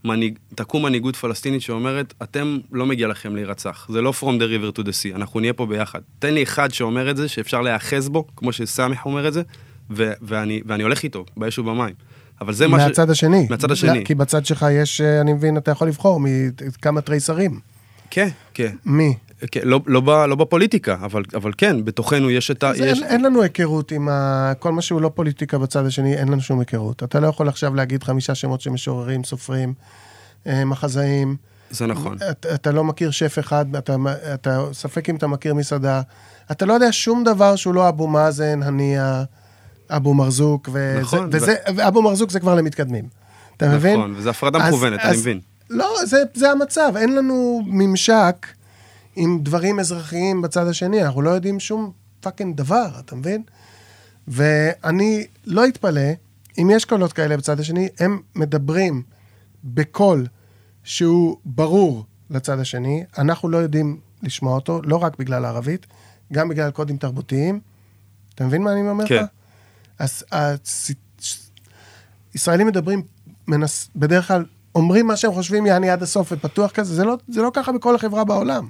מנהיג, 0.03 0.39
תקום 0.55 0.83
מנהיגות 0.83 1.15
פלסטינית 1.15 1.61
שאומרת, 1.61 2.13
אתם, 2.23 2.57
לא 2.71 2.85
מגיע 2.85 3.07
לכם 3.07 3.35
להירצח. 3.35 3.87
זה 3.91 4.01
לא 4.01 4.13
From 4.19 4.23
the 4.23 4.75
river 4.75 4.79
to 4.79 4.83
the 4.83 4.89
sea, 4.89 5.15
אנחנו 5.15 5.39
נהיה 5.39 5.53
פה 5.53 5.65
ביחד. 5.65 5.99
תן 6.19 6.33
לי 6.33 6.43
אחד 6.43 6.73
שאומר 6.73 7.11
את 7.11 7.17
זה, 7.17 7.27
שאפשר 7.27 7.61
להיאחז 7.61 8.09
בו, 8.09 8.27
כמו 8.35 8.53
שסמיח 8.53 9.05
אומר 9.05 9.27
את 9.27 9.33
זה, 9.33 9.41
ו- 9.91 10.13
ואני, 10.21 10.61
ואני 10.65 10.83
הולך 10.83 11.03
איתו, 11.03 11.25
באש 11.37 11.59
ובמים. 11.59 11.95
אבל 12.41 12.53
זה 12.53 12.67
מה 12.67 12.79
ש... 12.79 12.83
מהצד 12.83 13.09
השני. 13.09 13.47
מהצד 13.49 13.71
השני. 13.71 13.99
לא, 13.99 14.05
כי 14.05 14.15
בצד 14.15 14.45
שלך 14.45 14.65
יש, 14.71 15.01
אה, 15.01 15.21
אני 15.21 15.33
מבין, 15.33 15.57
אתה 15.57 15.71
יכול 15.71 15.87
לבחור 15.87 16.19
מכמה 16.19 17.01
תריסרים. 17.01 17.59
כן, 18.09 18.27
כן. 18.53 18.75
מי? 18.85 19.13
כן, 19.51 19.61
לא, 19.63 19.79
לא, 19.85 19.99
ב, 19.99 20.09
לא 20.09 20.35
בפוליטיקה, 20.35 20.93
אבל, 20.93 21.23
אבל 21.35 21.51
כן, 21.57 21.85
בתוכנו 21.85 22.31
יש 22.31 22.51
את 22.51 22.63
ה... 22.63 22.71
יש... 22.75 22.81
אין, 22.81 23.03
אין 23.03 23.21
לנו 23.21 23.41
היכרות 23.41 23.91
עם 23.91 24.09
ה... 24.09 24.53
כל 24.59 24.71
מה 24.71 24.81
שהוא 24.81 25.01
לא 25.01 25.11
פוליטיקה 25.15 25.57
בצד 25.57 25.85
השני, 25.85 26.15
אין 26.15 26.27
לנו 26.27 26.41
שום 26.41 26.59
היכרות. 26.59 27.03
אתה 27.03 27.19
לא 27.19 27.27
יכול 27.27 27.47
עכשיו 27.47 27.75
להגיד 27.75 28.03
חמישה 28.03 28.35
שמות 28.35 28.61
של 28.61 28.69
משוררים, 28.69 29.23
סופרים, 29.23 29.73
אה, 30.47 30.65
מחזאים. 30.65 31.35
זה 31.71 31.85
נכון. 31.85 32.17
אתה, 32.31 32.55
אתה 32.55 32.71
לא 32.71 32.83
מכיר 32.83 33.11
שף 33.11 33.39
אחד, 33.39 33.75
אתה, 33.75 33.95
אתה 34.33 34.65
ספק 34.73 35.09
אם 35.09 35.15
אתה 35.15 35.27
מכיר 35.27 35.53
מסעדה. 35.53 36.01
אתה 36.51 36.65
לא 36.65 36.73
יודע 36.73 36.87
שום 36.91 37.23
דבר 37.23 37.55
שהוא 37.55 37.73
לא 37.73 37.89
אבו 37.89 38.07
מאזן, 38.07 38.63
הנייה, 38.63 39.23
אבו 39.89 40.13
מרזוק, 40.13 40.69
וזה, 40.69 40.99
נכון, 41.01 41.29
וזה, 41.31 41.55
ו... 41.69 41.75
ואבו 41.75 42.01
מרזוק 42.01 42.31
זה 42.31 42.39
כבר 42.39 42.55
למתקדמים. 42.55 43.05
אתה 43.57 43.65
נכון, 43.65 43.77
מבין? 43.77 43.97
נכון, 43.97 44.13
וזו 44.17 44.29
הפרדה 44.29 44.69
מכוונת, 44.69 44.99
אני 44.99 45.17
מבין. 45.17 45.39
לא, 45.69 45.95
זה, 46.05 46.23
זה 46.33 46.51
המצב, 46.51 46.93
אין 46.97 47.15
לנו 47.15 47.61
ממשק 47.65 48.47
עם 49.15 49.39
דברים 49.43 49.79
אזרחיים 49.79 50.41
בצד 50.41 50.67
השני, 50.67 51.03
אנחנו 51.03 51.21
לא 51.21 51.29
יודעים 51.29 51.59
שום 51.59 51.91
fucking 52.19 52.57
דבר, 52.57 52.87
אתה 52.99 53.15
מבין? 53.15 53.43
ואני 54.27 55.27
לא 55.45 55.67
אתפלא, 55.67 56.11
אם 56.57 56.69
יש 56.73 56.85
קולות 56.85 57.13
כאלה 57.13 57.37
בצד 57.37 57.59
השני, 57.59 57.89
הם 57.99 58.21
מדברים 58.35 59.03
בקול 59.63 60.27
שהוא 60.83 61.37
ברור 61.45 62.05
לצד 62.29 62.59
השני, 62.59 63.03
אנחנו 63.17 63.49
לא 63.49 63.57
יודעים 63.57 63.99
לשמוע 64.23 64.55
אותו, 64.55 64.81
לא 64.83 64.97
רק 64.97 65.19
בגלל 65.19 65.45
הערבית, 65.45 65.85
גם 66.33 66.49
בגלל 66.49 66.71
קודים 66.71 66.97
תרבותיים. 66.97 67.59
אתה 68.35 68.45
מבין 68.45 68.61
מה 68.61 68.71
אני 68.71 68.89
אומר 68.89 69.03
לך? 69.03 69.09
כן. 69.09 69.23
אז 69.99 70.23
הצ... 70.31 70.91
ישראלים 72.35 72.67
מדברים, 72.67 73.01
מנס... 73.47 73.89
בדרך 73.95 74.27
כלל 74.27 74.45
אומרים 74.75 75.07
מה 75.07 75.15
שהם 75.15 75.33
חושבים, 75.33 75.65
יעני 75.65 75.89
עד 75.89 76.03
הסוף 76.03 76.31
ופתוח 76.31 76.71
כזה, 76.71 76.95
זה 76.95 77.03
לא, 77.03 77.17
זה 77.27 77.41
לא 77.41 77.51
ככה 77.53 77.71
בכל 77.71 77.95
החברה 77.95 78.23
בעולם. 78.23 78.69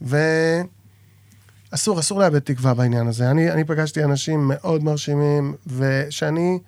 ואסור, 0.00 2.00
אסור 2.00 2.20
לאבד 2.20 2.38
תקווה 2.38 2.74
בעניין 2.74 3.06
הזה. 3.06 3.30
אני, 3.30 3.50
אני 3.50 3.64
פגשתי 3.64 4.04
אנשים 4.04 4.48
מאוד 4.48 4.84
מרשימים, 4.84 5.54
ושאני 5.66 6.58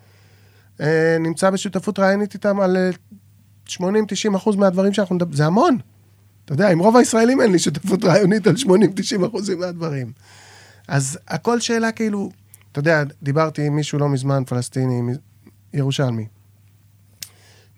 אה, 0.81 1.17
נמצא 1.21 1.51
בשותפות 1.51 1.99
רעיונית 1.99 2.35
איתם 2.35 2.61
על 2.61 2.77
80-90 3.69 3.73
אחוז 4.37 4.57
מהדברים 4.57 4.93
שאנחנו 4.93 5.15
מדברים, 5.15 5.37
זה 5.37 5.47
המון. 5.47 5.79
אתה 6.45 6.53
יודע, 6.53 6.71
עם 6.71 6.79
רוב 6.79 6.97
הישראלים 6.97 7.41
אין 7.41 7.53
לי 7.53 7.59
שותפות 7.59 8.05
רעיונית 8.05 8.47
על 8.47 8.55
80-90 8.55 9.27
אחוזים 9.27 9.61
מהדברים. 9.61 10.13
אז 10.89 11.19
הכל 11.29 11.61
שאלה 11.61 11.93
כאילו, 11.93 12.31
אתה 12.73 12.79
יודע, 12.79 13.03
דיברתי 13.23 13.67
עם 13.67 13.77
מישהו 13.77 13.99
לא 13.99 14.09
מזמן, 14.09 14.43
פלסטיני, 14.47 15.03
ירושלמי. 15.73 16.27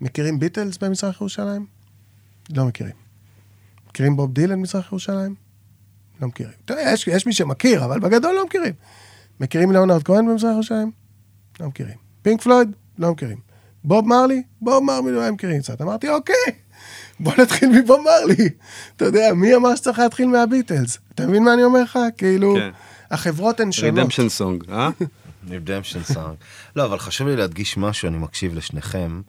מכירים 0.01 0.39
ביטלס 0.39 0.79
במזרח 0.79 1.21
ירושלים? 1.21 1.67
לא 2.51 2.65
מכירים. 2.65 3.00
מכירים 3.91 4.16
בוב 4.16 4.32
דילן 4.32 4.59
במזרח 4.59 4.86
ירושלים? 4.86 5.34
לא 6.20 6.28
מכירים. 6.28 6.53
אתה 6.64 6.72
יודע, 6.74 6.91
יש, 6.93 7.07
יש 7.07 7.26
מי 7.26 7.32
שמכיר, 7.32 7.84
אבל 7.84 8.01
בגדול 8.01 8.34
לא 8.34 8.47
מכירים. 8.47 8.72
מכירים 9.41 9.72
ליאונרד 9.72 10.03
כהן 10.03 10.26
במזרח 10.26 10.53
ירושלים? 10.53 10.91
לא 11.61 11.66
מכירים. 11.66 11.97
פינק 12.22 12.43
פלויד? 12.43 12.76
לא 12.99 13.12
מכירים. 13.12 13.38
בוב 13.84 14.07
מרלי? 14.07 14.43
בוב 14.61 14.84
מרלי 14.84 15.12
לא 15.12 15.30
מכירים 15.32 15.62
קצת. 15.62 15.80
אמרתי, 15.80 16.09
אוקיי, 16.09 16.34
בוא 17.20 17.32
נתחיל 17.38 17.68
מבוב 17.68 18.01
מרלי. 18.05 18.49
אתה 18.97 19.05
יודע, 19.05 19.32
מי 19.34 19.55
אמר 19.55 19.76
שצריך 19.76 19.99
להתחיל 19.99 20.28
מהביטלס? 20.28 20.99
אתה 21.14 21.26
מבין 21.26 21.45
מה 21.45 21.55
אני 21.55 21.62
אומר 21.64 21.82
לך? 21.82 21.99
כאילו, 22.18 22.55
כן. 22.55 22.70
החברות 23.11 23.61
הן 23.61 23.72
שונות. 23.72 23.95
Redemption 23.95 24.29
song, 24.29 24.64
אה? 24.70 24.91
Redemption 25.51 26.03
song. 26.03 26.35
לא, 26.76 26.84
אבל 26.84 26.99
חשוב 26.99 27.28
לי 27.28 27.36
להדגיש 27.36 27.76
משהו, 27.76 28.09
אני 28.09 28.18
מקשיב 28.18 28.55
לשניכם. 28.55 29.20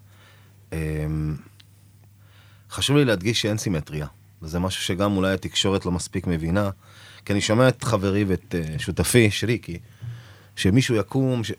חשוב 2.71 2.97
לי 2.97 3.05
להדגיש 3.05 3.41
שאין 3.41 3.57
סימטריה. 3.57 4.07
וזה 4.41 4.59
משהו 4.59 4.83
שגם 4.83 5.17
אולי 5.17 5.33
התקשורת 5.33 5.85
לא 5.85 5.91
מספיק 5.91 6.27
מבינה. 6.27 6.69
כי 7.25 7.33
אני 7.33 7.41
שומע 7.41 7.67
את 7.67 7.83
חברי 7.83 8.23
ואת 8.23 8.55
uh, 8.55 8.79
שותפי, 8.79 9.31
שריקי, 9.31 9.79
שמישהו 10.55 10.95
יקום, 10.95 11.43
ש... 11.43 11.51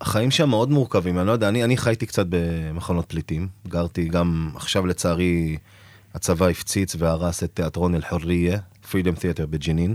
החיים 0.00 0.30
שם 0.30 0.48
מאוד 0.48 0.70
מורכבים, 0.70 1.18
אני 1.18 1.26
לא 1.26 1.32
יודע, 1.32 1.48
אני, 1.48 1.64
אני 1.64 1.76
חייתי 1.76 2.06
קצת 2.06 2.26
במחנות 2.28 3.06
פליטים, 3.06 3.48
גרתי 3.68 4.08
גם, 4.08 4.50
עכשיו 4.54 4.86
לצערי, 4.86 5.56
הצבא 6.14 6.46
הפציץ 6.46 6.96
והרס 6.98 7.42
את 7.44 7.50
תיאטרון 7.54 7.94
אל-חוריה, 7.94 8.58
פרידום 8.90 9.14
תיאטר 9.14 9.46
בג'נין, 9.46 9.94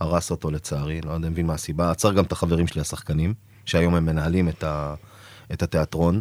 הרס 0.00 0.30
אותו 0.30 0.50
לצערי, 0.50 1.00
לא 1.00 1.12
יודע, 1.12 1.28
מבין 1.28 1.46
מה 1.46 1.54
הסיבה, 1.54 1.90
עצר 1.90 2.12
גם 2.12 2.24
את 2.24 2.32
החברים 2.32 2.66
שלי 2.66 2.80
השחקנים, 2.80 3.34
שהיום 3.64 3.94
הם 3.94 4.06
מנהלים 4.06 4.48
את, 4.48 4.64
ה, 4.64 4.94
את 5.52 5.62
התיאטרון. 5.62 6.20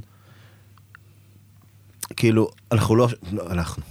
כאילו, 2.16 2.50
אנחנו 2.72 2.96
לא, 2.96 3.08
לא 3.32 3.52
אנחנו, 3.52 3.84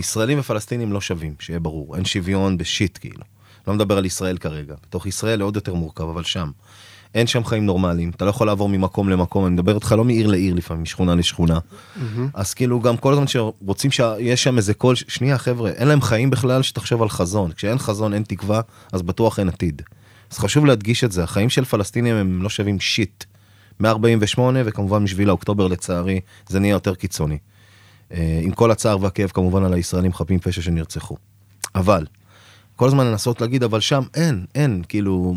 ישראלים 0.00 0.38
ופלסטינים 0.38 0.92
לא 0.92 1.00
שווים, 1.00 1.34
שיהיה 1.40 1.60
ברור, 1.60 1.96
אין 1.96 2.04
שוויון 2.04 2.58
בשיט 2.58 2.98
כאילו. 3.00 3.22
לא 3.66 3.74
מדבר 3.74 3.98
על 3.98 4.06
ישראל 4.06 4.38
כרגע. 4.38 4.74
בתוך 4.82 5.06
ישראל 5.06 5.40
עוד 5.40 5.56
יותר 5.56 5.74
מורכב, 5.74 6.04
אבל 6.04 6.22
שם. 6.22 6.50
אין 7.14 7.26
שם 7.26 7.44
חיים 7.44 7.66
נורמליים, 7.66 8.10
אתה 8.10 8.24
לא 8.24 8.30
יכול 8.30 8.46
לעבור 8.46 8.68
ממקום 8.68 9.08
למקום, 9.08 9.46
אני 9.46 9.54
מדבר 9.54 9.74
איתך 9.74 9.92
לא 9.92 10.04
מעיר 10.04 10.26
לעיר 10.26 10.54
לפעמים, 10.54 10.82
משכונה 10.82 11.14
לשכונה. 11.14 11.58
אז 12.34 12.54
כאילו 12.54 12.80
גם 12.80 12.96
כל 12.96 13.12
הזמן 13.12 13.26
שרוצים 13.26 13.90
שיש 13.90 14.42
שם 14.42 14.56
איזה 14.56 14.74
קול, 14.74 14.94
שנייה 14.94 15.38
חבר'ה, 15.38 15.70
אין 15.70 15.88
להם 15.88 16.00
חיים 16.00 16.30
בכלל 16.30 16.62
שתחשוב 16.62 17.02
על 17.02 17.08
חזון. 17.08 17.52
כשאין 17.52 17.78
חזון 17.78 18.14
אין 18.14 18.22
תקווה, 18.22 18.60
אז 18.92 19.02
בטוח 19.02 19.38
אין 19.38 19.48
עתיד. 19.48 19.82
אז 20.30 20.38
חשוב 20.38 20.66
להדגיש 20.66 21.04
את 21.04 21.12
זה, 21.12 21.24
החיים 21.24 21.50
של 21.50 21.64
פלסטינים 21.64 22.16
הם 22.16 22.42
לא 22.42 22.48
שווים 22.48 22.80
שיט. 22.80 23.24
מ-48 23.80 24.40
וכמובן 24.64 25.02
משביל 25.02 25.28
האוקטובר 25.28 25.66
לצערי, 25.66 26.20
זה 26.48 26.60
נהיה 26.60 26.72
יותר 26.72 26.94
קיצוני. 26.94 27.38
אה, 28.12 28.40
עם 28.42 28.52
כל 28.52 28.70
הצער 28.70 29.02
והכאב 29.02 29.30
כמובן 29.30 29.64
על 29.64 29.74
הישראלים 29.74 30.12
חפים 30.12 30.38
פשע 30.38 30.62
שנרצחו. 30.62 31.16
אבל, 31.74 32.06
כל 32.76 32.86
הזמן 32.86 33.06
לנסות 33.06 33.40
להגיד, 33.40 33.62
אבל 33.62 33.80
שם 33.80 34.02
אין, 34.14 34.46
אין, 34.54 34.82
כאילו, 34.88 35.34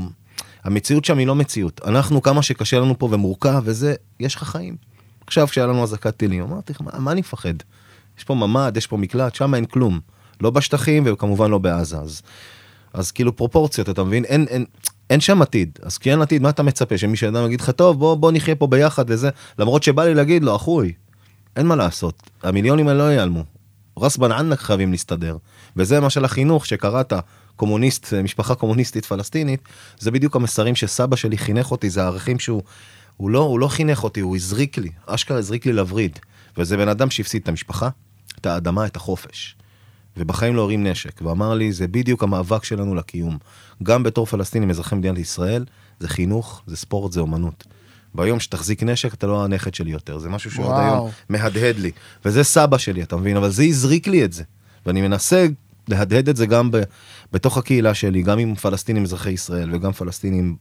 המציאות 0.63 1.05
שם 1.05 1.17
היא 1.17 1.28
לא 1.28 1.36
מציאות. 1.36 1.82
אנחנו, 1.86 2.21
כמה 2.21 2.41
שקשה 2.41 2.80
לנו 2.80 2.99
פה 2.99 3.09
ומורכב 3.11 3.61
וזה, 3.65 3.95
יש 4.19 4.36
לך 4.36 4.43
חיים. 4.43 4.76
עכשיו 5.28 5.47
כשהיה 5.47 5.67
לנו 5.67 5.84
אזעקת 5.84 6.17
טילים, 6.17 6.43
אמרתי 6.43 6.74
לך, 6.74 6.82
מה, 6.82 6.99
מה 6.99 7.11
אני 7.11 7.19
מפחד? 7.19 7.53
יש 8.17 8.24
פה 8.24 8.36
ממ"ד, 8.36 8.78
יש 8.78 8.88
פה 8.88 8.97
מקלט, 8.97 9.36
שם 9.36 9.55
אין 9.55 9.65
כלום. 9.65 9.99
לא 10.41 10.49
בשטחים 10.49 11.03
וכמובן 11.05 11.51
לא 11.51 11.57
בעזה. 11.57 11.97
אז, 11.97 12.21
אז 12.93 13.11
כאילו 13.11 13.36
פרופורציות, 13.36 13.89
אתה 13.89 14.03
מבין? 14.03 14.26
אין, 14.26 14.45
אין, 14.49 14.65
אין 15.09 15.19
שם 15.19 15.41
עתיד. 15.41 15.80
אז 15.82 15.97
כי 15.97 16.11
אין 16.11 16.21
עתיד, 16.21 16.41
מה 16.41 16.49
אתה 16.49 16.63
מצפה? 16.63 16.97
שמישהו 16.97 17.30
אדם 17.30 17.45
יגיד 17.45 17.61
לך, 17.61 17.69
טוב, 17.69 17.99
בוא, 17.99 18.15
בוא 18.15 18.32
נחיה 18.32 18.55
פה 18.55 18.67
ביחד 18.67 19.05
וזה, 19.07 19.30
למרות 19.59 19.84
שבא 19.84 20.03
לי 20.03 20.13
להגיד 20.13 20.43
לו, 20.43 20.55
אחוי, 20.55 20.93
אין 21.56 21.68
מה 21.68 21.76
לעשות, 21.76 22.30
המיליונים 22.43 22.88
האלה 22.88 22.99
לא 22.99 23.12
ייעלמו. 23.12 23.43
רס 23.99 24.18
בן 24.18 24.32
ענק 24.32 24.60
חייבים 24.60 24.91
להסתדר. 24.91 25.38
וזה 25.76 25.99
מה 25.99 26.10
של 26.10 26.26
החינוך 26.26 26.66
שקראת, 26.66 27.14
קומוניסט, 27.56 28.14
משפחה 28.14 28.56
קומוניסטית 28.56 29.06
פלסטינית, 29.06 29.62
זה 29.99 30.12
בדיוק 30.12 30.36
המסרים 30.36 30.76
שסבא 30.76 31.16
שלי 31.16 31.38
חינך 31.38 31.72
אותי, 31.72 31.89
זה 31.89 32.04
הערכים 32.04 32.39
שהוא, 32.39 32.62
הוא 33.18 33.30
לא, 33.30 33.39
הוא 33.39 33.60
לא 33.60 33.68
חינך 33.68 34.04
אותי, 34.04 34.20
הוא 34.20 34.36
הזריק 34.36 34.78
לי, 34.78 34.89
אשכרה 35.06 35.38
הזריק 35.38 35.66
לי 35.66 35.74
לווריד. 35.74 36.20
וזה 36.58 36.78
בן 36.78 36.88
אדם 36.88 37.10
שהפסיד 37.10 37.41
את 37.41 37.47
המשפחה, 37.47 37.89
את 38.39 38.45
האדמה, 38.45 38.86
את 38.86 38.95
החופש. 38.95 39.56
ובחיים 40.18 40.56
לא 40.56 40.62
הרים 40.62 40.88
נשק, 40.88 41.22
ואמר 41.22 41.54
לי, 41.54 41.72
זה 41.72 41.88
בדיוק 41.88 42.24
המאבק 42.24 42.64
שלנו 42.64 42.95
לקיום. 42.95 43.38
גם 43.84 44.04
בתור 44.04 44.26
פלסטינים, 44.26 44.70
אזרחי 44.70 44.95
מדינת 44.95 45.18
ישראל, 45.18 45.66
זה 45.99 46.08
חינוך, 46.08 46.62
זה 46.68 46.78
ספורט, 46.78 47.12
זה 47.12 47.20
אומנות. 47.20 47.64
ביום 48.16 48.39
שתחזיק 48.39 48.84
נשק, 48.84 49.14
אתה 49.14 49.28
לא 49.28 49.43
הנכד 49.43 49.74
שלי 49.74 49.91
יותר, 49.91 50.18
זה 50.20 50.30
משהו 50.30 50.51
שעוד. 50.51 50.76
היום 50.80 51.09
מהדהד 51.30 51.78
לי. 51.80 51.91
וזה 52.26 52.43
סבא 52.43 52.78
שלי, 52.78 53.03
אתה 53.03 53.16
מבין? 53.16 53.38
אבל 53.38 53.49
זה 53.49 53.64
הזריק 53.64 54.07
לי 54.07 54.26
את 54.26 54.34
זה. 54.34 54.43
ואני 54.86 55.01
מנסה 55.01 55.45
להדהד 55.88 56.30
את 56.30 56.36
זה 56.36 56.45
גם 56.45 56.72
ב, 56.72 56.82
בתוך 57.34 57.57
הקהילה 57.57 57.93
שלי, 57.93 58.22
גם 58.22 58.39
עם 58.39 58.55
פלסטינים 58.55 59.03
אזרחי 59.03 59.32
ישראל, 59.32 59.70
וגם 59.76 59.91
פלסטינים 59.91 60.55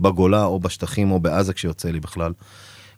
בגולה 0.00 0.44
או 0.44 0.60
בשטחים 0.60 1.10
או 1.10 1.20
בעזה 1.20 1.52
כשיוצא 1.52 1.90
לי 1.90 2.00
בכלל. 2.00 2.32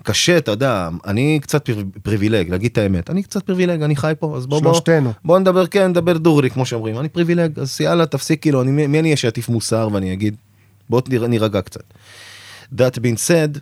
קשה, 0.02 0.38
אתה 0.38 0.50
יודע, 0.50 0.88
אני 1.06 1.38
קצת 1.42 1.66
פר, 1.66 1.82
privileged, 2.02 2.50
להגיד 2.50 2.70
את 2.72 2.78
האמת, 2.78 3.10
אני 3.10 3.22
קצת 3.22 3.42
privileged, 3.42 3.82
אני 3.82 3.96
חי 3.96 4.12
פה, 4.18 4.36
אז 4.36 4.46
בוא 4.46 4.60
בוא, 4.62 4.72
שלושתנו. 4.74 5.12
בוא 5.24 5.38
נדבר, 5.38 5.66
כן, 5.66 5.86
נדבר 5.86 6.18
דוגרי, 6.18 6.50
כמו 6.50 6.66
שאומרים, 6.66 6.98
אני 6.98 7.08
privileged, 7.08 7.58
אז 7.58 7.80
יאללה, 7.80 8.06
תפסיק, 8.06 8.42
כאילו, 8.42 8.62
אני, 8.62 8.70
מי 8.86 8.98
אני 8.98 9.08
אהיה 9.08 9.16
שיטיף 9.16 9.48
מוסר 9.48 9.88
ואני 9.92 10.12
אגיד, 10.12 10.36
בוא 10.90 11.02
ניר- 11.08 11.26
נירגע 11.26 11.60
קצת. 11.62 11.82
That 12.74 12.94
being 12.98 13.18
said, 13.28 13.58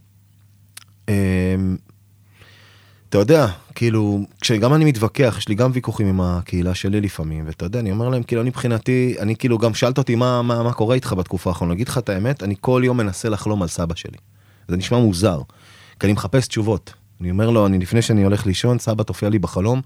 אתה 3.08 3.18
יודע, 3.18 3.46
כאילו, 3.74 4.20
כשגם 4.40 4.74
אני 4.74 4.84
מתווכח, 4.84 5.34
יש 5.38 5.48
לי 5.48 5.54
גם 5.54 5.70
ויכוחים 5.74 6.06
עם 6.06 6.20
הקהילה 6.20 6.74
שלי 6.74 7.00
לפעמים, 7.00 7.46
ואתה 7.46 7.64
יודע, 7.64 7.80
אני 7.80 7.90
אומר 7.90 8.08
להם, 8.08 8.22
כאילו, 8.22 8.42
אני 8.42 8.50
מבחינתי, 8.50 9.16
אני 9.20 9.36
כאילו, 9.36 9.58
גם 9.58 9.74
שאלת 9.74 9.98
אותי 9.98 10.14
מה, 10.14 10.42
מה, 10.42 10.62
מה 10.62 10.72
קורה 10.72 10.94
איתך 10.94 11.12
בתקופה 11.12 11.50
האחרונה, 11.50 11.72
להגיד 11.72 11.88
לך 11.88 11.98
את 11.98 12.08
האמת, 12.08 12.42
אני 12.42 12.54
כל 12.60 12.82
יום 12.84 12.96
מנסה 12.96 13.28
לחלום 13.28 13.62
על 13.62 13.68
סבא 13.68 13.94
שלי. 13.94 14.18
זה 14.68 14.76
נשמע 14.76 14.98
מוזר, 14.98 15.40
כי 16.00 16.06
אני 16.06 16.12
מחפש 16.12 16.46
תשובות. 16.46 16.92
אני 17.20 17.30
אומר 17.30 17.50
לו, 17.50 17.66
אני 17.66 17.78
לפני 17.78 18.02
שאני 18.02 18.24
הולך 18.24 18.46
לישון, 18.46 18.78
סבא 18.78 19.02
תופיע 19.02 19.28
לי 19.28 19.38
בחלום, 19.38 19.80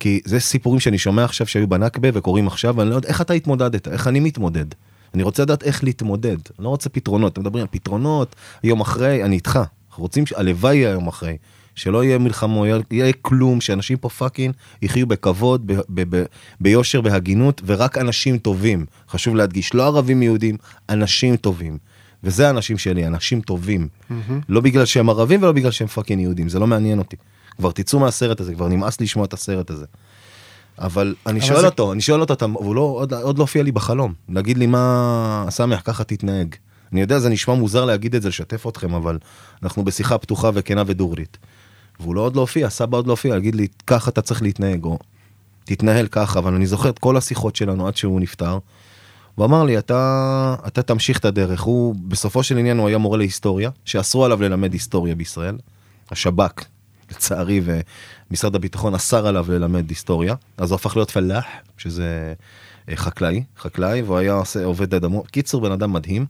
כי 0.00 0.20
זה 0.24 0.40
סיפורים 0.40 0.80
שאני 0.80 0.98
שומע 0.98 1.24
עכשיו 1.24 1.46
שהיו 1.46 1.68
בנכבה 1.68 2.08
וקורים 2.14 2.46
עכשיו, 2.46 2.76
ואני 2.76 2.90
לא 2.90 2.94
יודע 2.94 3.08
איך 3.08 3.20
אתה 3.20 3.34
התמודדת, 3.34 3.88
איך 3.88 4.08
אני 4.08 4.20
מתמודד. 4.20 4.66
אני 5.14 5.22
רוצה 5.22 5.42
לדעת 5.42 5.62
איך 5.62 5.84
להתמודד, 5.84 6.36
אני 6.58 6.64
לא 6.64 6.68
רוצה 6.68 6.88
פתרונות, 6.88 7.32
אתם 7.32 7.40
מדברים 7.40 7.62
על 7.62 7.68
פתרונות, 7.70 8.36
יום 8.64 8.80
אחרי, 8.80 9.24
אני 9.24 9.36
איתך. 9.36 9.60
אנחנו 9.94 10.02
רוצים, 10.02 10.24
הלוואי 10.36 10.76
יהיה 10.76 10.90
יום 10.90 11.06
אחרי, 11.08 11.36
שלא 11.74 12.04
יהיה 12.04 12.18
מלחמות, 12.18 12.64
יהיה, 12.90 13.12
כלום, 13.22 13.60
שאנשים 13.60 13.96
פה 13.96 14.08
fucking 14.08 14.54
יחיו 14.82 15.06
בכבוד, 15.06 15.66
ב, 15.66 15.72
ב, 15.88 16.16
ב, 16.16 16.24
ביושר, 16.60 17.00
בהגינות, 17.00 17.60
ורק 17.66 17.98
אנשים 17.98 18.38
טובים. 18.38 18.86
חשוב 19.08 19.34
להדגיש, 19.36 19.74
לא 19.74 19.86
ערבים 19.86 20.22
יהודים, 20.22 20.56
אנשים 20.88 21.36
טובים. 21.36 21.78
וזה 22.24 22.46
האנשים 22.46 22.78
שלי, 22.78 23.06
אנשים 23.06 23.40
טובים. 23.40 23.88
לא 24.48 24.60
בגלל 24.60 24.84
שהם 24.84 25.08
ערבים 25.10 25.42
ולא 25.42 25.52
בגלל 25.52 25.70
שהם 25.70 25.88
fucking 25.88 26.22
יהודים, 26.22 26.48
זה 26.48 26.58
לא 26.58 26.66
מעניין 26.66 26.98
אותי. 26.98 27.16
כבר 27.56 27.70
תצאו 27.70 27.98
מהסרט 27.98 28.40
הזה, 28.40 28.54
כבר 28.54 28.68
נמאס 28.68 29.00
לשמוע 29.00 29.24
את 29.26 29.32
הסרט 29.32 29.70
הזה. 29.70 29.86
אבל 30.78 31.14
אני 31.26 31.38
אבל 31.38 31.48
שואל 31.48 31.60
זה- 31.60 31.66
אותו, 31.66 31.92
אני 31.92 32.00
שואל 32.00 32.20
אותו, 32.20 32.34
הוא 32.52 32.74
לא, 32.74 32.80
עוד, 32.80 33.14
עוד 33.14 33.38
לא 33.38 33.42
הופיע 33.42 33.62
לי 33.62 33.72
בחלום. 33.72 34.12
להגיד 34.28 34.58
לי 34.58 34.66
מה, 34.66 35.46
סמך, 35.50 35.80
ככה 35.84 36.04
תתנהג. 36.04 36.54
אני 36.92 37.00
יודע, 37.00 37.18
זה 37.18 37.28
נשמע 37.28 37.54
מוזר 37.54 37.84
להגיד 37.84 38.14
את 38.14 38.22
זה, 38.22 38.28
לשתף 38.28 38.66
אתכם, 38.66 38.94
אבל 38.94 39.18
אנחנו 39.62 39.84
בשיחה 39.84 40.18
פתוחה 40.18 40.50
וכנה 40.54 40.82
ודורית. 40.86 41.38
והוא 42.00 42.14
לא 42.14 42.20
עוד 42.20 42.36
לא 42.36 42.40
הופיע, 42.40 42.70
סבא 42.70 42.96
עוד 42.98 43.06
לא 43.06 43.12
הופיע, 43.12 43.34
להגיד 43.34 43.54
לי, 43.54 43.66
ככה 43.86 44.10
אתה 44.10 44.22
צריך 44.22 44.42
להתנהג, 44.42 44.84
או 44.84 44.98
תתנהל 45.64 46.06
ככה, 46.06 46.38
אבל 46.38 46.54
אני 46.54 46.66
זוכר 46.66 46.88
את 46.88 46.98
כל 46.98 47.16
השיחות 47.16 47.56
שלנו 47.56 47.88
עד 47.88 47.96
שהוא 47.96 48.20
נפטר. 48.20 48.58
הוא 49.34 49.46
אמר 49.46 49.64
לי, 49.64 49.78
אתה, 49.78 50.56
אתה 50.66 50.82
תמשיך 50.82 51.18
את 51.18 51.24
הדרך. 51.24 51.62
הוא, 51.62 51.94
בסופו 52.08 52.42
של 52.42 52.58
עניין, 52.58 52.78
הוא 52.78 52.88
היה 52.88 52.98
מורה 52.98 53.18
להיסטוריה, 53.18 53.70
שאסרו 53.84 54.24
עליו 54.24 54.42
ללמד 54.42 54.72
היסטוריה 54.72 55.14
בישראל. 55.14 55.58
השב"כ, 56.10 56.64
לצערי, 57.10 57.60
ומשרד 57.64 58.54
הביטחון 58.54 58.94
אסר 58.94 59.26
עליו 59.26 59.46
ללמד 59.48 59.88
היסטוריה. 59.88 60.34
אז 60.56 60.70
הוא 60.70 60.76
הפך 60.76 60.96
להיות 60.96 61.10
פלאח, 61.10 61.44
שזה 61.76 62.34
אה, 62.88 62.96
חקלאי, 62.96 63.44
חקלאי, 63.58 64.02
והוא 64.02 64.16
היה 64.16 64.32
עושה, 64.32 64.64
עובד 64.64 64.94
אדמות. 64.94 65.30
קיצור, 65.30 65.60
בן 65.60 65.72
אדם 65.72 65.92
מדהים. 65.92 66.26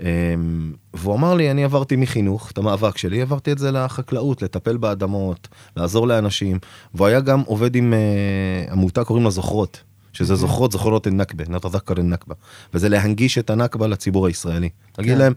אמ, 0.00 0.72
והוא 0.94 1.14
אמר 1.14 1.34
לי, 1.34 1.50
אני 1.50 1.64
עברתי 1.64 1.96
מחינוך, 1.96 2.50
את 2.50 2.58
המאבק 2.58 2.98
שלי, 2.98 3.22
עברתי 3.22 3.52
את 3.52 3.58
זה 3.58 3.70
לחקלאות, 3.70 4.42
לטפל 4.42 4.76
באדמות, 4.76 5.48
לעזור 5.76 6.06
לאנשים. 6.06 6.58
והוא 6.94 7.06
היה 7.06 7.20
גם 7.20 7.40
עובד 7.46 7.74
עם 7.74 7.94
אה, 7.94 8.72
עמותה, 8.72 9.04
קוראים 9.04 9.24
לה 9.24 9.30
זוכרות, 9.30 9.82
שזה 10.12 10.34
זוכרות, 10.34 10.72
זוכרות 10.72 11.06
אל-נכבה, 11.06 11.44
נתזכר 11.48 11.94
אל-נכבה. 11.98 12.34
וזה 12.74 12.88
להנגיש 12.88 13.38
את 13.38 13.50
הנכבה 13.50 13.86
לציבור 13.86 14.26
הישראלי. 14.26 14.68
להגיד 14.98 15.12
כן. 15.12 15.18
להם, 15.18 15.32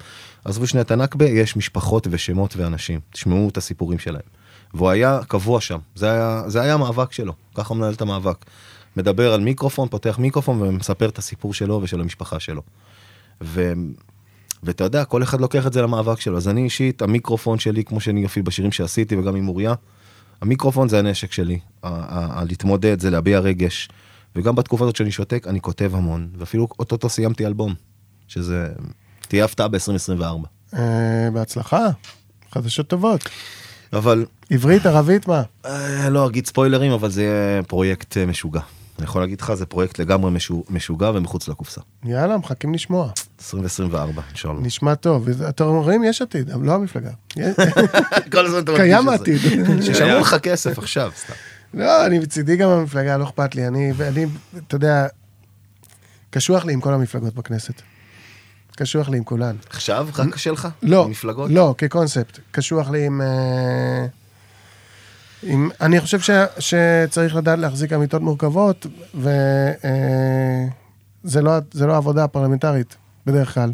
עזבו 0.46 0.68
שנייה 0.68 0.82
את 0.82 0.92
הנכבה, 0.92 1.26
יש 1.26 1.58
משפחות 1.58 2.08
ושמות 2.12 2.58
ואנשים, 2.58 3.00
תשמעו 3.12 3.50
את 3.50 3.58
הסיפורים 3.58 4.00
שלהם. 4.00 4.22
והוא 4.74 4.90
היה 4.90 5.20
קבוע 5.28 5.62
שם, 5.62 5.80
זה 5.96 6.12
היה, 6.12 6.44
זה 6.48 6.62
היה 6.62 6.74
המאבק 6.74 7.12
שלו, 7.12 7.34
ככה 7.56 7.74
מנהל 7.74 7.94
את 7.94 8.02
המאבק. 8.02 8.46
מדבר 8.98 9.34
על 9.34 9.40
מיקרופון, 9.40 9.88
פותח 9.88 10.20
מיקרופון 10.20 10.62
ומספר 10.62 11.10
את 11.10 11.18
הסיפור 11.18 11.54
שלו 11.54 11.80
ושל 11.84 12.02
המשפחה 12.02 12.40
שלו. 12.40 12.62
ו... 13.42 13.74
ואתה 14.64 14.84
יודע, 14.84 15.06
כל 15.06 15.24
אחד 15.24 15.42
לוקח 15.42 15.68
את 15.68 15.74
זה 15.74 15.82
למאבק 15.82 16.20
שלו. 16.20 16.38
אז 16.38 16.48
אני 16.48 16.64
אישית, 16.64 17.02
המיקרופון 17.02 17.60
שלי, 17.60 17.84
כמו 17.84 18.00
שאני 18.00 18.26
אפילו 18.26 18.44
בשירים 18.44 18.72
שעשיתי 18.72 19.16
וגם 19.16 19.36
עם 19.36 19.48
אוריה, 19.48 19.74
המיקרופון 20.42 20.90
זה 20.90 21.00
הנשק 21.00 21.32
שלי. 21.32 21.60
להתמודד 22.48 23.00
זה 23.00 23.10
להביע 23.10 23.40
רגש. 23.40 23.90
וגם 24.36 24.56
בתקופה 24.56 24.84
הזאת 24.84 24.96
שאני 24.96 25.12
שותק, 25.12 25.48
אני 25.48 25.62
כותב 25.62 25.92
המון. 25.96 26.30
ואפילו 26.38 26.68
אוטוטו 26.80 27.10
סיימתי 27.10 27.46
אלבום, 27.46 27.74
שזה 28.28 28.68
תהיה 29.28 29.46
הפתעה 29.46 29.68
ב-2024. 29.68 30.24
אה, 30.74 31.30
בהצלחה, 31.34 31.88
חדשות 32.52 32.88
טובות. 32.88 33.30
אבל 33.94 34.26
עברית, 34.50 34.86
ערבית, 34.86 35.28
מה? 35.28 35.44
אה, 35.66 36.10
לא 36.10 36.28
אגיד 36.28 36.48
ספוילרים, 36.48 36.92
אבל 36.92 37.10
זה 37.10 37.24
יהיה 37.24 37.64
פרויקט 37.64 38.18
אה, 38.18 38.26
משוגע. 38.26 38.62
אני 39.02 39.10
יכול 39.10 39.22
להגיד 39.22 39.42
לך, 39.42 39.54
זה 39.54 39.66
פרויקט 39.66 40.00
לגמרי 40.00 40.32
משו- 40.32 40.64
משוגע 40.70 41.10
ומחוץ 41.16 41.48
לקופסה. 41.48 41.82
יאללה, 42.04 42.38
מחכים 42.38 42.74
לשמוע. 42.74 43.10
2024, 43.40 44.22
אינשאללה. 44.30 44.60
נשמע 44.62 44.96
טוב. 44.96 45.28
אתם 45.50 45.64
רואים, 45.66 46.04
יש 46.04 46.22
עתיד, 46.22 46.50
אבל 46.50 46.66
לא 46.66 46.74
המפלגה. 46.76 47.10
כל 48.32 48.46
הזמן 48.46 48.60
אתה 48.60 48.72
קיים 48.76 49.06
מדגיש 49.06 49.46
את 49.46 49.66
זה. 49.66 49.72
עתיד. 49.72 49.82
שישלמו 49.86 50.20
לך 50.20 50.36
כסף 50.44 50.78
עכשיו, 50.80 51.12
סתם. 51.18 51.34
לא, 51.74 52.06
אני 52.06 52.20
מצידי 52.20 52.56
גם 52.56 52.70
המפלגה, 52.70 53.18
לא 53.18 53.24
אכפת 53.24 53.56
לי. 53.56 53.68
אני, 53.68 53.92
אני, 54.08 54.26
אתה 54.68 54.76
יודע, 54.76 55.08
קשוח 56.30 56.66
לי 56.66 56.74
עם 56.74 56.82
כל 56.82 56.94
המפלגות 56.94 57.34
בכנסת. 57.36 57.82
קשוח 58.76 59.10
לי 59.10 59.18
עם 59.18 59.24
כולן. 59.24 59.56
עכשיו 59.70 60.08
רק 60.18 60.34
קשה 60.34 60.52
לך? 60.52 60.68
לא, 60.84 61.08
מפלגות? 61.08 61.52
לא, 61.52 61.76
כקונספט. 61.78 62.40
קשוח 62.52 62.90
לי 62.90 63.06
עם... 63.06 63.22
אה, 63.22 64.06
עם 65.44 65.70
אני 65.82 66.02
חושב 66.02 66.20
ש, 66.20 66.30
שצריך 66.60 67.36
לדעת 67.36 67.60
להחזיק 67.60 67.94
אמיתות 67.94 68.22
מורכבות, 68.22 68.86
וזה 69.16 69.32
לא, 71.42 71.52
זה 71.72 71.86
לא 71.86 71.98
עבודה 71.98 72.28
פרלמנטרית, 72.28 72.96
בדרך 73.26 73.54
כלל. 73.54 73.72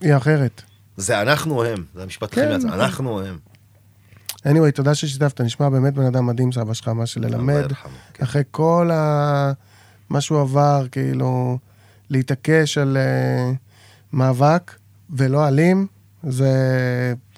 היא 0.00 0.16
אחרת. 0.16 0.62
זה 0.96 1.22
אנחנו 1.22 1.54
או 1.54 1.64
הם, 1.64 1.84
זה 1.94 2.02
המשפט 2.02 2.32
הכי 2.32 2.40
כן, 2.40 2.48
מעצבן, 2.48 2.68
נכון. 2.68 2.80
אנחנו 2.80 3.10
או 3.10 3.22
הם. 3.22 3.38
anyway, 4.36 4.70
תודה 4.74 4.94
ששיתפת, 4.94 5.40
נשמע 5.40 5.68
באמת 5.68 5.94
בן 5.94 6.06
אדם 6.06 6.26
מדהים, 6.26 6.52
סבא 6.52 6.74
שלך, 6.74 6.88
מה 6.88 7.06
שללמד, 7.06 7.72
כן. 8.12 8.24
אחרי 8.24 8.42
כל 8.50 8.90
ה... 8.92 9.52
מה 10.08 10.20
שהוא 10.20 10.40
עבר, 10.40 10.86
כאילו, 10.92 11.58
להתעקש 12.10 12.78
על 12.78 12.96
אה, 12.96 13.52
מאבק 14.12 14.74
לא 15.10 15.48
אלים, 15.48 15.86
זה 16.22 16.52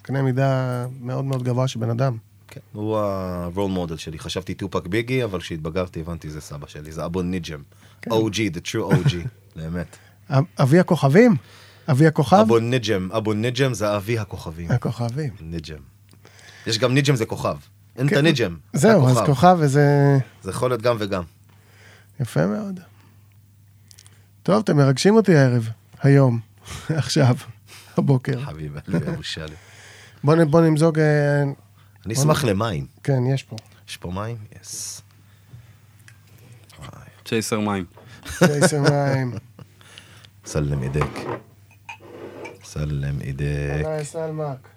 קנה 0.01 0.21
מידה 0.21 0.85
מאוד 1.01 1.25
מאוד 1.25 1.43
גבוה 1.43 1.67
של 1.67 1.79
בן 1.79 1.89
אדם. 1.89 2.17
כן, 2.55 2.61
הוא 2.73 2.97
ה 2.97 3.12
role 3.12 3.71
model 3.71 3.97
שלי. 3.97 4.19
חשבתי 4.19 4.53
טופאק 4.53 4.87
ביגי, 4.87 5.23
אבל 5.23 5.39
כשהתבגרתי 5.39 5.99
הבנתי 5.99 6.29
זה 6.29 6.41
סבא 6.41 6.67
שלי, 6.67 6.91
זה 6.91 7.05
אבו 7.05 7.21
ניג'ם. 7.21 7.61
כן. 8.01 8.11
OG, 8.11 8.33
the 8.55 8.67
true 8.67 8.93
OG, 8.93 9.15
באמת. 9.55 9.97
אבי 10.61 10.79
הכוכבים? 10.79 11.35
אבי 11.91 12.07
הכוכב? 12.07 12.37
אבו 12.37 12.59
ניג'ם, 12.59 13.09
אבו 13.11 13.33
ניג'ם 13.33 13.73
זה 13.73 13.95
אבי 13.95 14.19
הכוכבים. 14.19 14.71
הכוכבים. 14.71 15.29
ניג'ם. 15.41 15.77
יש 16.67 16.79
גם 16.79 16.93
ניג'ם 16.93 17.15
זה 17.15 17.25
כוכב. 17.25 17.57
אין 17.97 18.05
את 18.07 18.11
כן. 18.11 18.17
הניג'ם. 18.17 18.55
זהו, 18.73 19.07
אז. 19.09 19.17
כוכב 19.25 19.57
וזה 19.59 20.17
זה 20.41 20.49
יכול 20.49 20.69
להיות 20.69 20.81
גם 20.81 20.95
וגם. 20.99 21.23
יפה 22.19 22.47
מאוד. 22.47 22.79
טוב, 24.43 24.61
אתם 24.63 24.77
מרגשים 24.77 25.15
אותי 25.15 25.35
הערב, 25.35 25.69
היום, 26.03 26.39
עכשיו, 26.89 27.35
הבוקר. 27.97 28.39
שלי. 29.21 29.55
בוא, 30.23 30.35
נ- 30.35 30.51
בוא 30.51 30.61
נמזוג, 30.61 30.99
אה, 30.99 31.43
אני 32.05 32.13
אשמח 32.13 32.43
למים. 32.43 32.87
כן, 33.03 33.25
יש 33.33 33.43
פה. 33.43 33.55
יש 33.89 33.97
פה 33.97 34.11
מים? 34.11 34.37
יס. 34.61 35.01
צ'ייסר 37.25 37.59
מים. 37.59 37.85
צ'ייסר 38.37 38.81
מים. 38.81 39.33
סלם 40.45 40.83
אידק. 40.83 41.09
סלם 42.63 43.21
אידק. 43.21 43.83
סלמק. 44.03 44.67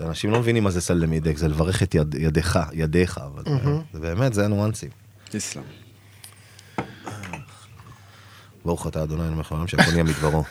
אנשים 0.00 0.30
לא 0.30 0.40
מבינים 0.40 0.64
מה 0.64 0.70
זה 0.70 0.80
סלם 0.80 1.12
אידק, 1.12 1.36
זה 1.36 1.48
לברך 1.48 1.82
את 1.82 1.94
יד- 1.94 2.14
ידיך, 2.14 2.58
ידיך, 2.72 3.18
אבל 3.18 3.42
זה 3.92 4.00
באמת, 4.00 4.34
זה 4.34 4.44
הניואנסים. 4.44 4.90
איסלאם. 5.34 5.64
ברוך 8.68 8.86
אתה 8.86 9.02
אדוני 9.02 9.34
מלך 9.34 9.52
העולם 9.52 9.66
שהכל 9.66 9.90
נהיה 9.90 10.04
מדברו. 10.04 10.44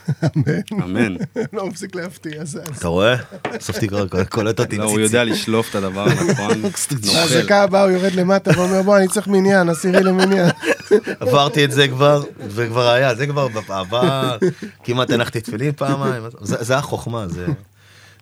אמן. 0.72 1.15
לא 1.53 1.68
מפסיק 1.68 1.95
להפתיע, 1.95 2.45
זה... 2.45 2.63
אתה 2.78 2.88
רואה? 2.88 3.15
בסוף 3.55 3.78
תקרא, 3.78 4.24
קולט 4.24 4.59
אותי 4.59 4.78
לא, 4.78 4.84
הוא. 4.84 4.99
יודע 4.99 5.24
לשלוף 5.24 5.70
את 5.70 5.76
הדבר 5.76 6.01
הנכון. 6.01 6.61
נוכל. 6.61 7.18
ההזקה 7.18 7.63
הבאה 7.63 7.84
הוא 7.84 7.91
יורד 7.91 8.11
למטה 8.11 8.51
ואומר, 8.55 8.82
בוא, 8.82 8.97
אני 8.97 9.07
צריך 9.07 9.28
מניין, 9.28 9.70
עשירי 9.70 10.03
למניין. 10.03 10.49
עברתי 11.20 11.65
את 11.65 11.72
זה 11.72 11.88
כבר, 11.88 12.24
וכבר 12.47 12.89
היה, 12.89 13.15
זה 13.15 13.28
כבר 13.28 13.47
בעבר, 13.47 14.38
כמעט 14.84 15.09
הנחתי 15.09 15.41
תפילין 15.41 15.72
פעמיים, 15.72 16.24
זה 16.41 16.63
זה 16.63 16.78
החוכמה, 16.78 17.28
זה, 17.28 17.45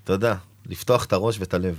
אתה 0.03 0.13
יודע, 0.13 0.35
לפתוח 0.65 1.05
את 1.05 1.13
הראש 1.13 1.39
ואת 1.39 1.53
הלב. 1.53 1.75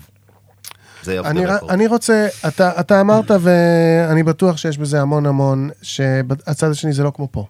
אני, 1.09 1.47
ר-. 1.47 1.71
אני 1.71 1.87
רוצה, 1.87 2.29
אתה, 2.49 2.81
אתה 2.81 3.01
אמרת, 3.01 3.31
ואני 3.41 4.23
בטוח 4.23 4.57
שיש 4.57 4.79
בזה 4.79 5.01
המון 5.01 5.27
המון, 5.27 5.71
שהצד 5.83 6.71
השני 6.71 6.93
זה 6.93 7.03
לא 7.03 7.13
כמו 7.15 7.29
פה. 7.31 7.47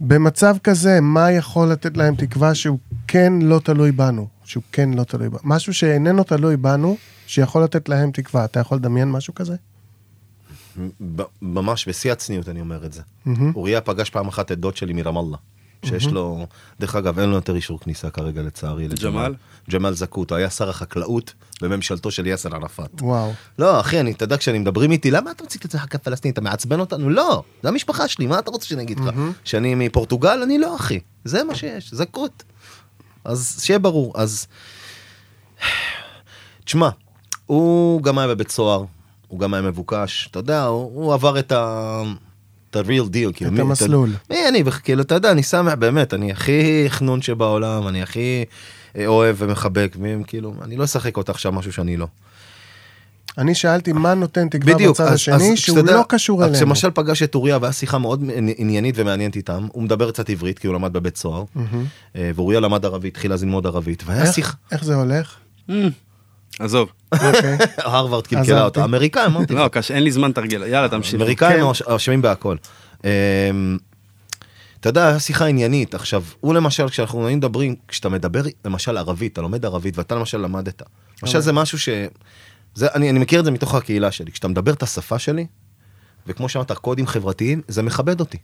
במצב 0.00 0.56
כזה, 0.64 1.00
מה 1.00 1.32
יכול 1.32 1.68
לתת 1.68 1.96
להם 1.96 2.14
תקווה 2.14 2.54
שהוא 2.54 2.78
כן 3.08 3.32
לא 3.42 3.58
תלוי 3.64 3.92
בנו? 3.92 4.28
שהוא 4.44 4.62
כן 4.72 4.90
לא 4.94 5.04
תלוי 5.04 5.28
בנו. 5.28 5.38
משהו 5.44 5.74
שאיננו 5.74 6.24
תלוי 6.24 6.56
בנו, 6.56 6.96
שיכול 7.26 7.62
לתת 7.62 7.88
להם 7.88 8.10
תקווה. 8.10 8.44
אתה 8.44 8.60
יכול 8.60 8.78
לדמיין 8.78 9.10
משהו 9.10 9.34
כזה? 9.34 9.56
ממש 11.42 11.88
בשיא 11.88 12.12
הצניעות 12.12 12.48
אני 12.48 12.60
אומר 12.60 12.86
את 12.86 12.92
זה. 12.92 13.02
מהמם. 13.26 13.52
אוריה 13.54 13.80
פגש 13.80 14.10
פעם 14.10 14.28
אחת 14.28 14.52
את 14.52 14.58
דוד 14.58 14.76
שלי 14.76 14.92
מרמאללה. 14.92 15.36
שיש 15.84 16.06
לו, 16.06 16.46
דרך 16.80 16.94
אגב, 16.96 17.18
אין 17.18 17.28
לו 17.28 17.36
יותר 17.36 17.56
אישור 17.56 17.80
כניסה 17.80 18.10
כרגע 18.10 18.42
לצערי. 18.42 18.88
ג'מאל? 18.88 19.34
ג'מאל 19.70 19.92
זכות, 19.92 20.30
הוא 20.30 20.36
היה 20.36 20.50
שר 20.50 20.68
החקלאות 20.68 21.34
בממשלתו 21.62 22.10
של 22.10 22.26
יאסר 22.26 22.54
ערפאת. 22.54 22.90
וואו. 23.00 23.32
לא, 23.58 23.80
אחי, 23.80 24.00
אני, 24.00 24.12
אתה 24.12 24.24
יודע, 24.24 24.36
כשאני 24.36 24.58
מדברים 24.58 24.92
איתי, 24.92 25.10
למה 25.10 25.30
אתה 25.30 25.44
מציג 25.44 25.62
את 25.64 25.70
זה 25.70 25.78
חכה 25.78 25.98
פלסטינית? 25.98 26.32
אתה 26.32 26.40
מעצבן 26.40 26.80
אותנו? 26.80 27.10
לא, 27.10 27.42
זה 27.62 27.68
המשפחה 27.68 28.08
שלי, 28.08 28.26
מה 28.26 28.38
אתה 28.38 28.50
רוצה 28.50 28.66
שאני 28.66 28.82
אגיד 28.82 29.00
לך? 29.00 29.14
שאני 29.44 29.74
מפורטוגל? 29.74 30.40
אני 30.42 30.58
לא, 30.58 30.76
אחי. 30.76 31.00
זה 31.24 31.44
מה 31.44 31.54
שיש, 31.54 31.94
זכות. 31.94 32.42
אז 33.24 33.60
שיהיה 33.62 33.78
ברור, 33.78 34.12
אז... 34.16 34.46
תשמע, 36.64 36.88
הוא 37.46 38.02
גם 38.02 38.18
היה 38.18 38.28
בבית 38.28 38.50
סוהר, 38.50 38.84
הוא 39.28 39.40
גם 39.40 39.54
היה 39.54 39.62
מבוקש, 39.62 40.28
אתה 40.30 40.38
יודע, 40.38 40.64
הוא, 40.64 41.04
הוא 41.04 41.14
עבר 41.14 41.38
את 41.38 41.52
ה... 41.52 42.02
את 42.80 42.86
ה-real 42.86 43.04
deal, 43.08 43.32
כאילו. 43.36 43.50
את 43.50 43.54
מי- 43.54 43.60
המסלול. 43.60 44.10
מי 44.30 44.48
אני, 44.48 44.62
כאילו, 44.82 45.02
אתה 45.02 45.14
יודע, 45.14 45.30
אני 45.30 45.42
שמח, 45.42 45.74
באמת, 45.74 46.14
אני 46.14 46.32
הכי 46.32 46.84
חנון 46.88 47.22
שבעולם, 47.22 47.88
אני 47.88 48.02
הכי 48.02 48.44
אה, 48.98 49.06
אוהב 49.06 49.36
ומחבק, 49.38 49.96
מי- 50.00 50.24
כאילו, 50.26 50.54
אני 50.62 50.76
לא 50.76 50.84
אשחק 50.84 51.16
אותה 51.16 51.32
עכשיו 51.32 51.52
משהו 51.52 51.72
שאני 51.72 51.96
לא. 51.96 52.06
אני 53.38 53.54
שאלתי 53.54 53.92
מה 53.92 54.14
נותן 54.14 54.48
תקווה 54.48 54.74
בדיוק, 54.74 54.94
בצד 54.94 55.04
אז- 55.06 55.12
השני, 55.14 55.34
אז 55.52 55.58
שהוא 55.58 55.78
לא 55.78 56.04
קשור 56.08 56.42
אלינו. 56.42 56.56
כשמשל 56.56 56.90
פגש 56.94 57.22
את 57.22 57.34
אוריה 57.34 57.58
והיה 57.60 57.72
שיחה 57.72 57.98
מאוד 57.98 58.24
עניינית 58.56 58.94
ומעניינת 58.98 59.36
איתם, 59.36 59.66
הוא 59.72 59.82
מדבר 59.82 60.10
קצת 60.10 60.30
עברית 60.30 60.58
כי 60.58 60.66
הוא 60.66 60.74
למד 60.74 60.92
בבית 60.92 61.16
סוהר, 61.16 61.44
אה, 62.16 62.30
ואוריה 62.34 62.60
למד 62.60 62.84
ערבית, 62.84 63.14
התחיל 63.14 63.32
אז 63.32 63.42
ללמוד 63.42 63.66
ערבית, 63.66 64.02
והיה 64.06 64.22
איך- 64.22 64.34
שיחה, 64.34 64.52
איך 64.72 64.84
זה 64.84 64.94
הולך? 64.94 65.36
עזוב. 66.60 66.92
אוקיי. 67.12 67.58
הרווארד. 67.76 68.26
קלקלה 68.26 68.64
אותו, 68.64 68.84
אמריקאים, 68.84 69.26
אמרתי, 69.26 69.54
לא, 69.54 69.68
קשה, 69.68 69.94
אין 69.94 70.02
לי 70.02 70.10
זמן 70.10 70.32
תרגיל. 70.32 70.62
יאללה, 70.62 70.88
תמשיך. 70.88 71.14
אמריקאים 71.14 71.72
כן. 71.72 71.92
אשמים 71.92 72.22
בהכל. 72.22 72.56
אה, 73.04 73.50
אתה 74.80 74.88
יודע, 74.88 75.08
היה 75.08 75.18
שיחה 75.18 75.46
עניינית. 75.46 75.94
עכשיו, 75.94 76.24
הוא 76.40 76.54
למשל, 76.54 76.88
כשאנחנו 76.88 77.20
מדברים, 77.22 77.74
כשאתה 77.88 78.08
מדבר 78.08 78.42
למשל 78.64 78.96
ערבית, 78.96 79.32
אתה 79.32 79.40
לומד 79.40 79.64
ערבית 79.64 79.98
ואתה 79.98 80.14
למשל 80.14 80.38
למדת. 80.38 80.82
למשל 81.22 81.40
זה 81.40 81.52
משהו 81.52 81.78
ש... 81.78 81.88
זה, 82.74 82.86
אני, 82.94 83.10
אני 83.10 83.18
מכיר 83.18 83.40
את 83.40 83.44
זה 83.44 83.50
מתוך 83.50 83.74
הקהילה 83.74 84.10
שלי. 84.10 84.32
כשאתה 84.32 84.48
מדבר 84.48 84.72
את 84.72 84.82
השפה 84.82 85.18
שלי, 85.18 85.46
וכמו 86.26 86.48
שאמרת, 86.48 86.72
קודים 86.72 87.06
חברתיים, 87.06 87.62
זה 87.68 87.82
מכבד 87.82 88.20
אותי. 88.20 88.38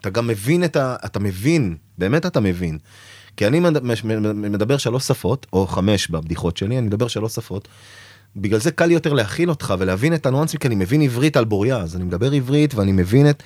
אתה 0.00 0.10
גם 0.10 0.26
מבין 0.26 0.64
את 0.64 0.76
ה... 0.76 0.96
אתה 1.04 1.20
מבין, 1.20 1.76
באמת 1.98 2.26
אתה 2.26 2.40
מבין. 2.40 2.78
כי 3.38 3.46
אני 3.46 3.60
מדבר 4.34 4.76
שלוש 4.76 5.06
שפות, 5.06 5.46
או 5.52 5.66
חמש 5.66 6.08
בבדיחות 6.10 6.56
שלי, 6.56 6.78
אני 6.78 6.86
מדבר 6.86 7.08
שלוש 7.08 7.32
שפות. 7.32 7.68
בגלל 8.36 8.60
זה 8.60 8.70
קל 8.70 8.90
יותר 8.90 9.12
להכיל 9.12 9.50
אותך 9.50 9.74
ולהבין 9.78 10.14
את 10.14 10.26
הניואנסים, 10.26 10.60
כי 10.60 10.66
אני 10.68 10.74
מבין 10.74 11.02
עברית 11.02 11.36
על 11.36 11.44
בוריה, 11.44 11.76
אז 11.76 11.96
אני 11.96 12.04
מדבר 12.04 12.32
עברית 12.32 12.74
ואני 12.74 12.92
מבין 12.92 13.30
את... 13.30 13.42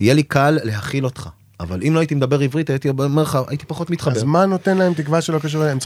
יהיה 0.00 0.14
לי 0.14 0.22
קל 0.22 0.58
להכיל 0.62 1.04
אותך. 1.04 1.28
אבל 1.60 1.80
אם 1.88 1.94
לא 1.94 2.00
הייי 2.00 2.14
מדבר 2.14 2.40
עברית, 2.40 2.70
הייתי 2.70 2.88
אומר 2.88 3.22
לך, 3.22 3.38
הייתי 3.48 3.64
פחות 3.66 3.90
מתחבר. 3.90 4.12
אז 4.12 4.22
מה 4.22 4.46
נותן 4.46 4.78
להם 4.78 4.94
תקווה 4.94 5.20
שלא 5.20 5.38
קשור 5.38 5.62
אליהם? 5.62 5.74
הם 5.74 5.78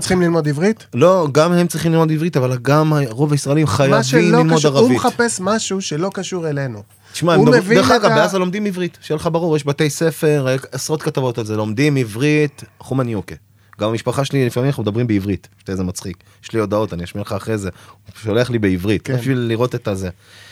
צריכים 0.00 0.22
ללמוד- 0.22 0.48
עברית? 0.48 0.86
לא, 0.94 1.28
גם 1.32 1.52
הם 1.52 1.66
צריכים 1.66 1.92
ללמוד 1.92 2.12
עברית, 2.12 2.36
אבל 2.36 2.58
גם 2.62 2.92
רוב 3.08 3.32
הישראלים 3.32 3.66
חייבים 3.66 3.98
ללמוד 4.32 4.56
קשור, 4.56 4.70
הוא 4.70 4.80
ערבית. 4.80 4.96
מחפש 4.96 5.40
משהו 5.40 5.80
שלא 5.80 6.10
קשור 6.14 6.48
אלינו. 6.48 6.82
תשמע, 7.14 7.34
הם 7.34 7.48
מבין 7.48 7.78
דרך 7.78 7.90
אגב, 7.90 8.08
בעזה 8.10 8.38
לומדים 8.38 8.66
עברית, 8.66 8.98
שיהיה 9.00 9.16
לך 9.16 9.28
ברור, 9.32 9.56
יש 9.56 9.66
בתי 9.66 9.90
ספר, 9.90 10.46
עשרות 10.72 11.02
כתבות 11.02 11.38
על 11.38 11.44
זה, 11.44 11.56
לומדים 11.56 11.96
עברית, 11.96 12.64
חומני 12.80 13.12
יוקה. 13.12 13.34
גם 13.80 13.88
המשפחה 13.88 14.24
שלי, 14.24 14.46
לפעמים 14.46 14.68
אנחנו 14.68 14.82
מדברים 14.82 15.06
בעברית, 15.06 15.48
שזה 15.66 15.82
מצחיק. 15.84 16.16
יש 16.44 16.52
לי 16.52 16.60
הודעות, 16.60 16.92
אני 16.92 17.04
אשמיע 17.04 17.22
לך 17.22 17.32
אחרי 17.32 17.58
זה. 17.58 17.68
הוא 18.06 18.12
שולח 18.22 18.50
לי 18.50 18.58
בעברית, 18.58 19.02
כן. 19.02 19.16
בשביל 19.16 19.38
לראות 19.38 19.74
את 19.74 19.88
הזה. 19.88 20.08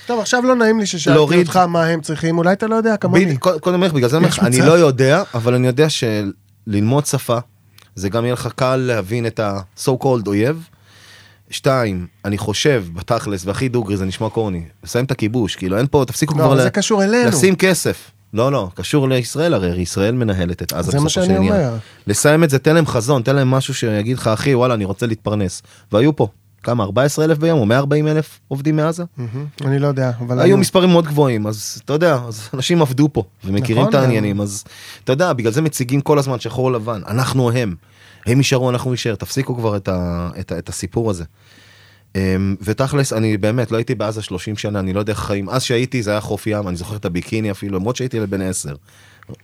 טוב, 0.07 0.21
עכשיו 0.21 0.43
לא 0.43 0.55
נעים 0.55 0.81
לי 0.81 0.87
ששאלתי 0.87 1.17
להוריד- 1.17 1.47
אותך 1.47 1.57
מה 1.57 1.87
הם 1.87 2.01
צריכים, 2.01 2.39
אולי 2.39 2.53
אתה 2.53 2.67
לא 2.67 2.75
יודע 2.75 2.97
כמוני. 2.97 3.37
קודם 3.37 3.61
כל, 3.61 3.89
בגלל 3.89 4.09
זה 4.09 4.17
אני 4.17 4.27
אומר 4.27 4.47
אני. 4.47 4.59
לא 4.61 4.79
יודע, 4.79 5.23
אבל 5.35 5.55
אני 5.55 5.67
יודע 5.67 5.87
שללמוד 6.67 7.07
שפה, 7.07 7.39
זה 7.95 8.09
גם 8.09 8.25
יהיה 8.25 8.33
לך 8.33 8.49
קל 8.57 8.77
להבין 8.77 9.27
את 9.27 9.41
ה-so 9.41 9.91
called 10.03 10.27
אויב. 10.27 10.69
שתיים, 11.53 12.07
אני 12.25 12.39
חושב, 12.39 12.85
בתכלס, 12.95 13.47
והכי 13.47 13.69
דוגרי, 13.69 13.97
זה 13.97 14.05
נשמע 14.05 14.29
קורני, 14.29 14.63
לסיים 14.85 15.05
את 15.05 15.11
הכיבוש, 15.11 15.57
כאילו 15.57 15.79
אין 15.79 15.87
פה, 15.91 16.05
תפסיקו 16.07 16.35
לא, 16.35 16.39
כבר 16.39 16.55
ל-. 16.55 17.29
לשים 17.29 17.57
כסף. 17.57 18.11
לא, 18.35 18.53
לא, 18.53 18.69
קשור 18.75 19.09
לישראל 19.09 19.55
הרי, 19.55 19.81
ישראל 19.81 20.15
מנהלת 20.15 20.63
את 20.63 20.73
עזה 20.73 20.91
זה 20.91 21.01
מה 21.01 21.09
שאני. 21.09 21.39
אומר. 21.39 21.75
לסיים 22.07 22.45
את 22.45 22.51
זה, 22.51 22.59
תן 22.59 22.75
להם 22.75 22.87
חזון, 22.87 23.23
תן 23.23 23.37
להם 23.37 23.51
משהו 23.51 23.75
שיגיד 23.75 24.19
לך, 24.19 24.27
אחי, 24.27 24.55
וואלה, 24.55 24.75
אני 24.75 24.85
רוצה 24.85 25.07
להתפרנס. 25.07 25.63
והיו 25.93 26.17
פה, 26.17 26.29
כמה, 26.63 26.85
14 26.85 27.25
אלף 27.25 27.39
ביום 27.39 27.59
או 27.59 27.67
140 27.67 28.09
אלף 28.09 28.41
עובדים 28.49 28.77
מעזה? 28.77 29.05
אני 29.65 29.79
לא 29.79 29.87
יודע, 29.87 30.11
אבל... 30.19 30.41
היו 30.41 30.57
מספרים 30.59 30.91
מאוד 30.91 31.07
גבוהים, 31.07 31.47
אז 31.47 31.81
אתה 31.85 31.93
יודע, 31.93 32.19
אז 32.29 32.49
אנשים 32.55 32.83
עבדו 32.83 33.09
פה, 33.13 33.23
ומכירים 33.45 33.83
נכון, 33.83 33.95
את 33.95 34.01
העניינים, 34.01 34.41
אז 34.41 34.65
אתה 35.05 35.13
יודע, 35.13 35.33
בגלל 35.33 35.53
זה 35.53 35.63
מציגים 35.63 36.01
כל 36.01 36.19
הזמן 36.19 36.41
שחור 36.41 36.73
לבן, 36.73 37.01
אנחנו 37.07 37.51
הם, 37.51 37.75
הם 38.27 38.39
יישארו, 38.39 38.70
אנחנו 38.70 38.91
נישאר, 38.91 39.14
תפסיקו 39.14 39.57
כבר 39.57 39.77
את, 39.77 39.89
ה, 39.89 40.31
את, 40.41 40.53
ה, 40.53 40.59
את 40.59 40.68
הסיפור 40.68 41.11
הזה. 41.11 41.25
אמ, 42.14 42.57
ותכלס, 42.61 43.12
אני 43.12 43.37
באמת, 43.37 43.70
לא 43.70 43.77
הייתי 43.77 43.95
בעזה 43.95 44.23
30 44.23 44.57
שנה, 44.57 44.81
אני 44.81 44.93
לא 44.93 45.01
יודע 45.01 45.12
איך 45.12 45.20
חיים, 45.20 45.49
אז 45.49 45.62
שהייתי 45.62 46.03
זה 46.03 46.11
היה 46.11 46.20
חוף 46.20 46.47
ים, 46.47 46.68
אני 46.68 46.77
זוכר 46.77 46.97
את 46.97 47.05
הביקיני 47.05 47.51
אפילו, 47.51 47.79
למרות 47.79 47.97
שהייתי 47.97 48.16
ילד 48.16 48.31
בן 48.31 48.41
10. 48.41 48.75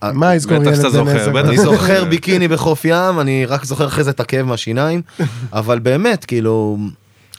מה 0.03 0.35
יזכור 0.35 0.55
ילד 0.55 0.67
בן 0.67 0.75
זוכר, 0.75 1.15
עשר? 1.15 1.31
בטח. 1.31 1.47
אני 1.47 1.57
זוכר 1.57 2.05
ביקיני 2.05 2.47
בחוף 2.47 2.85
ים, 2.85 3.19
אני 3.19 3.45
רק 3.45 3.65
זוכר 3.65 3.87
אחרי 3.87 4.03
זה 4.03 4.09
את 4.09 4.19
הכאב 4.19 4.45
מהשיניים, 4.45 5.01
אבל 5.53 5.79
באמת, 5.79 6.25
כאילו, 6.25 6.77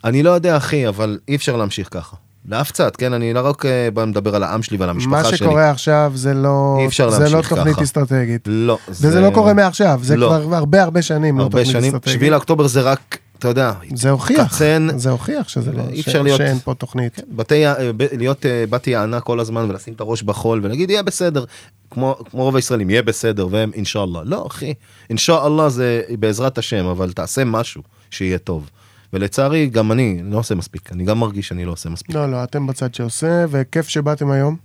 אני 0.05 0.23
לא 0.23 0.31
יודע 0.31 0.57
אחי, 0.57 0.89
אבל 0.89 1.19
אי 1.29 1.37
אפשר 1.37 1.57
להמשיך 1.57 1.89
ככה. 1.91 2.17
לאף 2.51 2.71
צד, 2.73 2.97
כן? 2.97 3.13
אני 3.13 3.33
לא 3.35 3.41
רק 3.49 3.67
אה, 3.67 3.89
בא 3.95 4.05
לדבר 4.05 4.37
על 4.37 4.43
העם 4.43 4.63
שלי 4.63 4.77
ועל 4.77 4.91
המשפחה 4.91 5.11
מה 5.11 5.25
שלי. 5.25 5.37
שקורה 5.37 5.71
עכשיו 5.71 6.13
זה 6.15 6.35
לא... 6.35 6.77
אי 6.81 6.87
אפשר 6.87 7.11
זה 7.11 7.29
לא 7.37 7.43
תוכנית 7.43 7.75
ככה. 7.75 7.83
אסטרטגית. 7.85 8.43
לא. 8.47 8.79
וזה 8.89 9.21
לא 9.21 9.31
קורה 9.35 9.55
מעכשיו, 9.55 10.01
זה 10.03 10.17
לא. 10.17 10.27
כבר 10.27 10.57
הרבה 10.57 10.83
הרבה 10.83 11.03
שנים 11.03 11.39
לא 11.39 11.43
הרבה 11.43 11.51
תוכנית 11.59 11.73
שנים. 11.73 11.95
אסטרטגית. 11.95 12.21
7 12.21 12.31
לאוקטובר 12.31 12.67
זה 12.67 12.81
רק 12.81 13.19
אתה 13.39 13.49
יודע, 13.49 13.73
זה 13.95 14.11
הוכיח, 14.11 14.55
קצן, 14.55 14.89
זה 14.97 15.11
הוכיח 15.11 15.49
שזה 15.49 15.73
לא, 15.73 15.83
אי 15.93 16.03
ש- 16.03 16.09
אפשר 16.09 16.23
להיות- 16.23 16.39
שאין 16.39 16.59
פה 16.59 16.75
תוכנית. 16.75 17.21
בתי, 17.29 17.67
אה, 17.67 17.93
ב- 17.97 18.07
להיות 18.17 18.47
אה, 18.47 18.65
בת 18.71 18.87
יענה 18.87 19.21
כל 19.21 19.41
הזמן 19.41 19.71
ולשים 19.71 19.95
את 19.95 20.01
הראש 20.01 20.23
בחול 20.23 20.61
ולהגיד 20.63 20.91
יהיה 20.91 21.03
בסדר, 21.03 21.45
כמו, 21.91 22.17
כמו 22.31 22.43
רוב 22.45 22.57
הישראלים, 22.57 22.91
יהיה 22.91 23.03
בסדר, 23.03 23.49
והם 23.51 23.71
אינשאללה. 23.75 24.21
לא, 24.25 24.47
אחי, 24.47 24.75
אינשאללה 25.11 25.69
זה 25.69 26.03
בעזרת 26.19 26.59
השם, 26.59 26.85
אבל 26.87 27.13
תעשה 27.13 27.45
משהו 27.45 27.83
שיהיה 28.11 28.39
טוב. 28.39 28.71
ולצערי, 29.13 29.67
גם 29.67 29.93
אני 29.93 30.21
לא 30.25 30.39
עושה 30.39 30.55
מספיק, 30.55 30.93
אני 30.93 31.05
גם 31.05 31.19
מרגיש 31.19 31.49
שאני 31.49 31.65
לא 31.65 31.73
עושה 31.73 31.89
מספיק. 31.91 32.17
לא, 32.17 32.31
לא, 32.31 32.45
אתם 32.45 32.67
בצד 32.67 32.95
שעושה, 32.95 33.45
וכיף 33.51 33.89
שבאתם 33.89 34.31
היום, 34.31 34.57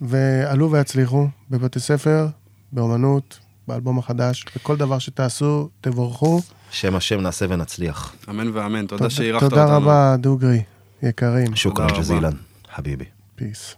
ועלו 0.00 0.70
והצליחו 0.70 1.26
בבתי 1.50 1.80
ספר, 1.80 2.26
באומנות, 2.72 3.38
באלבום 3.68 3.98
החדש, 3.98 4.44
בכל 4.56 4.76
דבר 4.76 4.98
שתעשו, 4.98 5.68
תבורכו. 5.80 6.40
שם 6.70 6.96
השם 6.96 7.20
נעשה 7.20 7.46
ונצליח. 7.48 8.14
אמן 8.30 8.50
ואמן, 8.54 8.86
תודה 8.86 8.98
תודה- 8.98 9.10
שאירחת 9.10 9.42
אותנו. 9.42 9.60
תודה 9.60 9.76
רבה, 9.76 10.16
דוגרי, 10.18 10.62
יקרים. 11.02 11.56
שוכרן 11.56 11.86
רבה. 11.90 11.98
ג'זילן, 11.98 12.32
חביבי. 12.74 13.04
פיס. 13.36 13.74